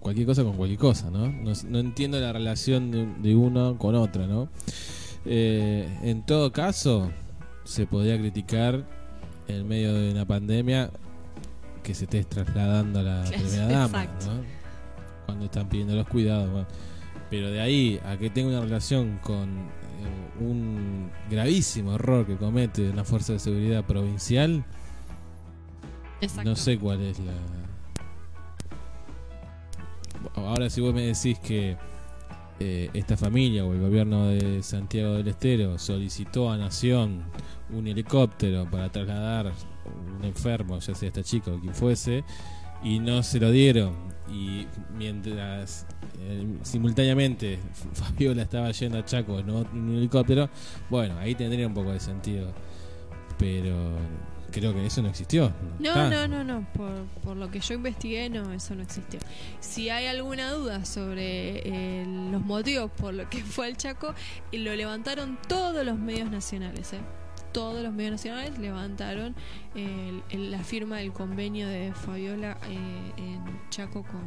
[0.07, 1.27] cualquier cosa con cualquier cosa, ¿no?
[1.27, 4.47] No, no entiendo la relación de, de uno con otra, ¿no?
[5.25, 7.11] Eh, en todo caso,
[7.65, 8.85] se podría criticar
[9.49, 10.89] en medio de una pandemia
[11.83, 14.05] que se esté trasladando a la primera dama.
[14.05, 14.43] ¿no?
[15.25, 16.67] Cuando están pidiendo los cuidados, bueno.
[17.29, 22.89] Pero de ahí a que tenga una relación con eh, un gravísimo error que comete
[22.89, 24.63] una fuerza de seguridad provincial,
[26.21, 26.49] Exacto.
[26.49, 27.33] no sé cuál es la.
[30.47, 31.75] Ahora, si vos me decís que
[32.61, 37.23] eh, esta familia o el gobierno de Santiago del Estero solicitó a Nación
[37.69, 39.51] un helicóptero para trasladar
[40.17, 42.23] un enfermo, ya sea esta chica o quien fuese,
[42.81, 43.93] y no se lo dieron,
[44.31, 44.65] y
[44.97, 45.85] mientras
[46.21, 47.59] eh, simultáneamente
[47.93, 50.49] Fabiola estaba yendo a Chaco en un helicóptero,
[50.89, 52.53] bueno, ahí tendría un poco de sentido,
[53.37, 53.97] pero
[54.51, 55.51] creo que eso no existió.
[55.79, 56.09] No, está.
[56.09, 56.67] no, no, no.
[56.73, 56.91] Por,
[57.23, 59.19] por lo que yo investigué, no, eso no existió.
[59.59, 64.13] Si hay alguna duda sobre eh, los motivos por los que fue al Chaco,
[64.51, 66.99] eh, lo levantaron todos los medios nacionales, ¿eh?
[67.53, 69.33] Todos los medios nacionales levantaron
[69.73, 74.21] el- el- la firma del convenio de Fabiola eh, en Chaco con,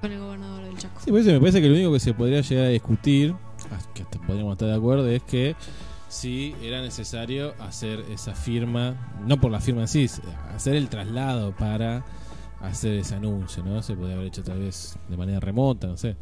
[0.00, 1.00] con el gobernador del Chaco.
[1.04, 3.34] Sí, me parece que lo único que se podría llegar a discutir,
[3.72, 5.56] ah, que hasta podríamos estar de acuerdo, es que
[6.08, 10.06] si era necesario hacer esa firma, no por la firma en sí,
[10.54, 12.04] hacer el traslado para
[12.60, 13.82] hacer ese anuncio, ¿no?
[13.82, 16.16] Se podría haber hecho tal vez de manera remota, no sé.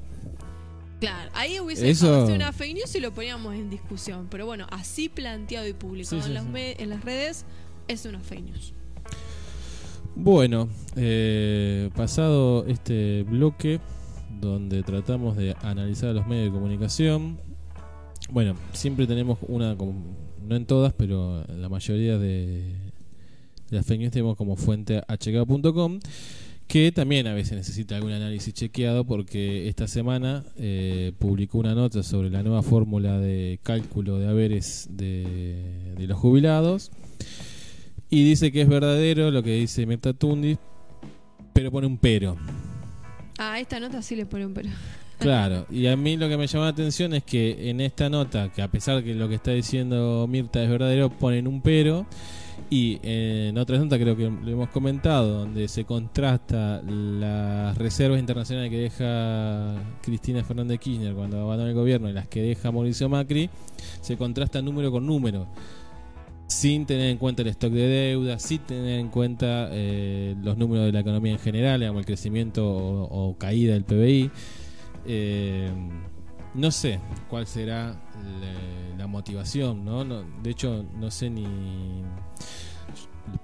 [1.01, 4.29] Claro, ahí hubiese Eso- una fake news y lo poníamos en discusión.
[4.31, 6.87] Pero bueno, así planteado y publicado Sí, sí, en, sí.
[6.87, 7.45] las redes,
[7.87, 8.73] es una fake news.
[10.15, 13.81] Bueno, eh, pasado este bloque
[14.41, 17.39] donde tratamos de analizar los medios de comunicación,
[18.31, 20.17] bueno, siempre tenemos una, como-
[20.47, 22.63] no en todas, pero en la mayoría de,
[23.71, 25.99] las fake news tenemos como fuente hk.com,
[26.67, 32.03] que también a veces necesita algún análisis chequeado porque esta semana eh, publicó una nota
[32.03, 36.91] sobre la nueva fórmula de cálculo de haberes de, los jubilados.
[38.09, 40.59] Y dice que es verdadero lo que dice Mirta Tundi,
[41.53, 42.37] pero pone un pero.
[43.39, 44.71] A esta nota sí le pone un pero.
[45.19, 48.51] Claro, y a mí lo que me llama la atención es que en esta nota,
[48.53, 52.07] que a pesar que lo que está diciendo Mirta es verdadero, ponen un pero,
[52.69, 58.71] y en otra nota creo que lo hemos comentado, donde se contrasta las reservas internacionales
[58.71, 63.49] que deja Cristina Fernández Kirchner cuando abandona el gobierno y las que deja Mauricio Macri,
[64.03, 65.47] se contrasta número con número
[66.47, 70.87] sin tener en cuenta el stock de deuda, sin tener en cuenta eh, los números
[70.87, 74.31] de la economía en general, digamos, el crecimiento o, o caída del PBI.
[75.07, 75.71] Eh,
[76.55, 78.01] no sé cuál será
[78.97, 80.05] la, motivación, ¿no?
[80.05, 80.25] ¿no?
[80.43, 82.03] De hecho, no sé ni.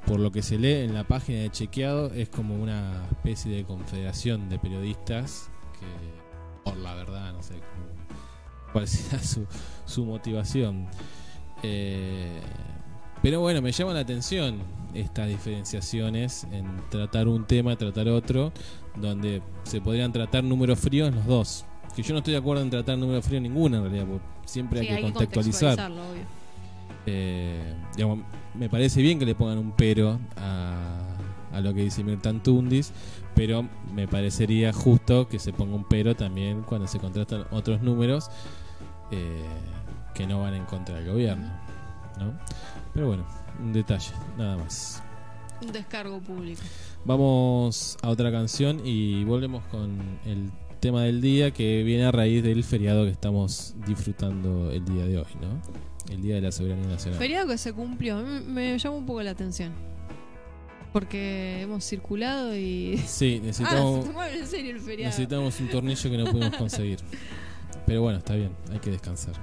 [0.06, 3.64] Por lo que se lee en la página de chequeado, es como una especie de
[3.64, 5.86] confederación de periodistas que,
[6.64, 7.54] por la verdad, no sé
[8.72, 9.46] cuál será su,
[9.84, 10.88] su motivación.
[11.62, 12.40] Eh,
[13.22, 14.60] pero bueno, me llama la atención
[14.94, 18.52] estas diferenciaciones en tratar un tema, tratar otro,
[18.96, 21.64] donde se podrían tratar números fríos los dos.
[21.94, 24.80] Que yo no estoy de acuerdo en tratar números fríos ninguna en realidad, porque siempre
[24.80, 25.76] Sí, hay que hay contextualizar.
[25.76, 26.42] contextualizarlo, obvio.
[27.06, 28.20] Eh, digamos,
[28.54, 31.00] me parece bien que le pongan un pero a,
[31.52, 32.92] a lo que dice Mirta Tundis,
[33.34, 38.30] pero me parecería justo que se ponga un pero también cuando se contrastan otros números
[39.10, 39.42] eh,
[40.14, 41.46] que no van en contra del gobierno.
[42.18, 42.32] ¿no?
[42.94, 43.24] Pero bueno,
[43.60, 45.02] un detalle, nada más.
[45.60, 46.62] Un descargo público.
[47.04, 50.50] Vamos a otra canción y volvemos con el
[50.80, 55.18] tema del día que viene a raíz del feriado que estamos disfrutando el día de
[55.18, 55.60] hoy, ¿no?
[56.12, 57.18] El Día de la Soberanía Nacional.
[57.18, 58.18] Feriado que se cumplió.
[58.18, 59.72] Mí Me llama un poco la atención.
[60.92, 62.98] Porque hemos circulado y.
[63.06, 65.08] Sí, Ah, necesitamos, tomaron en serio el feriado.
[65.10, 66.98] necesitamos un tornillo que no pudimos conseguir.
[67.86, 69.34] Pero bueno, está bien, hay que descansar.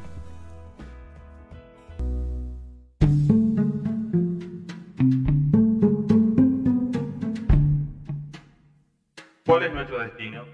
[9.49, 10.45] ¿Cuál es nuestro destino?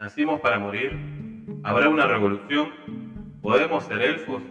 [0.00, 0.98] ¿Nacimos para morir?
[1.62, 2.72] ¿Habrá una revolución?
[3.40, 4.42] ¿Podemos ser elfos?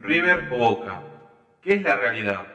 [0.00, 1.02] ¿River o Boca?
[1.62, 2.48] ¿Qué es la realidad?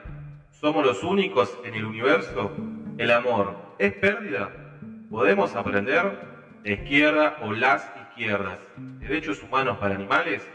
[0.52, 2.52] ¿Somos los únicos en el universo?
[2.98, 4.52] ¿El amor es pérdida?
[5.10, 6.20] ¿Podemos aprender?
[6.66, 8.60] ¿La izquierda o las izquierdas?
[8.76, 10.46] ¿Derechos humanos para animales?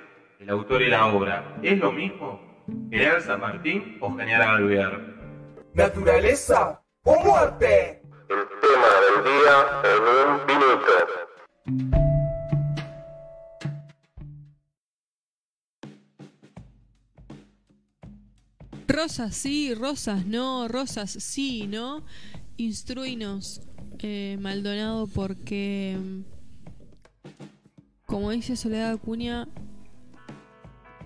[0.41, 2.39] ¿El autor y la obra es lo mismo?
[2.91, 5.01] ¿General San Martín o General Alvear?
[5.73, 8.03] ¿Naturaleza o muerte?
[8.29, 10.93] El tema del día en un minuto.
[18.87, 22.05] Rosas sí, rosas no, rosas sí, ¿no?
[22.57, 23.61] Instruinos,
[24.01, 25.97] eh, Maldonado, porque.
[25.99, 26.21] mm,
[28.07, 29.49] Como dice Soledad Acuña,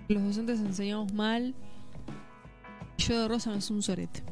[0.09, 1.55] los docentes enseñamos mal.
[2.99, 4.23] Yo de rosa no soy un sorete.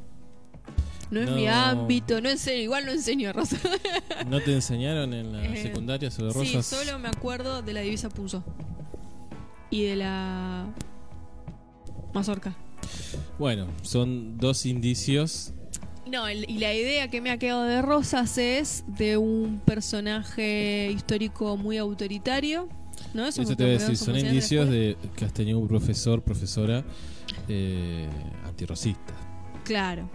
[1.11, 3.57] No es mi ámbito, no enseño, igual no enseño rosa.
[4.29, 6.67] ¿No te enseñaron en la Eh, secundaria sobre Sí, rosas?
[6.67, 8.45] solo me acuerdo de la divisa Punzo.
[9.71, 10.67] Y de la.
[12.15, 12.55] Mazorca.
[13.39, 15.53] Bueno, son dos indicios.
[16.07, 20.91] No, el- y la idea que me ha quedado de Rosas es de un personaje
[20.93, 22.69] histórico muy autoritario.
[23.15, 23.27] ¿No?
[23.27, 26.85] Eso, Eso te voy a decir, son indicios de que has tenido un profesor, profesora
[27.49, 28.09] eh,
[28.45, 29.15] antirrosista.
[29.65, 30.09] Claro.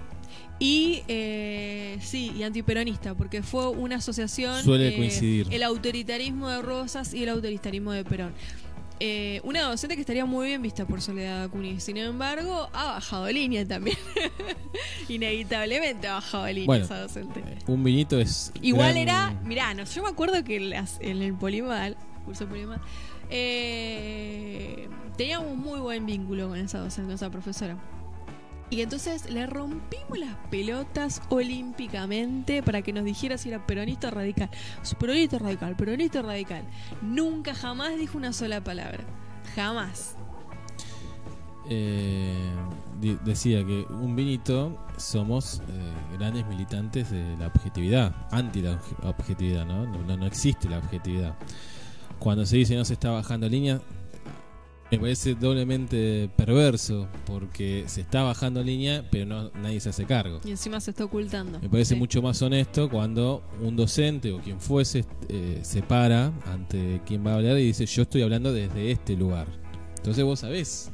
[0.58, 4.64] Y eh, sí, y antiperonista, porque fue una asociación.
[4.64, 5.48] Suele eh, coincidir.
[5.52, 8.34] El autoritarismo de Rosas y el autoritarismo de Perón.
[9.02, 11.78] Eh, una docente que estaría muy bien vista por Soledad Acuña.
[11.82, 13.98] Sin embargo, ha bajado línea también.
[15.10, 17.44] Inevitablemente ha bajado línea Bueno, esa docente.
[17.68, 18.54] Un vinito es.
[18.62, 22.48] Igual gran- era, mirá, no, yo me acuerdo que en, las- en el Polimal, curso
[22.48, 22.80] Polimal,
[23.30, 24.88] eh,
[25.18, 27.78] teníamos un muy buen vínculo con esa docente, con esa profesora.
[28.70, 34.12] Y entonces le rompimos las pelotas olímpicamente para que nos dijera si era peronista o
[34.12, 34.50] radical.
[35.00, 36.64] Peronista radical, peronista radical.
[37.02, 39.04] Nunca jamás dijo una sola palabra.
[39.56, 40.16] Jamás.
[41.70, 42.52] eh,
[43.24, 49.66] decía que un vinito somos eh, grandes militantes de la objetividad, anti la obje- objetividad,
[49.66, 49.86] no-
[50.18, 51.36] no existe la objetividad.
[52.20, 53.82] Cuando se dice no se está bajando línea,
[54.92, 60.42] me parece doblemente perverso porque se está bajando línea, pero no, nadie se hace cargo.
[60.46, 61.60] Y encima se está ocultando.
[61.60, 62.00] Me parece Sí.
[62.00, 67.32] mucho más honesto cuando un docente o quien fuese eh, se para ante quien va
[67.32, 69.48] a hablar y dice yo estoy hablando desde este lugar.
[69.98, 70.92] Entonces vos sabés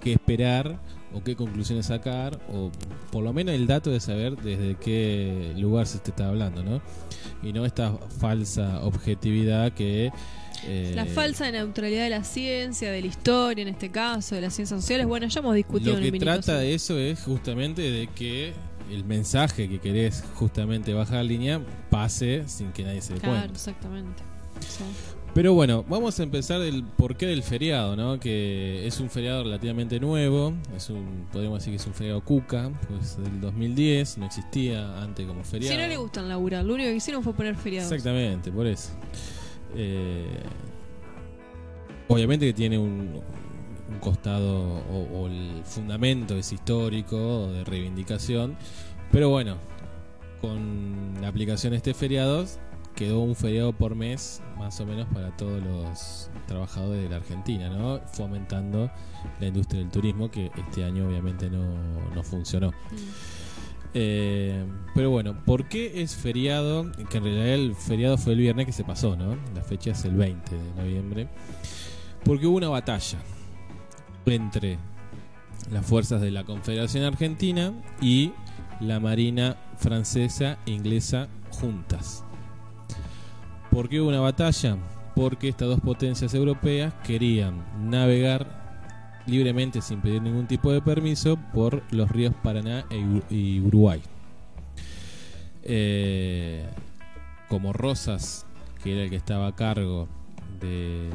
[0.00, 0.80] qué esperar
[1.12, 2.70] o qué conclusiones sacar o
[3.10, 6.80] por lo menos el dato de saber desde qué lugar se te está hablando, ¿no?
[7.42, 10.10] Y no esta falsa objetividad que...
[10.66, 14.54] eh, La falsa neutralidad de la ciencia, de la historia en este caso, de las
[14.54, 15.06] ciencias sociales.
[15.06, 18.52] Bueno, ya hemos discutido Lo en que el trata de eso es justamente de que
[18.90, 23.52] el mensaje que querés justamente bajar línea pase sin que nadie se dé Claro, cuenta.
[23.54, 24.22] exactamente.
[24.60, 24.82] Sí.
[25.38, 28.18] Pero bueno, vamos a empezar el porqué del feriado, ¿no?
[28.18, 32.72] Que es un feriado relativamente nuevo, es un, podríamos decir que es un feriado cuca,
[32.88, 35.76] pues del 2010, no existía antes como feriado.
[35.76, 37.92] Si no le gustan laburar, lo único que hicieron fue poner feriados.
[37.92, 38.90] Exactamente, por eso.
[39.76, 40.26] Eh,
[42.08, 43.20] obviamente que tiene un,
[43.92, 48.56] un costado o, o el fundamento es histórico de reivindicación,
[49.12, 49.56] pero bueno,
[50.40, 52.44] con la aplicación de este feriado
[52.98, 57.70] quedó un feriado por mes más o menos para todos los trabajadores de la Argentina,
[57.70, 58.00] ¿no?
[58.12, 58.90] Fomentando
[59.38, 61.64] la industria del turismo que este año obviamente no,
[62.12, 62.72] no funcionó.
[63.94, 64.64] Eh,
[64.96, 66.90] pero bueno, ¿por qué es feriado?
[67.08, 69.36] Que en realidad el feriado fue el viernes que se pasó, ¿no?
[69.54, 71.28] La fecha es el 20 de noviembre.
[72.24, 73.18] Porque hubo una batalla
[74.26, 74.76] entre
[75.70, 78.32] las fuerzas de la Confederación Argentina y
[78.80, 82.24] la Marina francesa e inglesa juntas.
[83.78, 84.76] ¿Por qué hubo una batalla?
[85.14, 91.84] Porque estas dos potencias europeas querían navegar libremente sin pedir ningún tipo de permiso por
[91.92, 94.02] los ríos Paraná e y Uruguay.
[95.62, 96.66] Eh,
[97.48, 98.46] como Rosas,
[98.82, 100.08] que era el que estaba a cargo
[100.60, 101.08] de,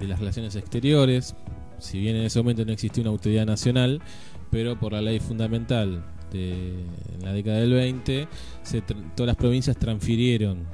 [0.00, 1.34] las relaciones exteriores,
[1.78, 4.02] si bien en ese momento no existía una autoridad nacional,
[4.50, 6.84] pero por la ley fundamental de
[7.22, 8.28] la década del 20,
[8.64, 10.66] se todas las provincias transfirieron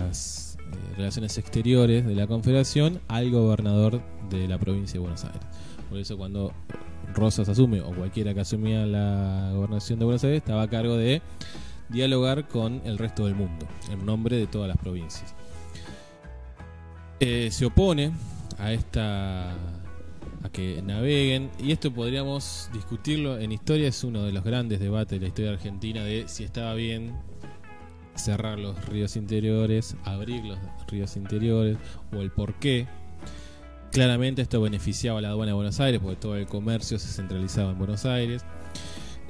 [0.00, 5.40] las eh, relaciones exteriores de la Confederación al gobernador de la provincia de Buenos Aires.
[5.88, 6.52] Por eso cuando
[7.14, 11.22] Rosas asume, o cualquiera que asumía la gobernación de Buenos Aires, estaba a cargo de
[11.88, 15.34] dialogar con el resto del mundo, en nombre de todas las provincias.
[17.20, 18.12] Eh, se opone
[18.58, 19.52] a esta
[20.42, 25.18] a que naveguen y esto podríamos discutirlo en historia es uno de los grandes debates
[25.18, 27.14] de la historia argentina de si estaba bien
[28.18, 30.58] cerrar los ríos interiores, abrir los
[30.88, 31.76] ríos interiores
[32.12, 32.86] o el por qué.
[33.92, 37.72] Claramente esto beneficiaba a la aduana de Buenos Aires porque todo el comercio se centralizaba
[37.72, 38.44] en Buenos Aires.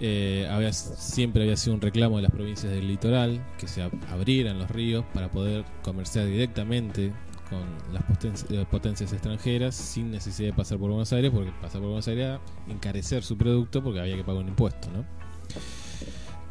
[0.01, 3.98] Eh, había, siempre había sido un reclamo de las provincias del litoral que se ab-
[4.10, 7.12] abrieran los ríos para poder comerciar directamente
[7.51, 7.60] con
[7.93, 11.89] las potenci- eh, potencias extranjeras sin necesidad de pasar por Buenos Aires porque pasar por
[11.90, 15.05] Buenos Aires era encarecer su producto porque había que pagar un impuesto, ¿no?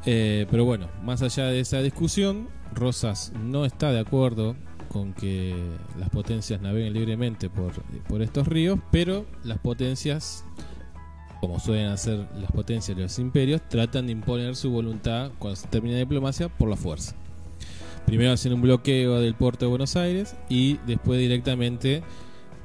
[0.10, 4.56] Eh, pero bueno, más allá de esa discusión, Rosas no está de acuerdo
[4.88, 5.54] con que
[6.00, 7.74] las potencias naveguen libremente por,
[8.08, 10.46] por estos ríos, pero las potencias,
[11.42, 15.68] como suelen hacer las potencias de los imperios, tratan de imponer su voluntad cuando se
[15.68, 17.14] termina la diplomacia por la fuerza.
[18.06, 22.02] Primero hacen un bloqueo del puerto de Buenos Aires y después directamente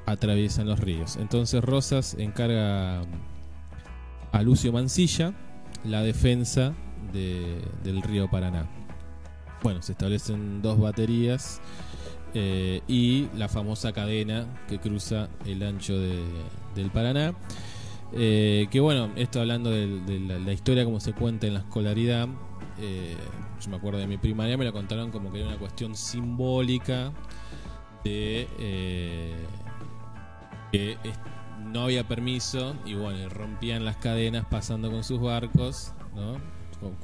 [0.07, 1.17] atraviesan los ríos.
[1.17, 3.03] Entonces Rosas encarga
[4.31, 5.35] a Lucio Mansilla
[5.85, 6.77] la defensa
[7.13, 8.67] de- del río Paraná.
[9.63, 11.61] Bueno, se establecen dos baterías
[12.35, 16.25] eh, y la famosa cadena que cruza el ancho de-
[16.75, 17.35] del Paraná.
[18.15, 22.29] Eh, que bueno, esto hablando de, la, la historia como se cuenta en la escolaridad,
[22.81, 23.17] eh,
[23.61, 27.13] yo me acuerdo de mi primaria, me lo contaron como que era una cuestión simbólica
[28.05, 28.49] de
[30.73, 30.97] que
[31.73, 36.37] no había permiso y bueno, rompían las cadenas pasando con sus barcos, ¿no?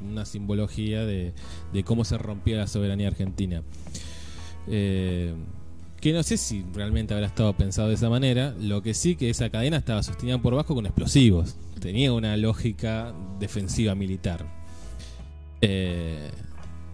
[0.00, 1.32] Una simbología de,
[1.84, 3.62] cómo se rompía la soberanía argentina.
[4.66, 5.34] Eh,
[6.00, 9.30] que no sé si realmente habrá estado pensado de esa manera, lo que sí que
[9.30, 14.46] esa cadena estaba sostenida por bajo con explosivos, tenía una lógica defensiva militar.
[15.60, 16.30] Eh,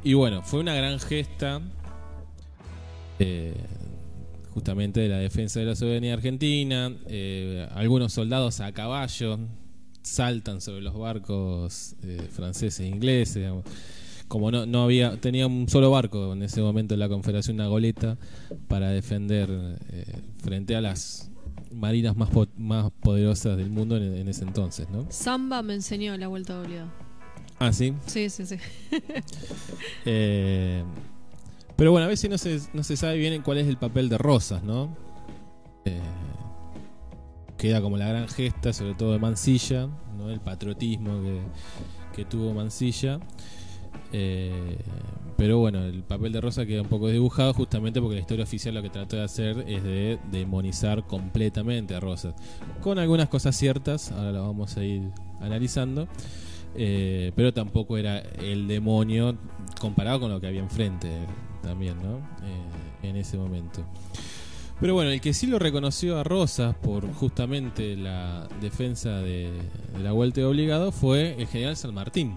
[0.02, 1.61] y bueno, fue una gran gesta
[3.19, 3.55] eh,
[4.55, 6.90] justamente de la defensa de la soberanía argentina.
[7.74, 9.39] Algunos soldados a caballo
[10.05, 13.35] saltan sobre los barcos eh, franceses e ingleses.
[13.36, 13.64] digamos.
[14.28, 18.16] Como no, no había, tenía un solo barco en ese momento la Confederación, una goleta,
[18.68, 19.48] para defender
[19.90, 20.05] eh,
[20.43, 21.31] frente a las
[21.70, 25.06] marinas más, po- más poderosas del mundo en, en ese entonces, ¿no?
[25.10, 26.93] Samba me enseñó la vuelta de oleado.
[27.59, 27.93] Ah, sí.
[28.06, 28.56] Sí, sí, sí.
[30.05, 30.82] Eh,
[31.76, 34.18] pero bueno, a veces no se, no se sabe bien cuál es el papel de
[34.18, 34.97] Rosas, ¿no?
[35.85, 36.01] Eh,
[37.65, 39.89] queda como la gran gesta, sobre todo de Mansilla,
[40.19, 40.28] ¿no?
[40.28, 41.41] El patriotismo que,
[42.15, 43.19] que tuvo Mansilla.
[44.12, 44.77] Eh,
[45.39, 48.74] pero bueno, el papel de Rosa queda un poco dibujado justamente porque la historia oficial
[48.74, 52.35] lo que trató de hacer es de demonizar completamente a Rosas.
[52.82, 55.01] Con algunas cosas ciertas, ahora lo vamos a ir
[55.41, 56.07] analizando.
[56.77, 59.39] Eh, pero tampoco era el demonio
[59.81, 61.09] comparado con lo que había enfrente
[61.62, 62.19] también, ¿no?
[62.47, 63.86] Eh, en ese momento.
[64.80, 69.51] Pero bueno, el que sí lo reconoció a Rosas por justamente la defensa de,
[70.02, 72.34] la vuelta de obligado fue el general San Martín,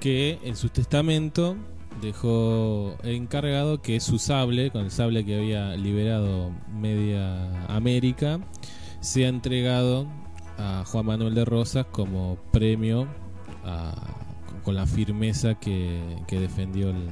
[0.00, 1.56] que en su testamento
[2.00, 8.40] dejó encargado que su sable, con el sable que había liberado media América,
[9.00, 10.06] sea entregado
[10.58, 13.08] a Juan Manuel de Rosas como premio
[14.62, 17.08] con la firmeza que, que defendió el-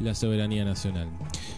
[0.00, 1.08] la soberanía nacional.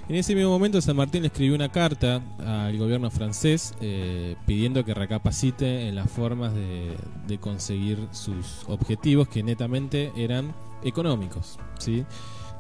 [0.09, 4.85] En ese mismo momento San Martín le escribió una carta al gobierno francés eh, pidiendo
[4.85, 6.97] que recapacite en las formas de,
[7.41, 11.59] conseguir sus objetivos que netamente eran económicos.
[11.79, 12.05] ¿sí?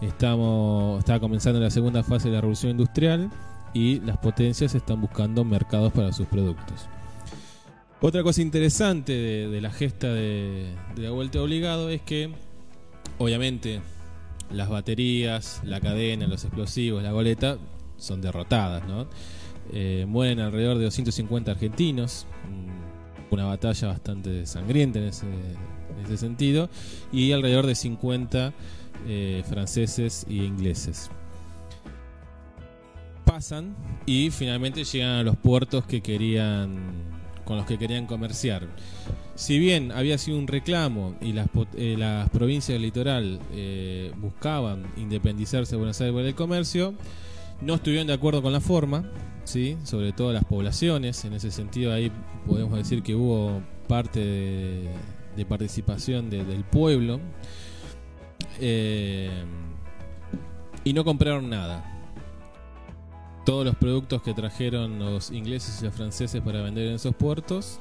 [0.00, 3.30] Estamos, estaba comenzando la segunda fase de la revolución industrial
[3.72, 6.88] y las potencias están buscando mercados para sus productos.
[8.00, 12.30] Otra cosa interesante de, de la gesta de, de la vuelta obligado es que,
[13.18, 13.80] obviamente,
[14.50, 17.58] las baterías, la cadena, los explosivos, la goleta
[17.96, 18.82] son derrotadas.
[19.72, 26.16] Eh, mueren alrededor de 250 argentinos, mm, una batalla bastante sangrienta en ese, en ese
[26.16, 26.70] sentido,
[27.12, 28.52] y alrededor de 50
[29.06, 31.10] eh, franceses y ingleses.
[33.24, 33.74] Pasan
[34.06, 36.76] y finalmente llegan a los puertos que querían
[37.46, 38.66] con los que querían comerciar.
[39.36, 41.46] Si bien había sido un reclamo y las,
[41.76, 46.92] eh, las provincias del litoral eh, buscaban independizarse de Buenos Aires por el comercio,
[47.62, 49.10] no estuvieron de acuerdo con la forma,
[49.44, 49.78] ¿sí?
[49.84, 51.24] sobre todo las poblaciones.
[51.24, 52.12] En ese sentido, ahí
[52.46, 54.20] podemos decir que hubo parte
[55.36, 57.20] de, participación de- del pueblo.
[58.60, 59.30] Eh,
[60.84, 61.95] y no compraron nada.
[63.46, 67.78] Todos los productos que trajeron los ingleses y los franceses para vender en esos puertos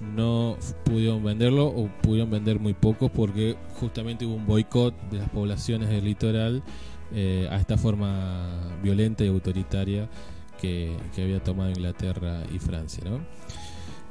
[0.00, 5.28] no pudieron venderlo o pudieron vender muy poco porque justamente hubo un boicot de las
[5.30, 6.64] poblaciones del litoral
[7.14, 10.08] eh, a esta forma violenta y autoritaria
[10.60, 13.04] que, había tomado Inglaterra y Francia.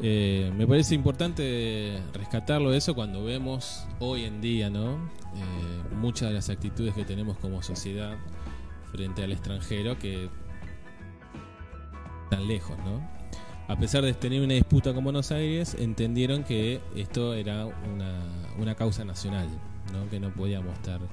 [0.01, 4.67] Eh, me parece importante rescatarlo eso cuando vemos hoy en día.
[4.67, 8.17] Eh, muchas de las actitudes que tenemos como sociedad
[8.93, 10.29] frente al extranjero que
[12.29, 13.01] tan lejos, ¿no?
[13.67, 19.03] A pesar de tener una disputa con Buenos Aires, entendieron que esto era una, causa
[19.03, 19.47] nacional,
[19.91, 20.09] ¿no?
[20.09, 21.05] Que no podíamos estar eh,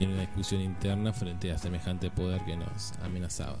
[0.00, 3.58] en una discusión interna frente a semejante poder que nos amenazaba.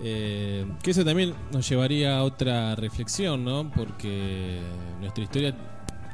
[0.00, 3.68] Eh, que eso también nos llevaría a otra reflexión, ¿no?
[3.72, 4.60] Porque
[5.00, 5.56] nuestra historia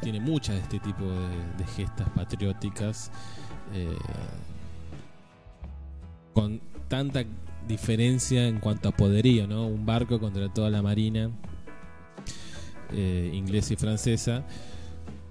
[0.01, 3.11] tiene muchas de este tipo de, de gestas patrióticas
[3.75, 3.97] eh,
[6.33, 7.25] con tanta
[7.66, 9.66] diferencia en cuanto a poderío, ¿no?
[9.66, 11.31] Un barco contra toda la marina
[12.93, 14.45] eh, inglesa y francesa.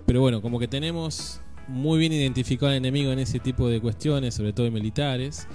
[0.05, 4.33] Pero bueno, como que tenemos muy bien identificado al enemigo en ese tipo de cuestiones,
[4.33, 5.47] sobre todo militares,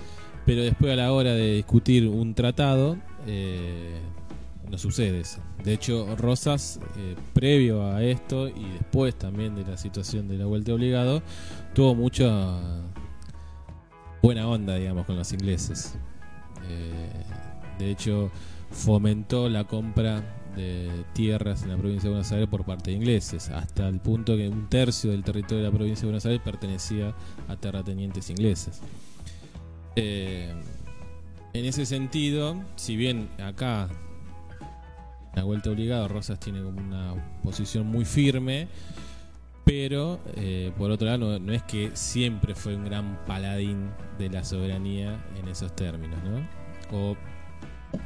[0.47, 2.97] pero después a la hora de discutir un tratado,
[3.27, 3.99] eh,
[4.71, 5.41] no sucede eso.
[5.65, 10.47] De hecho, Rosas, eh, previo a esto y después también de la situación de la
[10.47, 11.23] vuelta obligado,
[11.75, 12.59] tuvo mucha
[14.23, 15.99] buena onda, digamos, con los ingleses.
[16.69, 17.11] Eh,
[17.79, 18.31] de hecho,
[18.71, 20.23] fomentó la compra
[20.57, 24.37] de tierras en la provincia de Buenos Aires por parte de ingleses, hasta el punto
[24.37, 27.15] que un tercio del territorio de la provincia de Buenos Aires pertenecía
[27.49, 28.81] a terratenientes ingleses.
[29.95, 30.53] Eh,
[31.53, 33.89] en ese sentido, si bien acá
[35.35, 38.69] la vuelta obligada, Rosas tiene como una posición muy firme,
[39.65, 44.31] pero eh, por otro lado no, no es que siempre fue un gran paladín de
[44.31, 46.58] la soberanía en esos términos, ¿no?
[46.93, 47.17] O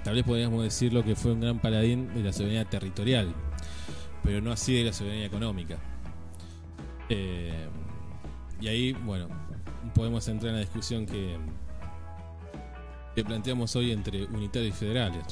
[0.04, 3.34] tal vez podríamos decirlo que fue un gran paladín de la soberanía territorial,
[4.22, 5.78] pero no así de la soberanía económica.
[7.08, 7.66] Eh,
[8.60, 9.28] y ahí, bueno,
[9.94, 11.36] podemos entrar en la discusión que,
[13.24, 15.24] planteamos hoy entre unitarios y federales,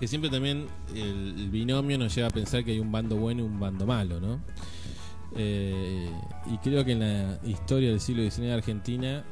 [0.00, 3.44] que siempre también el, binomio nos lleva a pensar que hay un bando bueno y
[3.44, 4.40] un bando malo, ¿no?
[5.36, 6.08] Eh,
[6.46, 9.24] y creo que en la historia del siglo XIX de Argentina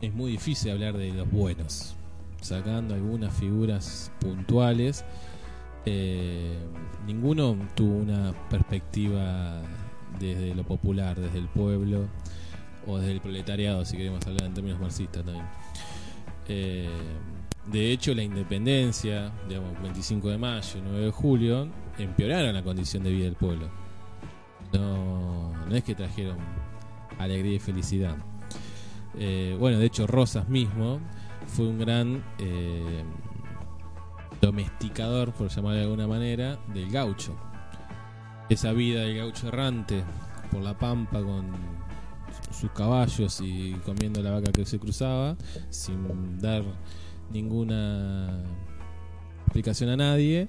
[0.00, 1.94] es muy difícil hablar de los buenos,
[2.40, 5.04] sacando algunas figuras puntuales.
[5.86, 6.58] eh,
[7.06, 9.62] ninguno tuvo una perspectiva
[10.18, 12.06] desde lo popular, desde el pueblo
[12.86, 15.46] o desde el proletariado, si queremos hablar en términos marxistas también.
[16.48, 16.88] Eh,
[17.66, 21.68] de hecho, la independencia, digamos, 25 de mayo, 9 de julio,
[21.98, 23.68] empeoraron la condición de vida del pueblo.
[24.72, 26.38] No, no es que trajeron
[27.18, 28.16] alegría y felicidad.
[29.18, 31.00] Eh, bueno, de hecho, Rosas mismo
[31.46, 33.02] fue un gran eh,
[34.40, 37.36] domesticador, por llamarlo de alguna manera, del gaucho.
[38.48, 40.02] Esa vida del gaucho errante
[40.50, 41.46] por la pampa con
[42.50, 45.36] sus caballos y comiendo la vaca que se cruzaba,
[45.70, 46.64] sin dar
[47.30, 48.42] ninguna
[49.44, 50.48] explicación a nadie.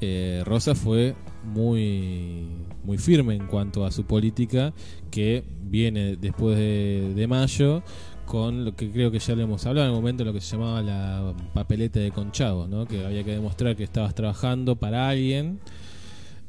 [0.00, 1.14] Eh, Rosa fue
[1.44, 2.46] muy,
[2.84, 4.72] muy firme en cuanto a su política,
[5.10, 7.82] que viene después de, mayo
[8.26, 10.56] con lo que creo que ya le hemos hablado en el momento, lo que se
[10.56, 12.86] llamaba la papeleta de conchavo, ¿no?
[12.86, 15.58] que había que demostrar que estabas trabajando para alguien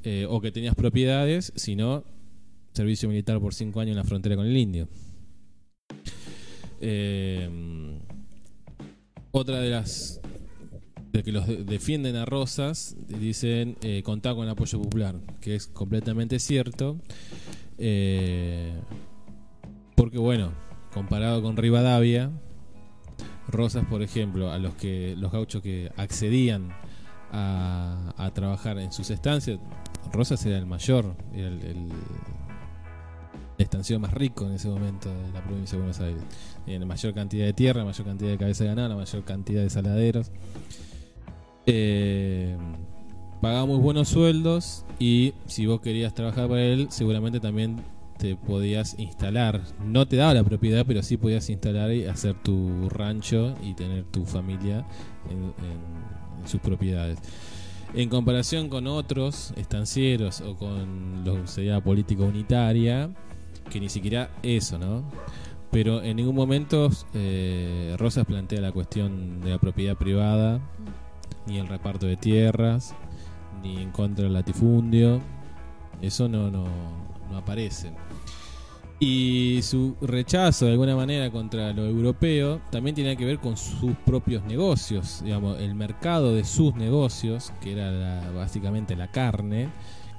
[0.03, 2.03] eh, o que tenías propiedades, sino
[2.73, 4.87] servicio militar por cinco años en la frontera con el indio.
[6.81, 7.49] Eh,
[9.31, 10.21] otra de las
[11.11, 15.55] de que los de- defienden a Rosas dicen eh, contar con el apoyo popular, que
[15.55, 16.97] es completamente cierto.
[17.77, 18.73] Eh,
[19.95, 20.53] porque bueno,
[20.93, 22.31] comparado con Rivadavia,
[23.47, 26.69] Rosas, por ejemplo, a los que los gauchos que accedían
[27.33, 29.59] a, trabajar en sus estancias,
[30.11, 31.91] Rosas era el mayor, era el, el
[33.99, 36.23] más rico en ese momento de la provincia de Buenos Aires.
[36.65, 40.31] La mayor cantidad de tierra, mayor cantidad de cabeza de ganado, mayor cantidad de saladeros.
[41.65, 42.57] Eh,
[43.41, 47.77] pagaba muy buenos sueldos y si vos querías trabajar para él, seguramente también
[48.17, 49.61] te podías instalar.
[49.83, 54.03] No te daba la propiedad, pero sí podías instalar y hacer tu rancho y tener
[54.05, 54.85] tu familia
[55.29, 57.19] en, en- sus propiedades.
[57.93, 63.11] En comparación con otros estancieros o con lo que sería política unitaria,
[63.69, 65.03] que ni siquiera eso, ¿no?
[65.69, 70.59] Pero en ningún momento eh, Rosas plantea la cuestión de la propiedad privada,
[71.47, 72.95] ni el reparto de tierras,
[73.61, 75.19] ni en contra del latifundio.
[76.01, 76.65] Eso no, no,
[77.29, 77.91] no aparece.
[78.99, 83.93] Y su rechazo de alguna manera contra lo europeo también tiene que ver con sus
[84.05, 89.69] propios negocios, digamos, el mercado de sus negocios, que era la- básicamente la carne,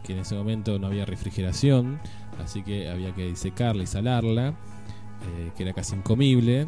[0.02, 2.00] que en ese momento no había refrigeración,
[2.42, 6.66] así que había que disecarla y salarla, eh, que era casi incomible.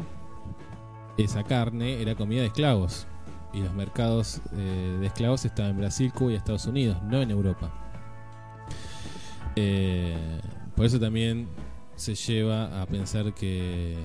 [1.17, 3.07] Esa carne era comida de esclavos,
[3.55, 7.31] y los mercados eh, de esclavos estaban en Brasil, Cuba y Estados Unidos, no en
[7.31, 7.71] Europa.
[9.55, 10.41] Eh,
[10.75, 11.47] por eso también
[11.95, 13.95] se lleva a pensar que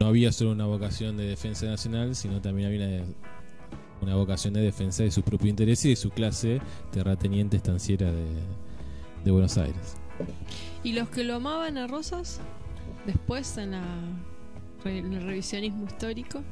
[0.00, 3.04] no había solo una vocación de defensa nacional, sino también había
[4.02, 6.60] una, vocación de defensa de su propio interés y de su clase
[6.90, 9.96] terrateniente estanciera de, Buenos Aires.
[10.82, 12.40] ¿Y los que lo amaban a Rosas?
[13.06, 13.84] Después en, la,
[14.86, 16.42] en el revisionismo histórico.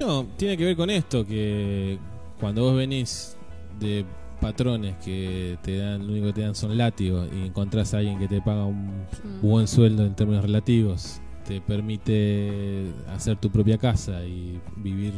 [0.00, 1.98] No, tiene que ver con esto, que
[2.38, 3.36] cuando vos venís
[3.80, 4.04] de
[4.40, 8.18] patrones que te dan, lo único que te dan son látigos y encontrás a alguien
[8.18, 9.06] que te paga un
[9.40, 15.14] buen sueldo en términos relativos, te permite hacer tu propia casa y vivir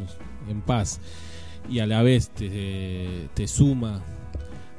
[0.49, 1.01] en paz
[1.69, 4.03] y a la vez te, te suma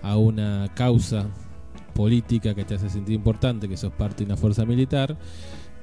[0.02, 1.28] a una causa
[1.94, 5.18] política que te hace sentir importante, que sos parte de una fuerza militar.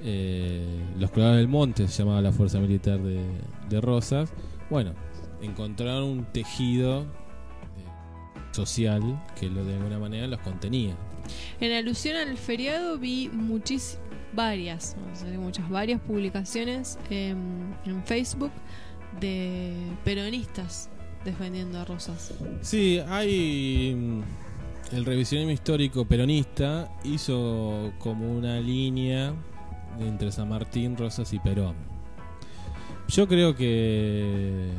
[0.06, 0.64] Eh,
[0.98, 3.20] los Colorados del Monte se llamaba la fuerza militar de,
[3.68, 4.32] de Rosas.
[4.70, 4.92] Bueno,
[5.42, 7.06] encontraron un tejido eh,
[8.52, 9.02] social
[9.38, 10.94] que lo de alguna manera los contenía.
[11.60, 13.98] En alusión al feriado vi muchis,
[14.32, 18.52] varias, no sé, muchas, varias publicaciones en, en Facebook
[19.20, 19.72] de
[20.04, 20.88] peronistas
[21.24, 22.32] defendiendo a Rosas.
[22.60, 23.92] Sí, hay.
[23.96, 24.22] mm,
[24.94, 29.34] El revisionismo histórico peronista hizo como una línea
[30.00, 31.74] entre San Martín, Rosas y Perón.
[33.08, 34.70] Yo creo que.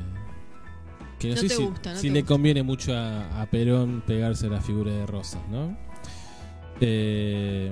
[1.20, 2.34] que no, No sé si, gusta, no si te le gusta.
[2.34, 5.78] conviene mucho a, a Perón pegarse a la figura de Rosas, ¿no?
[6.82, 7.72] Eh,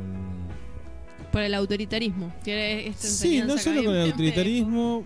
[1.31, 2.33] Por el autoritarismo.
[2.45, 5.03] Esta Sí, no solo con el autoritarismo,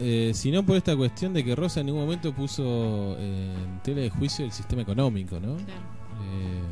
[0.00, 4.00] eh, sino por esta cuestión de que Rosa en ningún momento puso eh, en tela
[4.00, 5.56] de juicio el sistema económico, ¿no?
[5.56, 6.62] Eh,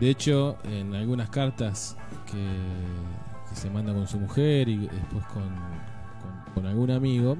[0.00, 1.96] de hecho, en algunas cartas
[2.30, 7.36] que, se manda con su mujer y después con, algún amigo,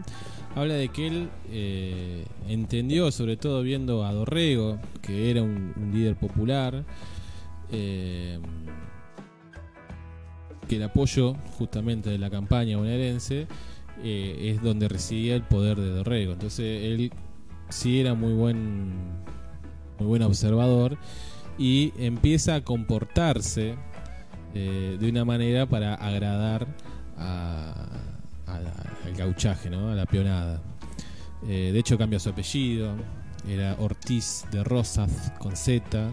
[0.56, 5.92] habla de que él eh, entendió, sobre todo viendo a Dorrego, que era un, un
[5.92, 6.84] líder popular,
[7.70, 8.40] eh,
[10.68, 13.46] que el apoyo justamente de la campaña bonaerense
[14.02, 16.32] eh, es donde residía el poder de Dorrego.
[16.32, 17.12] Entonces él
[17.68, 18.92] sí era muy buen,
[19.98, 20.96] muy buen observador
[21.58, 23.74] y empieza a comportarse
[24.54, 26.66] eh, de una manera para agradar
[27.18, 27.86] a-
[28.46, 29.90] a- al gauchaje, ¿no?
[29.90, 30.60] a la peonada.
[31.46, 32.94] Eh, de hecho cambia su apellido,
[33.48, 36.10] era Ortiz de Rosas con Z,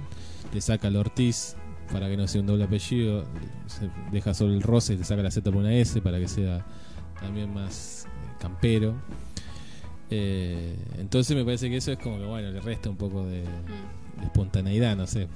[0.54, 1.56] le saca el Ortiz
[1.92, 3.26] para que no sea un doble apellido,
[3.66, 6.28] se deja solo el Rosa y le saca la Z por una S para que
[6.28, 6.66] sea
[7.20, 8.10] también más eh,
[8.40, 8.96] campero.
[10.10, 13.42] Eh, entonces me parece que eso es como que bueno, le resta un poco de,
[13.42, 15.28] de espontaneidad, no sé.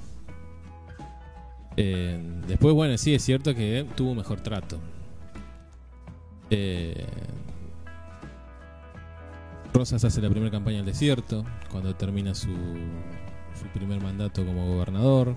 [1.76, 4.78] Eh, después, bueno, sí es cierto que tuvo mejor trato.
[6.50, 7.06] Eh,
[9.72, 15.34] Rosas hace la primera campaña al desierto, cuando termina su, su primer mandato como gobernador,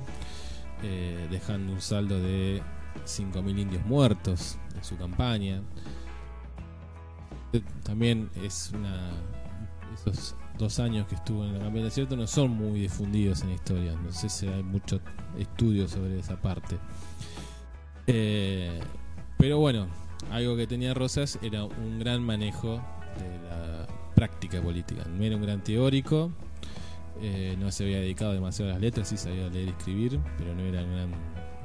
[0.84, 2.62] eh, dejando un saldo de
[3.06, 5.62] 5.000 indios muertos en su campaña.
[7.54, 9.12] Eh, También es una.
[10.58, 13.94] Dos años que estuvo en la campaña del no son muy difundidos en la historia.
[13.94, 15.00] No sé si hay mucho
[15.38, 16.78] estudio sobre esa parte.
[18.08, 18.80] Eh,
[19.38, 19.88] pero bueno,
[20.32, 22.82] algo que tenía Rosas era un gran manejo
[23.18, 25.04] de la práctica política.
[25.10, 26.32] No era un gran teórico,
[27.22, 30.56] eh, no se había dedicado demasiado a las letras, sí sabía leer y escribir, pero
[30.56, 31.12] no era un gran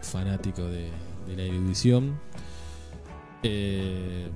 [0.03, 0.91] fanático de,
[1.27, 2.19] de la erudición.
[3.43, 4.29] Eh,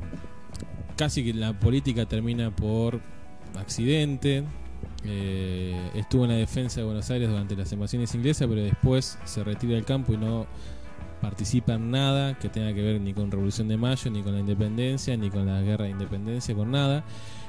[0.96, 3.00] casi que la política termina por
[3.56, 4.44] accidente.
[5.04, 9.44] Eh, estuvo en la defensa de Buenos Aires durante las invasiones inglesas, pero después se
[9.44, 10.46] retira del campo y no
[11.20, 14.40] participa en nada que tenga que ver ni con Revolución de Mayo, ni con la
[14.40, 17.04] independencia, ni con la guerra de independencia, con nada.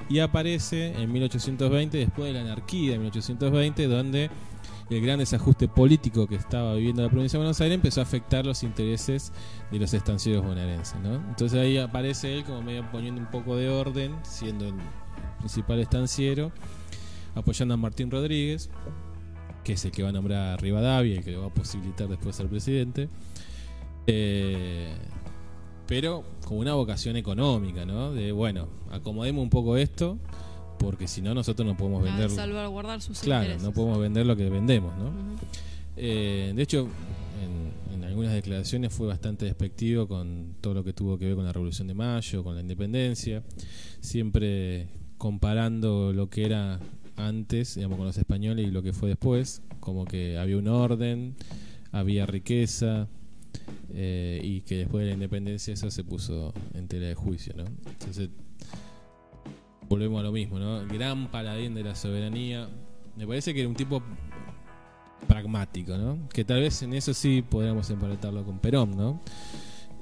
[0.09, 4.29] Y aparece en 1820, después de la anarquía de 1820, donde
[4.89, 8.45] el gran desajuste político que estaba viviendo la provincia de Buenos Aires empezó a afectar
[8.45, 9.33] los intereses
[9.71, 10.99] de los estancieros bonaerenses.
[11.01, 11.15] ¿no?
[11.15, 14.71] Entonces ahí aparece él como medio poniendo un poco de orden, siendo
[15.45, 16.51] principal estanciero,
[17.35, 18.71] apoyando a Martín Rodríguez,
[19.63, 22.07] que es el que va a nombrar a Rivadavia y que le va a posibilitar
[22.07, 23.09] después ser presidente.
[24.07, 24.91] Eh,
[25.85, 28.11] pero con una vocación económica, ¿no?
[28.11, 30.17] De bueno, acomodemos un poco esto,
[30.79, 32.31] porque si no nosotros no podemos vender.
[32.31, 33.67] salvaguardar sus Claro, intereses.
[33.67, 35.11] no podemos vender lo que vendemos, ¿no?
[35.95, 36.87] Eh, de hecho,
[37.91, 41.45] en, en algunas declaraciones fue bastante despectivo con todo lo que tuvo que ver con
[41.45, 43.43] la Revolución de Mayo, con la independencia,
[44.01, 44.87] siempre
[45.25, 46.79] comparando lo que era
[47.17, 51.33] antes, digamos, con los españoles y lo que fue después, como que había un orden,
[51.91, 53.07] había riqueza,
[53.89, 57.63] eh, y que después de la independencia eso se puso en tela de juicio, ¿no?
[57.89, 58.29] Entonces,
[59.89, 60.85] volvemos a lo mismo, ¿no?
[60.85, 62.69] Gran paladín de la soberanía.
[63.17, 64.03] Me parece que era un tipo
[65.27, 66.29] pragmático, ¿no?
[66.29, 69.19] Que tal vez en eso sí podríamos emparentarlo con Perón, ¿no?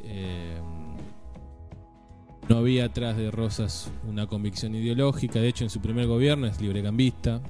[0.03, 0.59] Eh,
[2.49, 6.59] no había atrás de Rosas una convicción ideológica, de hecho en su primer gobierno es
[6.61, 7.41] librecambista,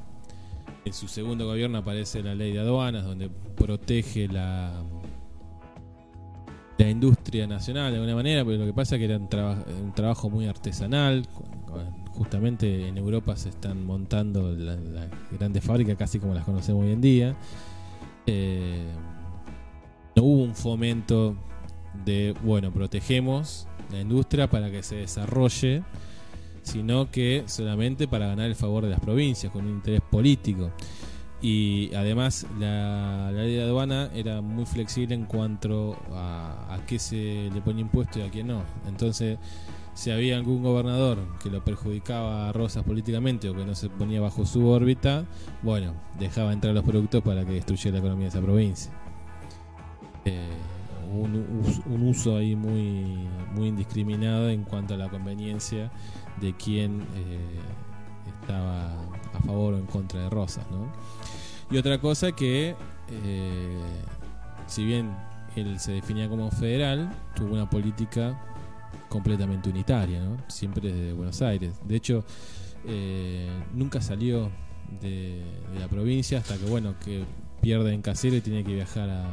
[0.86, 4.84] en su segundo gobierno aparece la ley de aduanas donde protege la,
[6.78, 9.64] la industria nacional de alguna manera, pero lo que pasa es que era un, traba-
[9.82, 11.26] un trabajo muy artesanal,
[12.12, 16.92] justamente en Europa se están montando la- las grandes fábricas casi como las conocemos hoy
[16.92, 17.36] en día.
[18.28, 18.86] Eh,
[20.16, 21.36] no hubo un fomento
[22.06, 25.84] de, bueno, protegemos la industria para que se desarrolle,
[26.64, 30.72] sino que solamente para ganar el favor de las provincias, con un interés político.
[31.42, 37.50] Y además la, la ley de aduana era muy flexible en cuanto a, qué se
[37.54, 38.64] le ponía impuesto y a qué no.
[38.88, 39.38] Entonces,
[39.94, 44.22] si había algún gobernador que lo perjudicaba a Rosas políticamente o que no se ponía
[44.22, 45.26] bajo su órbita,
[45.62, 48.92] bueno, dejaba entrar los productos para que destruyera la economía de esa provincia.
[50.24, 50.48] Eh,
[51.22, 55.92] un, us- un uso ahí muy, muy indiscriminado en cuanto a la conveniencia
[56.40, 57.60] de quién eh,
[58.42, 58.92] estaba
[59.34, 60.92] a favor o en contra de Rosas, ¿no?
[61.72, 62.76] Y otra cosa que,
[63.10, 63.78] eh,
[64.68, 65.16] si bien
[65.56, 68.40] él se definía como federal, tuvo una política
[69.10, 70.38] completamente unitaria, ¿no?
[70.48, 71.80] Siempre desde Buenos Aires.
[71.88, 72.26] De hecho,
[72.86, 74.52] eh, nunca salió
[75.02, 77.24] de, de la provincia hasta que, bueno, que
[77.62, 79.26] pierde en casero y tiene que viajar a,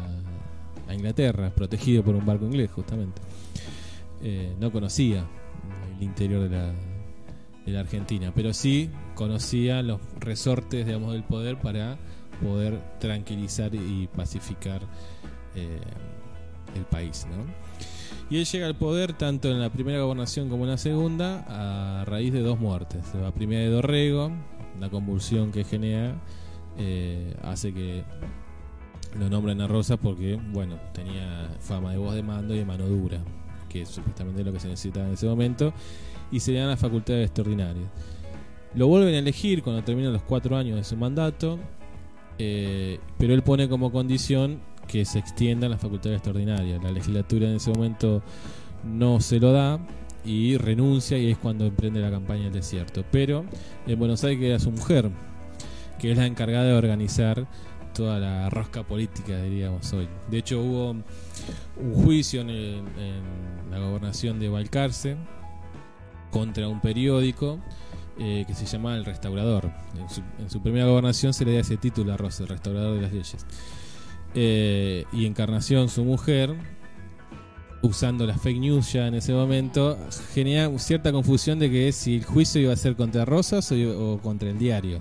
[0.95, 3.21] Inglaterra, protegido por un barco inglés, justamente.
[4.23, 5.27] Eh, no conocía
[5.97, 6.73] el interior de la,
[7.65, 11.99] de la Argentina, pero sí conocía los resortes, digamos, del poder para
[12.43, 14.83] poder tranquilizar y pacificar
[15.55, 15.81] eh,
[16.75, 17.45] el país, ¿no?
[18.31, 22.05] Y él llega al poder tanto en la primera gobernación como en la segunda a
[22.05, 23.13] raíz de dos muertes.
[23.15, 24.31] La primera de Dorrego,
[24.79, 26.15] la convulsión que genera
[26.79, 28.05] eh, hace que
[29.19, 32.87] lo nombren a Rosa porque, bueno, tenía fama de voz de mando y de mano
[32.87, 33.19] dura,
[33.69, 35.73] que es supuestamente lo que se necesitaba en ese momento,
[36.31, 37.89] y se le dan las facultades extraordinarias.
[38.75, 41.59] Lo vuelven a elegir cuando terminan los cuatro años de su mandato,
[42.39, 46.83] eh, pero él pone como condición que se extiendan las facultades extraordinarias.
[46.83, 48.23] La legislatura en ese momento
[48.85, 49.81] no se lo da
[50.25, 53.05] y renuncia y es cuando emprende la campaña del desierto.
[53.11, 53.45] Pero
[53.87, 55.11] en Buenos Aires queda su mujer,
[55.99, 57.47] que es la encargada de organizar
[57.93, 60.09] toda la rosca política, diríamos hoy.
[60.31, 62.85] De hecho hubo un juicio en,
[63.71, 65.17] la gobernación de Balcarce
[66.31, 67.59] contra un periódico
[68.19, 69.71] eh, que se llamaba El Restaurador.
[70.39, 73.13] En su, primera gobernación se le da ese título a Rosa, El Restaurador de las
[73.13, 73.47] Leyes.
[74.35, 76.55] Eh, y Encarnación, su mujer,
[77.83, 79.99] usando las fake news ya en ese momento,
[80.33, 84.51] genera cierta confusión de que si el juicio iba a ser contra Rosas o contra
[84.51, 85.01] el diario.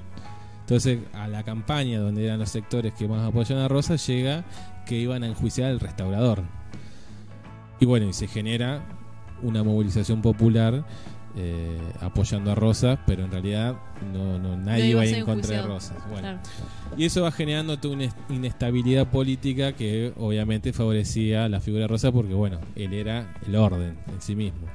[0.70, 4.44] Entonces, a la campaña donde eran los sectores que más apoyan a Rosas, llega
[4.86, 6.44] que iban a enjuiciar al restaurador.
[7.80, 8.84] Y bueno, y se genera
[9.42, 10.86] una movilización popular
[11.36, 13.78] eh, apoyando a Rosas, pero en realidad
[14.14, 15.62] no, no- nadie va a ir en contra de.
[15.64, 15.98] Rosas.
[16.08, 16.40] Bueno, Claro.
[16.98, 21.84] y eso va generando toda una est- inestabilidad política que obviamente favorecía a la figura
[21.84, 24.68] de Rosa porque, bueno, él era el orden en sí mismo.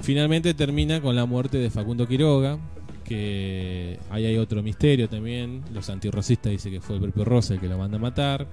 [0.00, 2.58] Finalmente termina con la muerte de Facundo Quiroga,
[3.06, 5.62] que ahí hay otro misterio también.
[5.72, 8.46] Los antirrosistas dicen que fue el propio Rosa el que lo manda a matar.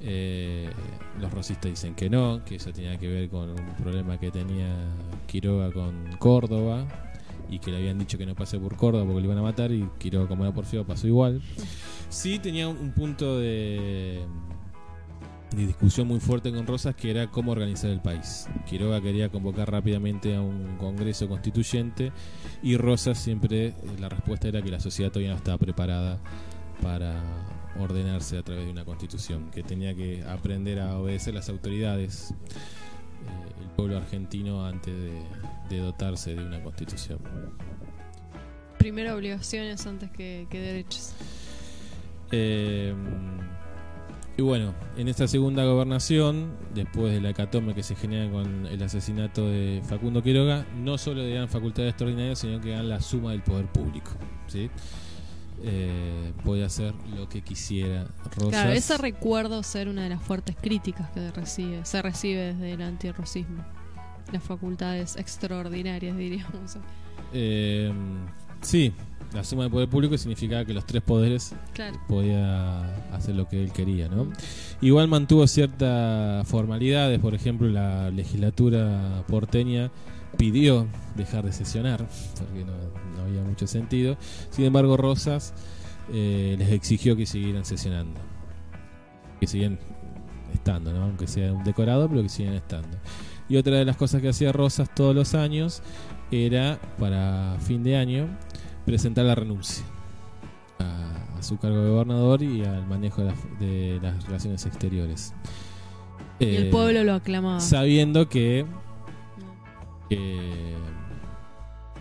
[0.00, 0.68] Eh,
[1.20, 4.74] los rosistas dicen que no, que eso tenía que ver con un problema que tenía
[5.26, 6.86] Quiroga con Córdoba
[7.48, 9.72] y que le habían dicho que no pase por Córdoba porque lo iban a matar
[9.72, 11.42] y Quiroga como era porfiado pasó igual.
[12.08, 14.22] Sí tenía un punto de,
[15.54, 18.48] de discusión muy fuerte con Rosas que era cómo organizar el país.
[18.68, 22.12] Quiroga quería convocar rápidamente a un congreso constituyente
[22.62, 26.18] y Rosas siempre eh, la respuesta era que la sociedad todavía no estaba preparada
[26.82, 27.22] para
[27.78, 33.62] ordenarse a través de una constitución, que tenía que aprender a obedecer las autoridades, eh,
[33.62, 35.22] el pueblo argentino antes de,
[35.68, 37.18] de dotarse de una constitución.
[38.78, 41.12] Primero obligaciones antes que, que derechos.
[42.30, 42.94] Eh,
[44.38, 48.82] y bueno, en esta segunda gobernación, después de la hecatombe que se genera con el
[48.82, 53.30] asesinato de Facundo Quiroga, no solo le dan facultades extraordinarias, sino que dan la suma
[53.30, 54.10] del poder público.
[54.46, 54.68] ¿sí?
[55.62, 58.06] Eh, puede hacer lo que quisiera
[58.36, 58.50] Rosas.
[58.50, 62.82] Claro, ese recuerdo ser una de las fuertes críticas que recibe, se recibe desde el
[62.82, 63.64] antirrocismo.
[64.32, 66.76] Las facultades extraordinarias, diríamos.
[67.32, 67.90] Eh,
[68.60, 68.92] sí,
[69.32, 71.98] la suma del poder público significaba que los tres poderes Claro.
[72.08, 72.82] podía
[73.12, 74.28] hacer lo que él quería, ¿no?
[74.80, 79.90] Igual mantuvo ciertas formalidades, por ejemplo, la legislatura porteña
[80.36, 82.06] pidió dejar de sesionar,
[82.38, 82.72] porque no,
[83.16, 84.16] no había mucho sentido.
[84.50, 85.54] Sin embargo, Rosas
[86.12, 88.20] eh, les exigió que siguieran sesionando,
[89.40, 89.78] que siguen
[90.52, 91.04] estando, ¿no?
[91.04, 92.96] aunque sea un decorado, pero que sigan estando.
[93.48, 95.82] Y otra de las cosas que hacía Rosas todos los años
[96.32, 98.28] era, para fin de año,
[98.86, 99.84] presentar la renuncia
[100.78, 105.34] a, a su cargo de gobernador y al manejo de, las- de las relaciones exteriores.
[106.38, 107.60] Y el Eh, pueblo lo aclamaba.
[107.60, 108.64] Sabiendo que,
[110.08, 110.74] que,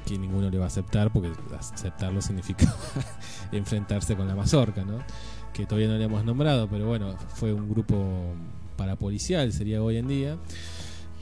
[0.06, 2.74] que ninguno le va a aceptar, porque aceptarlo significa
[3.52, 5.00] enfrentarse con la mazorca, ¿no?
[5.54, 8.34] Que todavía no le hemos nombrado, pero bueno, fue un grupo
[8.78, 10.38] parapolicial, sería hoy en día.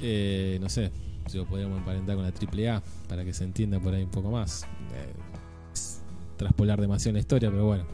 [0.01, 0.91] Eh, no sé,
[1.27, 4.31] si lo podríamos emparentar con la AAA, para que se entienda por ahí un poco
[4.31, 4.63] más.
[4.95, 5.13] Eh,
[6.43, 7.85] traspolar demasiado la historia, pero bueno.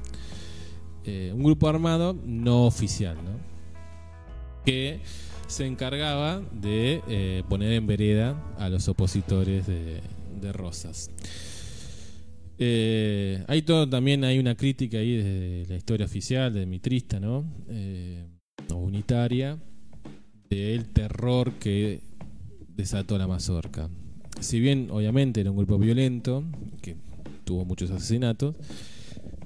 [1.06, 3.40] Eh, un grupo armado no oficial, ¿no?
[4.66, 5.00] Que
[5.48, 10.02] se encargaba de eh, poner en vereda a los opositores de,
[10.54, 11.12] Rosas.
[12.58, 17.46] Eh, hay todo, también hay una crítica ahí de la historia oficial, de Mitrista, ¿no?
[18.72, 19.58] O unitaria,
[20.50, 22.02] del terror que
[22.70, 23.90] desató la mazorca.
[24.40, 26.44] Si bien, obviamente, era un grupo violento,
[26.82, 26.96] que
[27.50, 28.56] tuvo muchos asesinatos,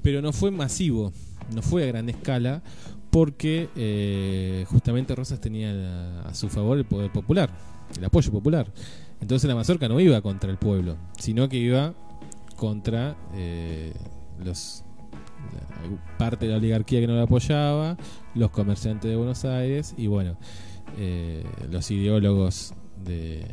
[0.02, 1.14] pero no fue masivo,
[1.56, 2.62] no fue a gran escala,
[3.10, 7.50] porque eh, justamente Rosas tenía a su favor el poder popular,
[7.98, 8.70] el apoyo popular.
[9.22, 11.94] Entonces la mazorca no iba contra el pueblo, sino que iba
[12.58, 13.94] contra eh,
[14.44, 14.84] los
[16.18, 17.96] parte de la oligarquía que no la apoyaba,
[18.36, 20.38] los comerciantes de Buenos Aires y bueno,
[20.98, 22.74] eh, los ideólogos
[23.04, 23.46] de,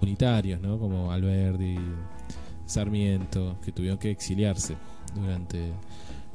[0.00, 0.78] unitarios, ¿no?
[0.78, 1.76] como Alberti,
[2.72, 4.76] Sarmiento, que tuvieron que exiliarse
[5.14, 5.72] durante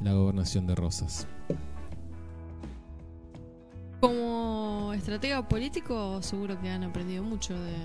[0.01, 1.27] la gobernación de Rosas.
[3.99, 7.77] Como estratega político, seguro que han aprendido mucho de,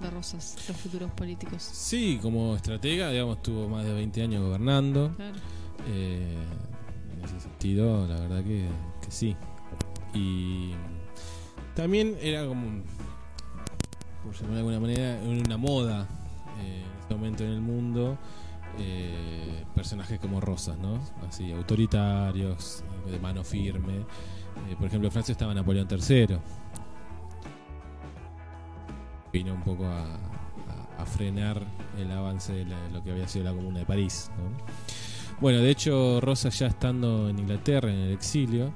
[0.00, 1.62] de Rosas, los futuros políticos.
[1.62, 5.12] Sí, como estratega, digamos, tuvo más de 20 años gobernando.
[5.16, 5.36] Claro.
[5.88, 6.36] Eh,
[7.16, 8.68] en ese sentido, la verdad que,
[9.04, 9.36] que sí.
[10.14, 10.72] Y
[11.74, 12.82] también era como,
[14.24, 16.08] por llamarlo de alguna manera, una moda
[16.60, 18.18] eh, este momento en el mundo.
[18.80, 21.00] eh, personajes como Rosas, ¿no?
[21.26, 23.96] Así, autoritarios, eh, de mano firme.
[24.68, 26.36] Eh, por ejemplo, en Francia estaba Napoleón III.
[29.32, 30.04] Vino un poco a,
[30.98, 31.62] a- frenar
[31.98, 34.30] el avance de lo que había sido la Comuna de París.
[34.36, 34.56] ¿no?
[35.40, 38.72] Bueno, de hecho, Rosas ya estando en Inglaterra, en el exilio,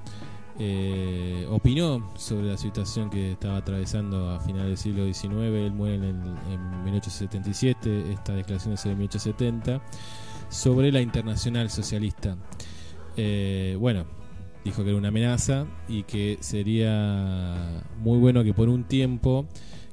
[0.64, 5.32] eh, opinó sobre la situación que estaba atravesando a finales del siglo XIX.
[5.56, 9.82] Él muere en, el- en 1877, esta declaración es de 1870,
[10.50, 12.36] sobre la internacional socialista.
[13.16, 14.04] Eh, bueno,
[14.64, 19.46] dijo que era una amenaza y que sería muy bueno que por un tiempo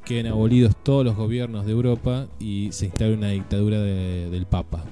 [0.06, 4.84] queden abolidos todos los gobiernos de Europa y se instale una dictadura de- del Papa,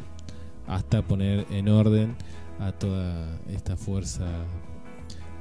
[0.66, 2.16] hasta poner en orden
[2.60, 4.26] a toda esta fuerza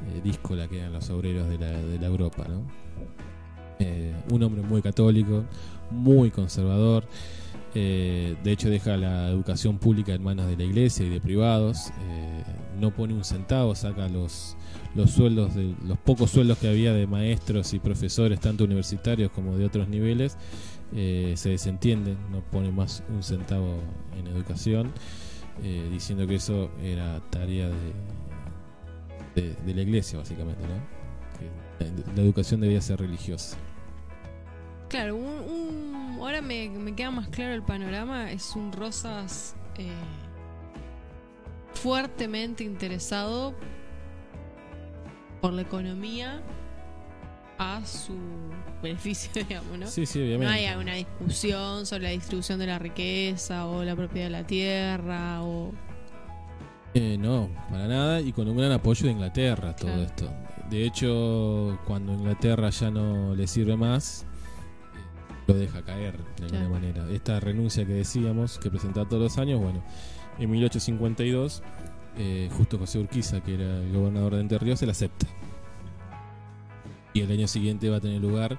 [0.08, 2.46] eh, díscola que eran los obreros de la, de la Europa.
[2.48, 2.62] ¿no?
[3.78, 5.44] Eh, un hombre muy católico,
[5.90, 7.04] muy conservador.
[7.74, 11.90] eh, de hecho, deja la educación pública en manos de la iglesia y de privados.
[12.08, 12.44] eh,
[12.80, 14.56] no pone un centavo, saca los,
[14.94, 19.56] los sueldos, de, los pocos sueldos que había de maestros y profesores, tanto universitarios como
[19.56, 20.36] de otros niveles.
[20.92, 23.78] se desentiende, no pone más un centavo
[24.18, 24.92] en educación,
[25.90, 27.92] diciendo que eso era tarea de,
[29.36, 30.62] de, de la iglesia, básicamente.
[30.66, 30.74] ¿no?
[31.38, 33.56] Que la- la educación debía ser religiosa.
[34.88, 38.32] Claro, un, un- ahora me, me queda más claro el panorama.
[38.32, 39.88] Es un Rosas eh,
[41.74, 43.54] fuertemente interesado
[45.40, 46.40] por la economía
[47.58, 48.16] a su
[48.82, 49.86] beneficio, digamos, ¿no?
[49.86, 50.54] Sí, sí, No obviamente.
[50.68, 55.42] hay una discusión sobre la distribución de la riqueza o la propiedad de la tierra
[55.42, 55.72] o...
[56.98, 60.02] Eh, no, para nada, y con un gran apoyo de Inglaterra todo Claro.
[60.04, 60.30] esto.
[60.70, 66.48] De hecho, cuando Inglaterra ya no le sirve más, eh, lo deja caer de alguna
[66.48, 66.70] Claro.
[66.70, 67.10] manera.
[67.10, 69.82] Esta renuncia que decíamos, que presentaba todos los años, bueno,
[70.38, 71.62] en 1852,
[72.16, 75.26] eh, justo José Urquiza, que era el gobernador de Entre Ríos, se la acepta.
[77.12, 78.58] Y el año siguiente va a tener lugar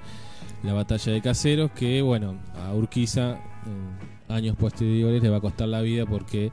[0.63, 5.67] la batalla de Caseros, que bueno, a Urquiza en años posteriores le va a costar
[5.67, 6.51] la vida porque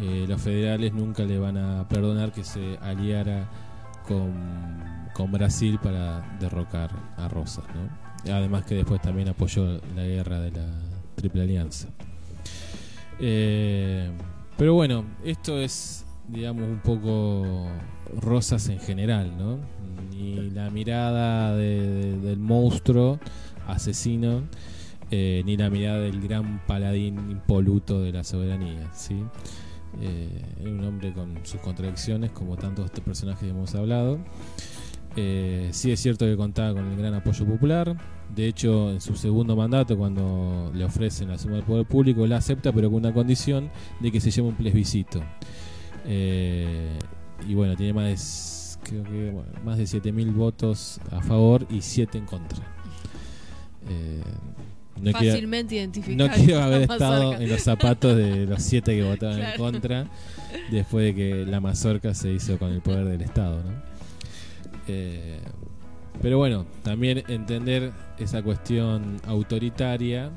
[0.00, 3.48] eh, los federales nunca le van a perdonar que se aliara
[4.06, 4.32] con,
[5.14, 8.32] con Brasil para derrocar a Rosas, ¿no?
[8.32, 10.66] Además que después también apoyó la guerra de la
[11.16, 11.88] Triple Alianza.
[13.18, 14.10] Eh,
[14.56, 17.68] pero bueno, esto es, digamos, un poco
[18.20, 19.58] Rosas en general, ¿no?
[20.10, 23.18] Ni la mirada de- de- del monstruo
[23.66, 24.42] asesino,
[25.10, 29.22] eh, ni la mirada del gran paladín impoluto de la soberanía, ¿sí?
[30.00, 30.28] Eh,
[30.60, 34.18] era un hombre con sus contradicciones, como tantos personajes que hemos hablado.
[35.16, 37.96] Eh, sí es cierto que contaba con el gran apoyo popular.
[38.34, 42.36] De hecho, en su segundo mandato, cuando le ofrecen la suma del poder público, la
[42.36, 45.20] acepta, pero con una condición de que se lleve un plebiscito.
[46.06, 46.98] Eh,
[47.48, 49.34] y bueno, tiene más de, creo que,
[49.64, 52.60] más de 7.000 votos a favor y 7 en contra.
[53.88, 54.22] Eh,
[55.00, 57.42] no quiero- Fácilmente identificable No quiero haber estado mazorca.
[57.44, 60.06] en los zapatos de los 7 que votaban en contra
[60.70, 63.62] después de que la mazorca se hizo con el poder del Estado.
[63.62, 63.70] ¿no?
[64.88, 65.38] Eh,
[66.22, 70.30] pero bueno, también entender esa cuestión autoritaria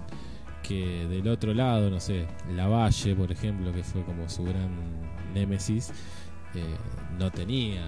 [0.61, 2.25] que del otro lado, no sé,
[2.55, 4.69] Lavalle, por ejemplo, que fue como su gran
[5.33, 5.89] némesis,
[6.55, 6.61] eh,
[7.19, 7.81] no tenía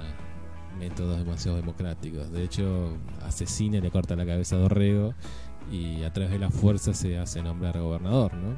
[0.77, 2.29] métodos demasiado democráticos.
[2.33, 5.13] De hecho, asesina y le corta la cabeza a Dorrego
[5.71, 8.51] y a través de la fuerza se hace nombrar gobernador, ¿no?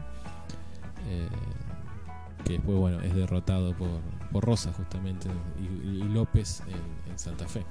[1.10, 1.28] Eh,
[2.44, 3.90] que después, bueno, es derrotado por,
[4.32, 5.30] por Rosa justamente
[5.60, 7.64] y, López en, en Santa Fe.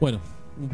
[0.00, 0.20] Bueno,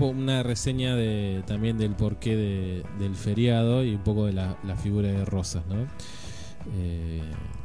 [0.01, 4.76] una reseña de, también del porqué de- del feriado y un poco de la, la
[4.76, 5.86] figura de Rosas, ¿no?
[6.76, 7.22] Eh,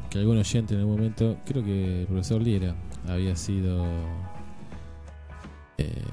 [0.10, 2.76] que algún oyente en algún momento, creo que el profesor Liera
[3.07, 3.86] había sido
[5.78, 6.03] eh,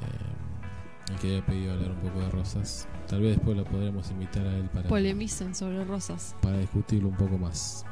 [1.11, 2.89] el que había pedido hablar un poco de Rosas.
[3.11, 6.37] Tal vez después lo podremos invitar a él para, Polemicen sobre Rosas.
[6.41, 7.85] para discutirlo un poco más.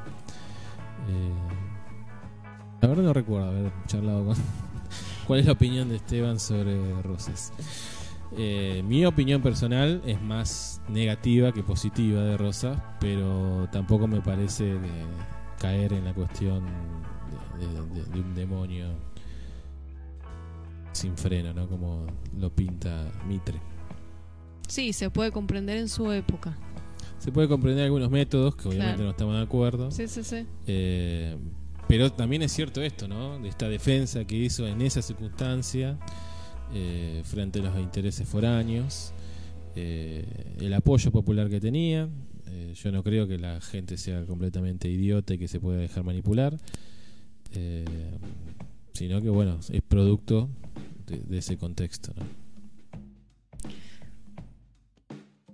[1.08, 1.32] Eh,
[2.80, 4.36] la verdad no recuerdo haber charlado con...
[5.26, 7.52] ¿Cuál es la opinión de Esteban sobre Rosas?
[8.36, 14.64] Eh, mi opinión personal es más negativa que positiva de Rosas, pero tampoco me parece
[14.64, 14.90] de
[15.58, 16.64] caer en la cuestión
[17.58, 18.86] de, de- de- de un demonio
[20.92, 21.68] sin freno, ¿no?
[21.68, 22.06] Como
[22.38, 23.60] lo pinta Mitre.
[24.68, 26.56] Sí, se puede comprender en su época.
[27.18, 29.04] Se puede comprender algunos métodos que obviamente Claro.
[29.04, 29.90] no estamos de acuerdo.
[29.90, 30.46] Sí, sí, sí.
[30.66, 31.36] Eh,
[31.88, 33.38] pero también es cierto esto, ¿no?
[33.40, 35.98] De esta defensa que hizo en esa circunstancia
[36.74, 39.12] eh, frente a los intereses foráneos,
[39.74, 40.24] eh,
[40.60, 42.08] el apoyo popular que tenía.
[42.46, 46.04] Eh, yo no creo que la gente sea completamente idiota y que se pueda dejar
[46.04, 46.56] manipular,
[47.52, 47.84] eh,
[48.92, 50.48] sino que, bueno, es producto
[51.06, 52.47] de, de ese contexto, ¿no?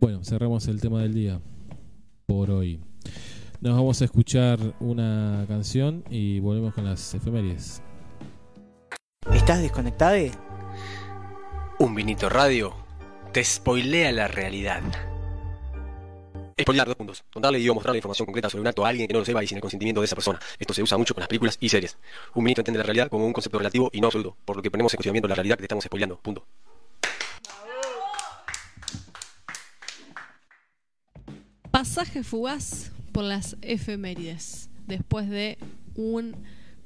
[0.05, 1.41] Bueno, cerramos el tema del día
[2.27, 2.79] por hoy.
[3.63, 7.81] Nos vamos a escuchar una canción y volvemos con las efemérides.
[9.33, 10.19] ¿Estás desconectado?
[11.79, 12.75] Un vinito radio
[13.33, 14.83] te spoilea la realidad.
[16.55, 17.25] Expoliar dos puntos.
[17.33, 19.25] Contarle y o mostrar la información concreta sobre un acto a alguien que no lo
[19.25, 20.39] sepa y sin el consentimiento de esa persona.
[20.59, 21.97] Esto se usa mucho con las películas y series.
[22.35, 24.71] Un ministro entiende la realidad como un concepto relativo y no absoluto, por lo que
[24.71, 26.19] ponemos en cuestionamiento la realidad que te estamos expoliando.
[26.19, 26.45] Punto.
[31.75, 34.71] Pasaje fugaz por las efemérides.
[34.87, 35.59] Después de
[35.97, 36.37] un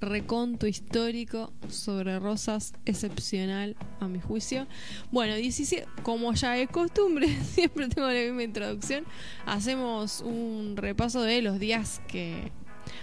[0.00, 4.66] reconto histórico sobre Rosas excepcional a mi juicio.
[5.10, 9.04] Bueno, 17, como ya es costumbre, siempre tengo la misma introducción.
[9.44, 12.50] Hacemos un repaso de los días que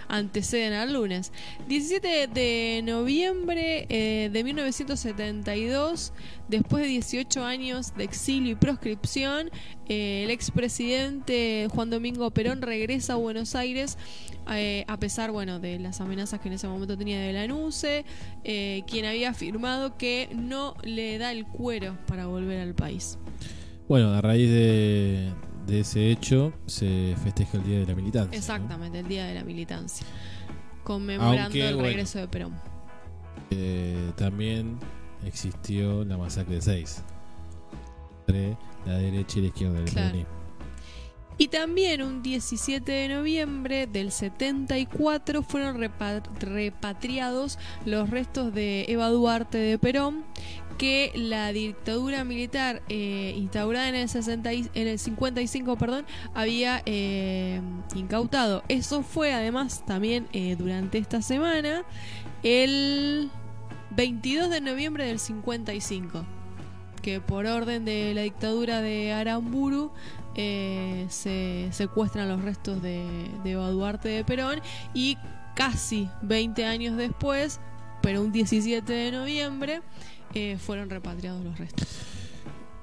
[0.08, 1.32] anteceden al lunes.
[1.68, 6.12] 17 de noviembre eh, de 1972,
[6.48, 9.50] después de 18 años de exilio y proscripción,
[9.88, 13.96] eh, el expresidente Juan Domingo Perón regresa a Buenos Aires
[14.52, 18.04] eh, a pesar bueno de las amenazas que en ese momento tenía de la NUCE,
[18.44, 23.18] eh, quien había afirmado que no le da el cuero para volver al país.
[23.88, 25.32] Bueno, a raíz de,
[25.66, 28.36] de ese hecho se festeja el Día de la Militancia.
[28.38, 30.06] Exactamente, el Día de la Militancia,
[30.84, 32.54] conmemorando Aunque, el bueno, regreso de Perón.
[33.50, 34.78] Eh, también
[35.24, 37.02] existió la masacre de 6
[38.28, 38.56] entre
[38.86, 40.06] la derecha y la izquierda del Claro.
[40.08, 40.36] peronismo.
[41.38, 49.10] Y también un 17 de noviembre del 74 fueron repa- repatriados los restos de Eva
[49.10, 50.24] Duarte de Perón,
[50.76, 56.04] que la dictadura militar eh, instaurada en el, 60 y- en el 55 perdón,
[56.34, 57.60] había eh,
[57.94, 58.62] incautado.
[58.68, 61.84] Eso fue además también eh, durante esta semana,
[62.42, 63.30] el
[63.90, 66.24] 22 de noviembre del 55
[67.02, 69.92] que por orden de la dictadura de Aramburu
[71.08, 73.06] se secuestran los restos de,
[73.44, 74.60] de Duarte de Perón
[74.92, 75.16] y
[75.54, 77.60] casi 20 años después,
[78.02, 79.82] pero un 17 de noviembre,
[80.34, 81.88] eh, fueron repatriados los restos.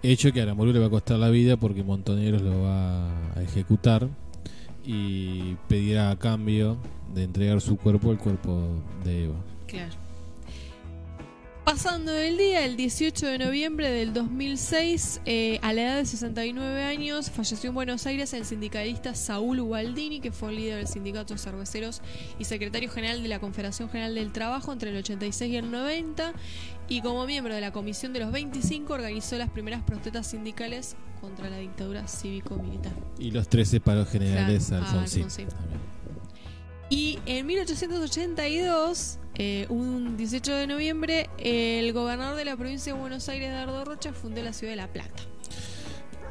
[0.01, 3.41] Hecho que a Aramburú le va a costar la vida porque Montoneros lo va a
[3.41, 4.09] ejecutar
[4.83, 6.77] y pedirá a cambio
[7.13, 8.67] de entregar su cuerpo el cuerpo
[9.05, 9.35] de Eva.
[9.67, 10.03] Claro.
[11.63, 16.83] Pasando el día, el 18 de noviembre del 2006, eh, a la edad de 69
[16.83, 21.39] años, falleció en Buenos Aires el sindicalista Saúl Ubaldini, que fue líder del sindicato de
[21.39, 22.01] cerveceros
[22.37, 26.33] y secretario general de la Confederación General del Trabajo entre el 86 y el 90,
[26.87, 31.49] y como miembro de la Comisión de los 25 organizó las primeras protestas sindicales contra
[31.49, 32.91] la dictadura cívico-militar.
[33.17, 35.23] Y los 13 paros generales Claro, a a Alfonsín.
[35.23, 35.47] Alfonsín.
[36.89, 43.29] Y en 1882, eh, un 18 de noviembre, el gobernador de la provincia de Buenos
[43.29, 45.23] Aires, Dardo Rocha, fundó la ciudad de La Plata.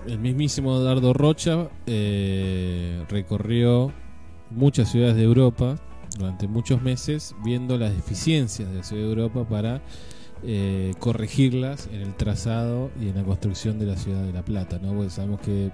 [0.06, 3.92] El mismísimo Dardo Rocha eh, recorrió
[4.50, 5.80] muchas ciudades de Europa
[6.16, 9.80] durante muchos meses viendo las deficiencias de la ciudad de Europa para
[10.44, 14.78] eh, corregirlas en el trazado y en la construcción de la ciudad de La Plata.
[14.82, 14.92] ¿no?
[14.92, 15.70] Porque sabemos que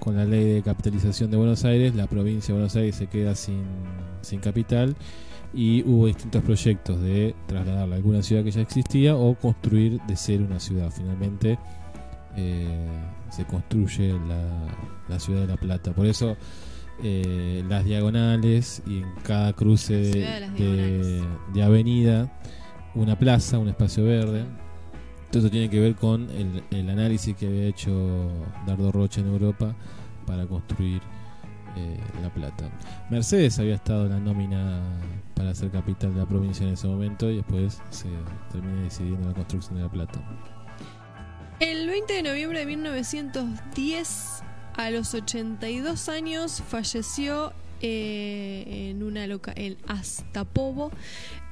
[0.00, 3.34] con la ley de capitalización de Buenos Aires, la provincia de Buenos Aires se queda
[3.34, 3.62] sin,
[4.22, 4.96] sin capital
[5.54, 10.16] y hubo distintos proyectos de trasladarla a alguna ciudad que ya existía o construir de
[10.16, 10.90] cero una ciudad.
[10.90, 11.58] Finalmente
[12.36, 12.88] eh,
[13.30, 14.68] se construye la,
[15.08, 15.92] la ciudad de La Plata.
[15.92, 16.36] Por eso
[17.02, 22.32] eh, las diagonales y en cada cruce de avenida
[22.94, 24.44] una plaza, un espacio verde.
[25.30, 28.30] Todo eso tiene que ver con el, el análisis que había hecho
[28.66, 29.74] Dardo Rocha en Europa
[30.26, 31.02] para construir
[31.76, 32.70] eh, La Plata.
[33.10, 34.80] Mercedes había estado en la nómina
[35.34, 38.08] para ser capital de la provincia en ese momento y después se
[38.52, 40.20] termina decidiendo la construcción de La Plata.
[41.60, 44.42] El 20 de noviembre de 1910,
[44.76, 47.52] a los 82 años, falleció
[47.86, 50.90] eh, en una loca en Astapovo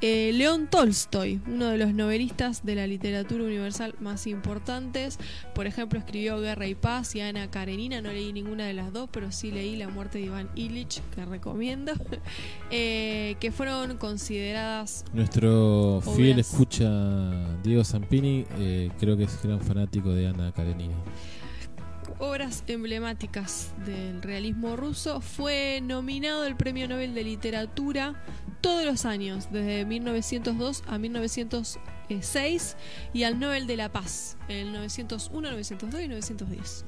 [0.05, 5.17] eh, León Tolstoy, uno de los novelistas de la literatura universal más importantes.
[5.55, 8.03] Por ejemplo, escribió Guerra y Paz y Ana Karenina.
[8.03, 11.25] No leí ninguna de las dos, pero sí leí La muerte de Iván Illich, que
[11.25, 11.93] recomiendo.
[12.73, 16.91] eh, que fueron consideradas Nuestro fiel escucha
[17.63, 20.97] Diego Zampini eh, creo que es gran fanático de Ana Karenina.
[22.23, 28.15] Obras emblemáticas del realismo ruso, fue nominado al Premio Nobel de Literatura
[28.61, 32.77] todos los años, desde 1902 a 1906,
[33.13, 36.85] y al Nobel de la Paz, en el 901, 902 y 910.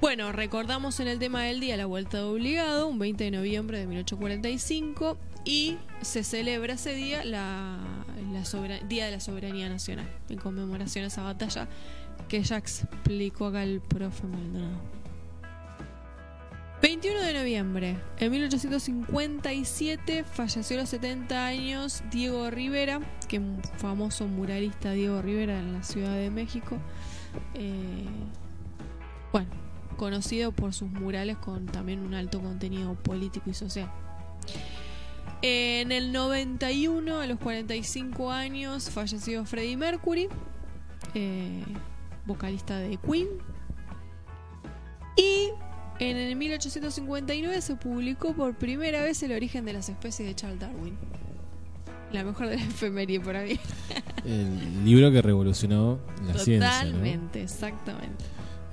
[0.00, 3.80] Bueno, recordamos en el tema del día la vuelta de obligado, un 20 de noviembre
[3.80, 7.80] de 1845, y se celebra ese día la,
[8.88, 11.68] Día de la Soberanía Nacional, en conmemoración a esa batalla
[12.28, 14.94] que ya explicó acá el profe Maldonado.
[16.82, 24.26] 21 de noviembre, en 1857 falleció a los 70 años Diego Rivera, que un famoso
[24.26, 26.76] muralista Diego Rivera en la Ciudad de México.
[27.54, 28.04] Eh,
[29.32, 29.48] bueno,
[29.96, 33.90] conocido por sus murales con también un alto contenido político y social.
[35.40, 40.28] En el 91, a los 45 años, falleció Freddie Mercury,
[41.14, 41.62] eh,
[42.26, 43.28] vocalista de Queen.
[45.16, 45.50] Y
[46.00, 50.60] en el 1859 se publicó por primera vez El origen de las especies de Charles
[50.60, 50.96] Darwin.
[52.12, 53.58] La mejor de la efeméride para mí.
[54.24, 56.84] El libro que revolucionó la ciencia.
[56.84, 56.90] ¿no?
[56.90, 58.24] Totalmente, exactamente.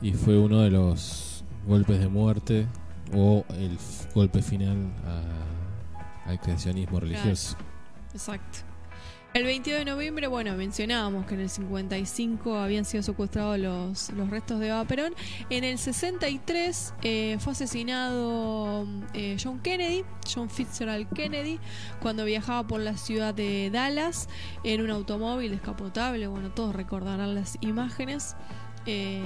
[0.02, 2.68] Y fue uno de los golpes de muerte
[3.14, 3.78] o el
[4.16, 7.58] golpe final a- al creacionismo religioso.
[8.14, 8.60] Exacto.
[9.34, 14.30] El 22 de noviembre, bueno, mencionábamos que en el 55 habían sido secuestrados los, los
[14.30, 15.14] restos de Eva Perón.
[15.50, 21.62] En el 63 eh, fue asesinado eh, John Kennedy, John Fitzgerald Kennedy,
[22.02, 24.28] cuando viajaba por la ciudad de Dallas
[24.66, 26.28] en un automóvil descapotable.
[26.28, 28.36] Bueno, todos recordarán las imágenes.
[28.86, 29.24] Eh,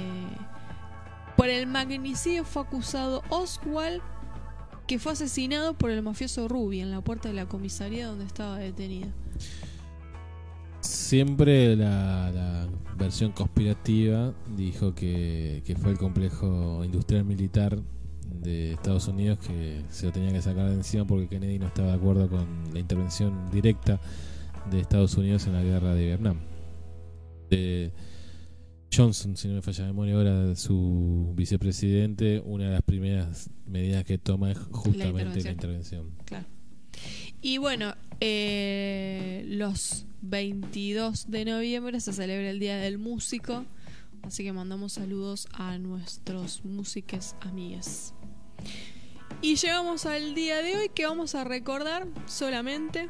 [1.35, 4.03] por el magnicidio fue acusado Oswald,
[4.85, 8.59] que fue asesinado por el mafioso Ruby en la puerta de la comisaría donde estaba
[8.59, 9.24] detenido.
[10.85, 12.67] Siempre la, la
[12.97, 17.79] versión conspirativa dijo que, que fue el complejo industrial militar
[18.41, 21.89] de Estados Unidos que se lo tenía que sacar de encima porque Kennedy no estaba
[21.89, 23.99] de acuerdo con la intervención directa
[24.69, 26.39] de Estados Unidos en la guerra de Vietnam.
[27.49, 27.91] De
[28.93, 34.03] Johnson, si no me falla la memoria, ahora su vicepresidente, una de las primeras medidas
[34.05, 35.53] que toma es justamente la intervención.
[35.53, 36.11] intervención.
[36.25, 36.54] Claro.
[37.45, 43.65] Y bueno, eh, los 22 de noviembre se celebra el Día del Músico,
[44.23, 48.15] así que mandamos saludos a nuestros músiques amigues.
[49.43, 53.09] Y llegamos al día de hoy que vamos a recordar solamente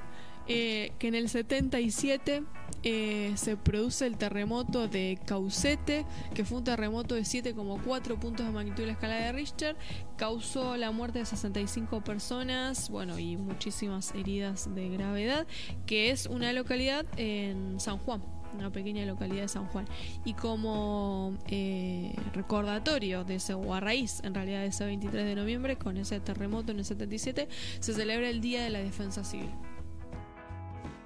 [0.49, 2.43] eh, que en el 77
[2.87, 6.05] eh, se produce el terremoto de Caucete,
[6.35, 9.75] que fue un terremoto de 7,4 puntos de magnitud en la escala de Richter,
[10.17, 15.47] causó la muerte de 65 personas, bueno, y muchísimas heridas de gravedad,
[15.87, 18.23] que es una localidad en San Juan.
[18.53, 19.85] Una pequeña localidad de San Juan.
[20.23, 25.35] Y como eh, recordatorio de ese, o a raíz en realidad de ese 23 de
[25.35, 27.49] noviembre, con ese terremoto en el 77,
[27.79, 29.49] se celebra el Día de la Defensa Civil.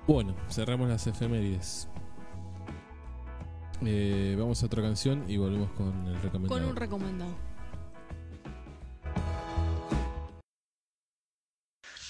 [0.09, 1.87] Bueno, cerramos las efemérides.
[3.85, 6.59] Eh, vamos a otra canción y volvemos con el recomendado.
[6.59, 7.31] Con un recomendado.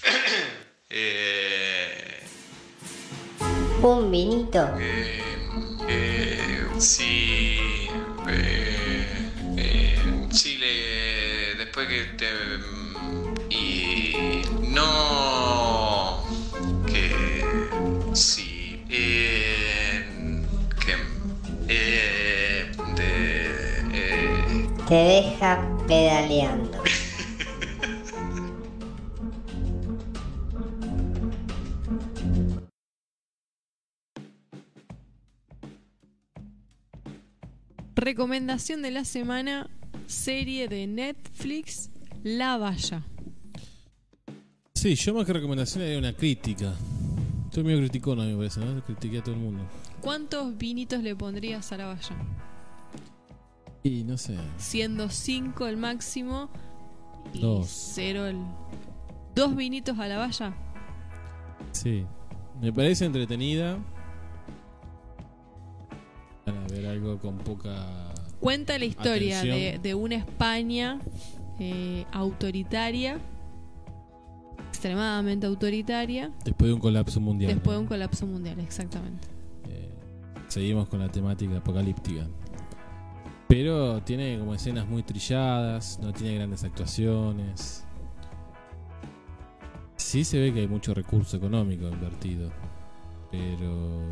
[0.92, 2.24] Eh,
[3.82, 4.58] Un vinito.
[4.78, 5.22] eh,
[5.88, 7.58] eh, sí.
[8.28, 9.06] eh,
[9.56, 12.28] eh, en Chile, después que te.
[13.54, 14.42] Y.
[14.68, 15.79] No.
[24.90, 26.82] Te deja pedaleando.
[37.94, 39.70] Recomendación de la semana,
[40.08, 41.90] serie de Netflix,
[42.24, 43.04] La Valla.
[44.74, 46.74] Sí, yo más que recomendación era una crítica.
[47.44, 48.82] Estoy medio criticón a mí me parece, ¿no?
[48.82, 49.62] Critiqué a todo el mundo.
[50.00, 52.16] ¿Cuántos vinitos le pondrías a La Valla?
[53.82, 54.36] Y no sé.
[54.58, 56.48] Siendo 5 el máximo
[57.32, 57.68] y Dos.
[57.94, 58.36] 0 el...
[59.34, 60.54] ¿Dos vinitos a La Valla?
[61.72, 62.04] Sí.
[62.60, 63.78] Me parece entretenida.
[66.44, 68.12] Para ver algo con poca.
[68.40, 70.98] Cuenta la historia de, de una España
[71.58, 73.18] eh, autoritaria,
[74.68, 77.52] extremadamente autoritaria, Después de un colapso mundial.
[77.54, 79.28] después de un colapso mundial, exactamente.
[80.48, 82.26] Seguimos con la temática apocalíptica.
[83.50, 87.84] Pero tiene como escenas muy trilladas, no tiene grandes actuaciones.
[89.96, 92.50] Sí se ve que hay mucho recurso económico invertido.
[93.32, 94.08] Pero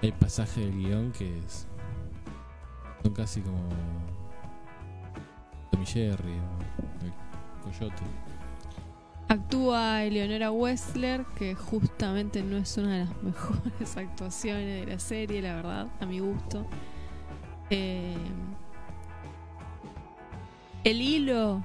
[0.00, 1.66] hay pasajes del guion que es-
[3.02, 3.58] son casi como
[5.70, 7.12] Tommy Jerry o el
[7.62, 8.02] Coyote.
[9.28, 15.42] Actúa Eleonora Wessler, que justamente no es una de las mejores actuaciones de la serie,
[15.42, 16.66] la verdad, a mi gusto.
[17.70, 18.14] Eh,
[20.84, 21.62] el hilo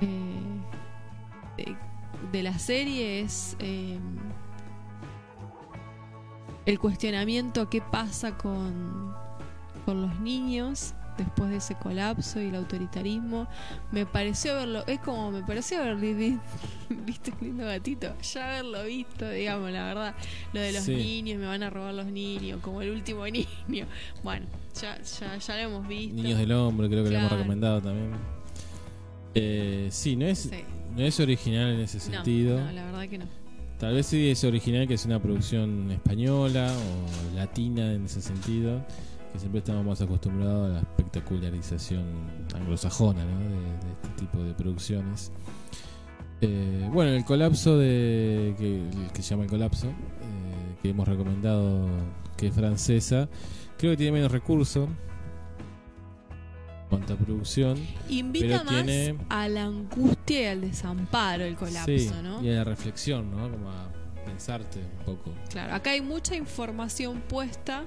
[0.00, 1.74] eh,
[2.30, 3.98] de, la serie es eh,
[6.64, 9.14] el cuestionamiento qué pasa con,
[9.84, 13.46] con los niños después de ese colapso y el autoritarismo.
[13.92, 15.96] Me pareció verlo, es como me pareció haber
[17.06, 20.14] viste un lindo gatito, ya haberlo visto, digamos, la verdad.
[20.52, 20.94] Lo de los Sí.
[20.94, 23.86] niños, me van a robar los niños, como el último niño.
[24.22, 24.46] Bueno,
[24.80, 26.14] ya, ya, ya lo hemos visto.
[26.22, 28.12] Niños del Hombre, creo que lo hemos recomendado también.
[29.34, 30.50] Eh, sí, no es, Sí.
[30.96, 32.60] no es original en ese No, sentido.
[32.60, 33.26] no, la verdad que no.
[33.78, 38.80] Tal vez sí es original que es una producción española o latina en ese sentido,
[39.36, 42.04] que siempre estamos más acostumbrados a la espectacularización
[42.54, 43.38] anglosajona ¿no?
[43.38, 45.30] de, de este tipo de producciones.
[46.40, 51.86] Eh, bueno, el colapso de que, se llama el colapso, eh, que hemos recomendado
[52.38, 53.28] que es francesa,
[53.76, 54.88] creo que tiene menos recursos.
[56.88, 57.76] Cuanto a producción,
[58.08, 62.42] Invita pero más tiene a la angustia y al desamparo el colapso, sí, ¿no?
[62.42, 63.50] y a la reflexión, ¿no?
[63.50, 63.88] Como a
[64.24, 65.32] pensarte un poco.
[65.50, 67.84] Claro, acá hay mucha información puesta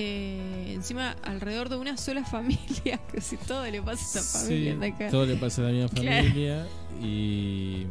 [0.00, 4.72] eh, encima alrededor de una sola familia, que si todo le pasa a esa familia.
[4.74, 5.08] Sí, de acá.
[5.10, 6.16] todo le pasa a la misma Claro.
[6.28, 6.66] familia
[7.02, 7.86] y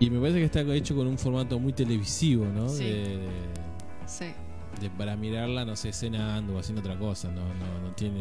[0.00, 2.68] y me parece que está hecho con un formato muy televisivo, ¿no?
[2.68, 2.84] Sí.
[2.84, 3.18] De,
[4.06, 4.26] Sí.
[4.80, 8.20] de para mirarla, no sé, cenando o haciendo otra cosa, no, no, no tiene.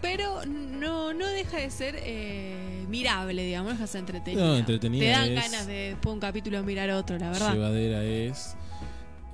[0.00, 4.44] Pero no, no deja de ser eh, mirable, digamos, deja de ser entretenida.
[4.46, 7.52] No, entretenida Te dan es- ganas de después de un capítulo mirar otro, la verdad.
[7.52, 8.56] Llevadera es.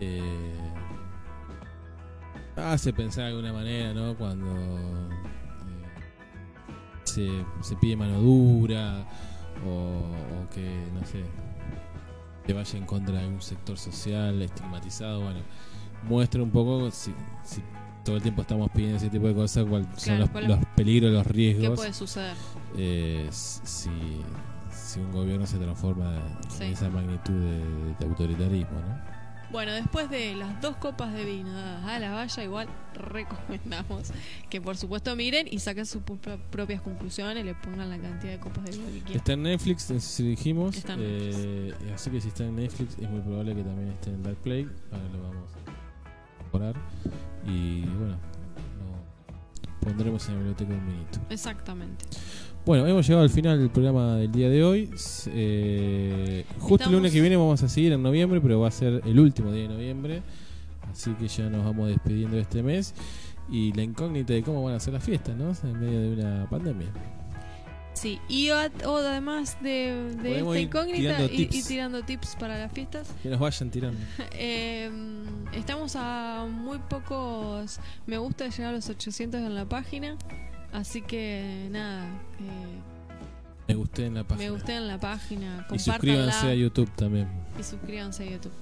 [0.01, 0.21] eh,
[2.57, 4.15] hace pensar de alguna manera, ¿no?
[4.17, 5.09] Cuando eh,
[7.05, 7.29] se,
[7.63, 9.05] se pide mano dura
[9.67, 11.25] o, o que, no sé,
[12.47, 15.23] te vaya en contra de un sector social estigmatizado.
[15.23, 15.41] Bueno,
[16.09, 17.13] muestra un poco si,
[17.45, 17.63] si
[18.05, 20.29] todo el tiempo estamos pidiendo ese tipo de cosas, cuáles son los,
[20.77, 21.79] peligros, los ¿Qué riesgos.
[21.79, 22.35] puede suceder?
[22.77, 23.91] eh, si,
[24.71, 26.15] si un gobierno se transforma
[26.49, 26.65] Sí.
[26.65, 29.10] en esa magnitud de, de autoritarismo, ¿no?
[29.51, 34.13] Bueno, después de las dos copas de vino dadas a la valla, igual recomendamos
[34.49, 36.03] que por supuesto miren y saquen sus
[36.51, 39.17] propias conclusiones, le pongan la cantidad de copas de vino que quieran.
[39.17, 40.77] Está en Netflix, si dijimos.
[40.77, 44.11] Está en eh, así que si está en Netflix, es muy probable que también esté
[44.11, 44.69] en Dark Play.
[44.93, 46.77] Ahora lo vamos a mejorar.
[47.45, 48.19] Y bueno,
[48.79, 51.21] lo pondremos en la biblioteca un minuto.
[51.29, 52.05] Exactamente.
[52.67, 54.91] Bueno, hemos llegado al final del programa del día de hoy.
[55.29, 59.01] Eh, justo el lunes que viene vamos a seguir en noviembre, pero va a ser
[59.05, 60.23] el último día de noviembre.
[60.91, 62.95] Así que ya nos vamos despidiendo de este mes.
[63.51, 65.53] Y la incógnita de cómo van a ser las fiestas, ¿no?
[65.69, 66.89] En medio de una pandemia.
[67.95, 68.57] Sí, y o,
[68.87, 73.71] o además de, esta incógnita tirando y, tirando tips para las fiestas, Que nos vayan
[73.71, 74.01] tirando.
[74.33, 74.91] eh,
[75.53, 80.17] estamos a muy pocos me gusta llegar a los 800 en la página,
[80.73, 82.07] así que nada,
[82.41, 82.81] eh,
[83.69, 84.45] Me gusté en la página.
[84.45, 87.29] me gusté en la página, Y suscríbanse a YouTube también.
[87.59, 88.53] y suscríbanse a YouTube.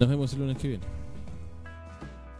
[0.00, 0.84] Nos vemos el lunes que viene.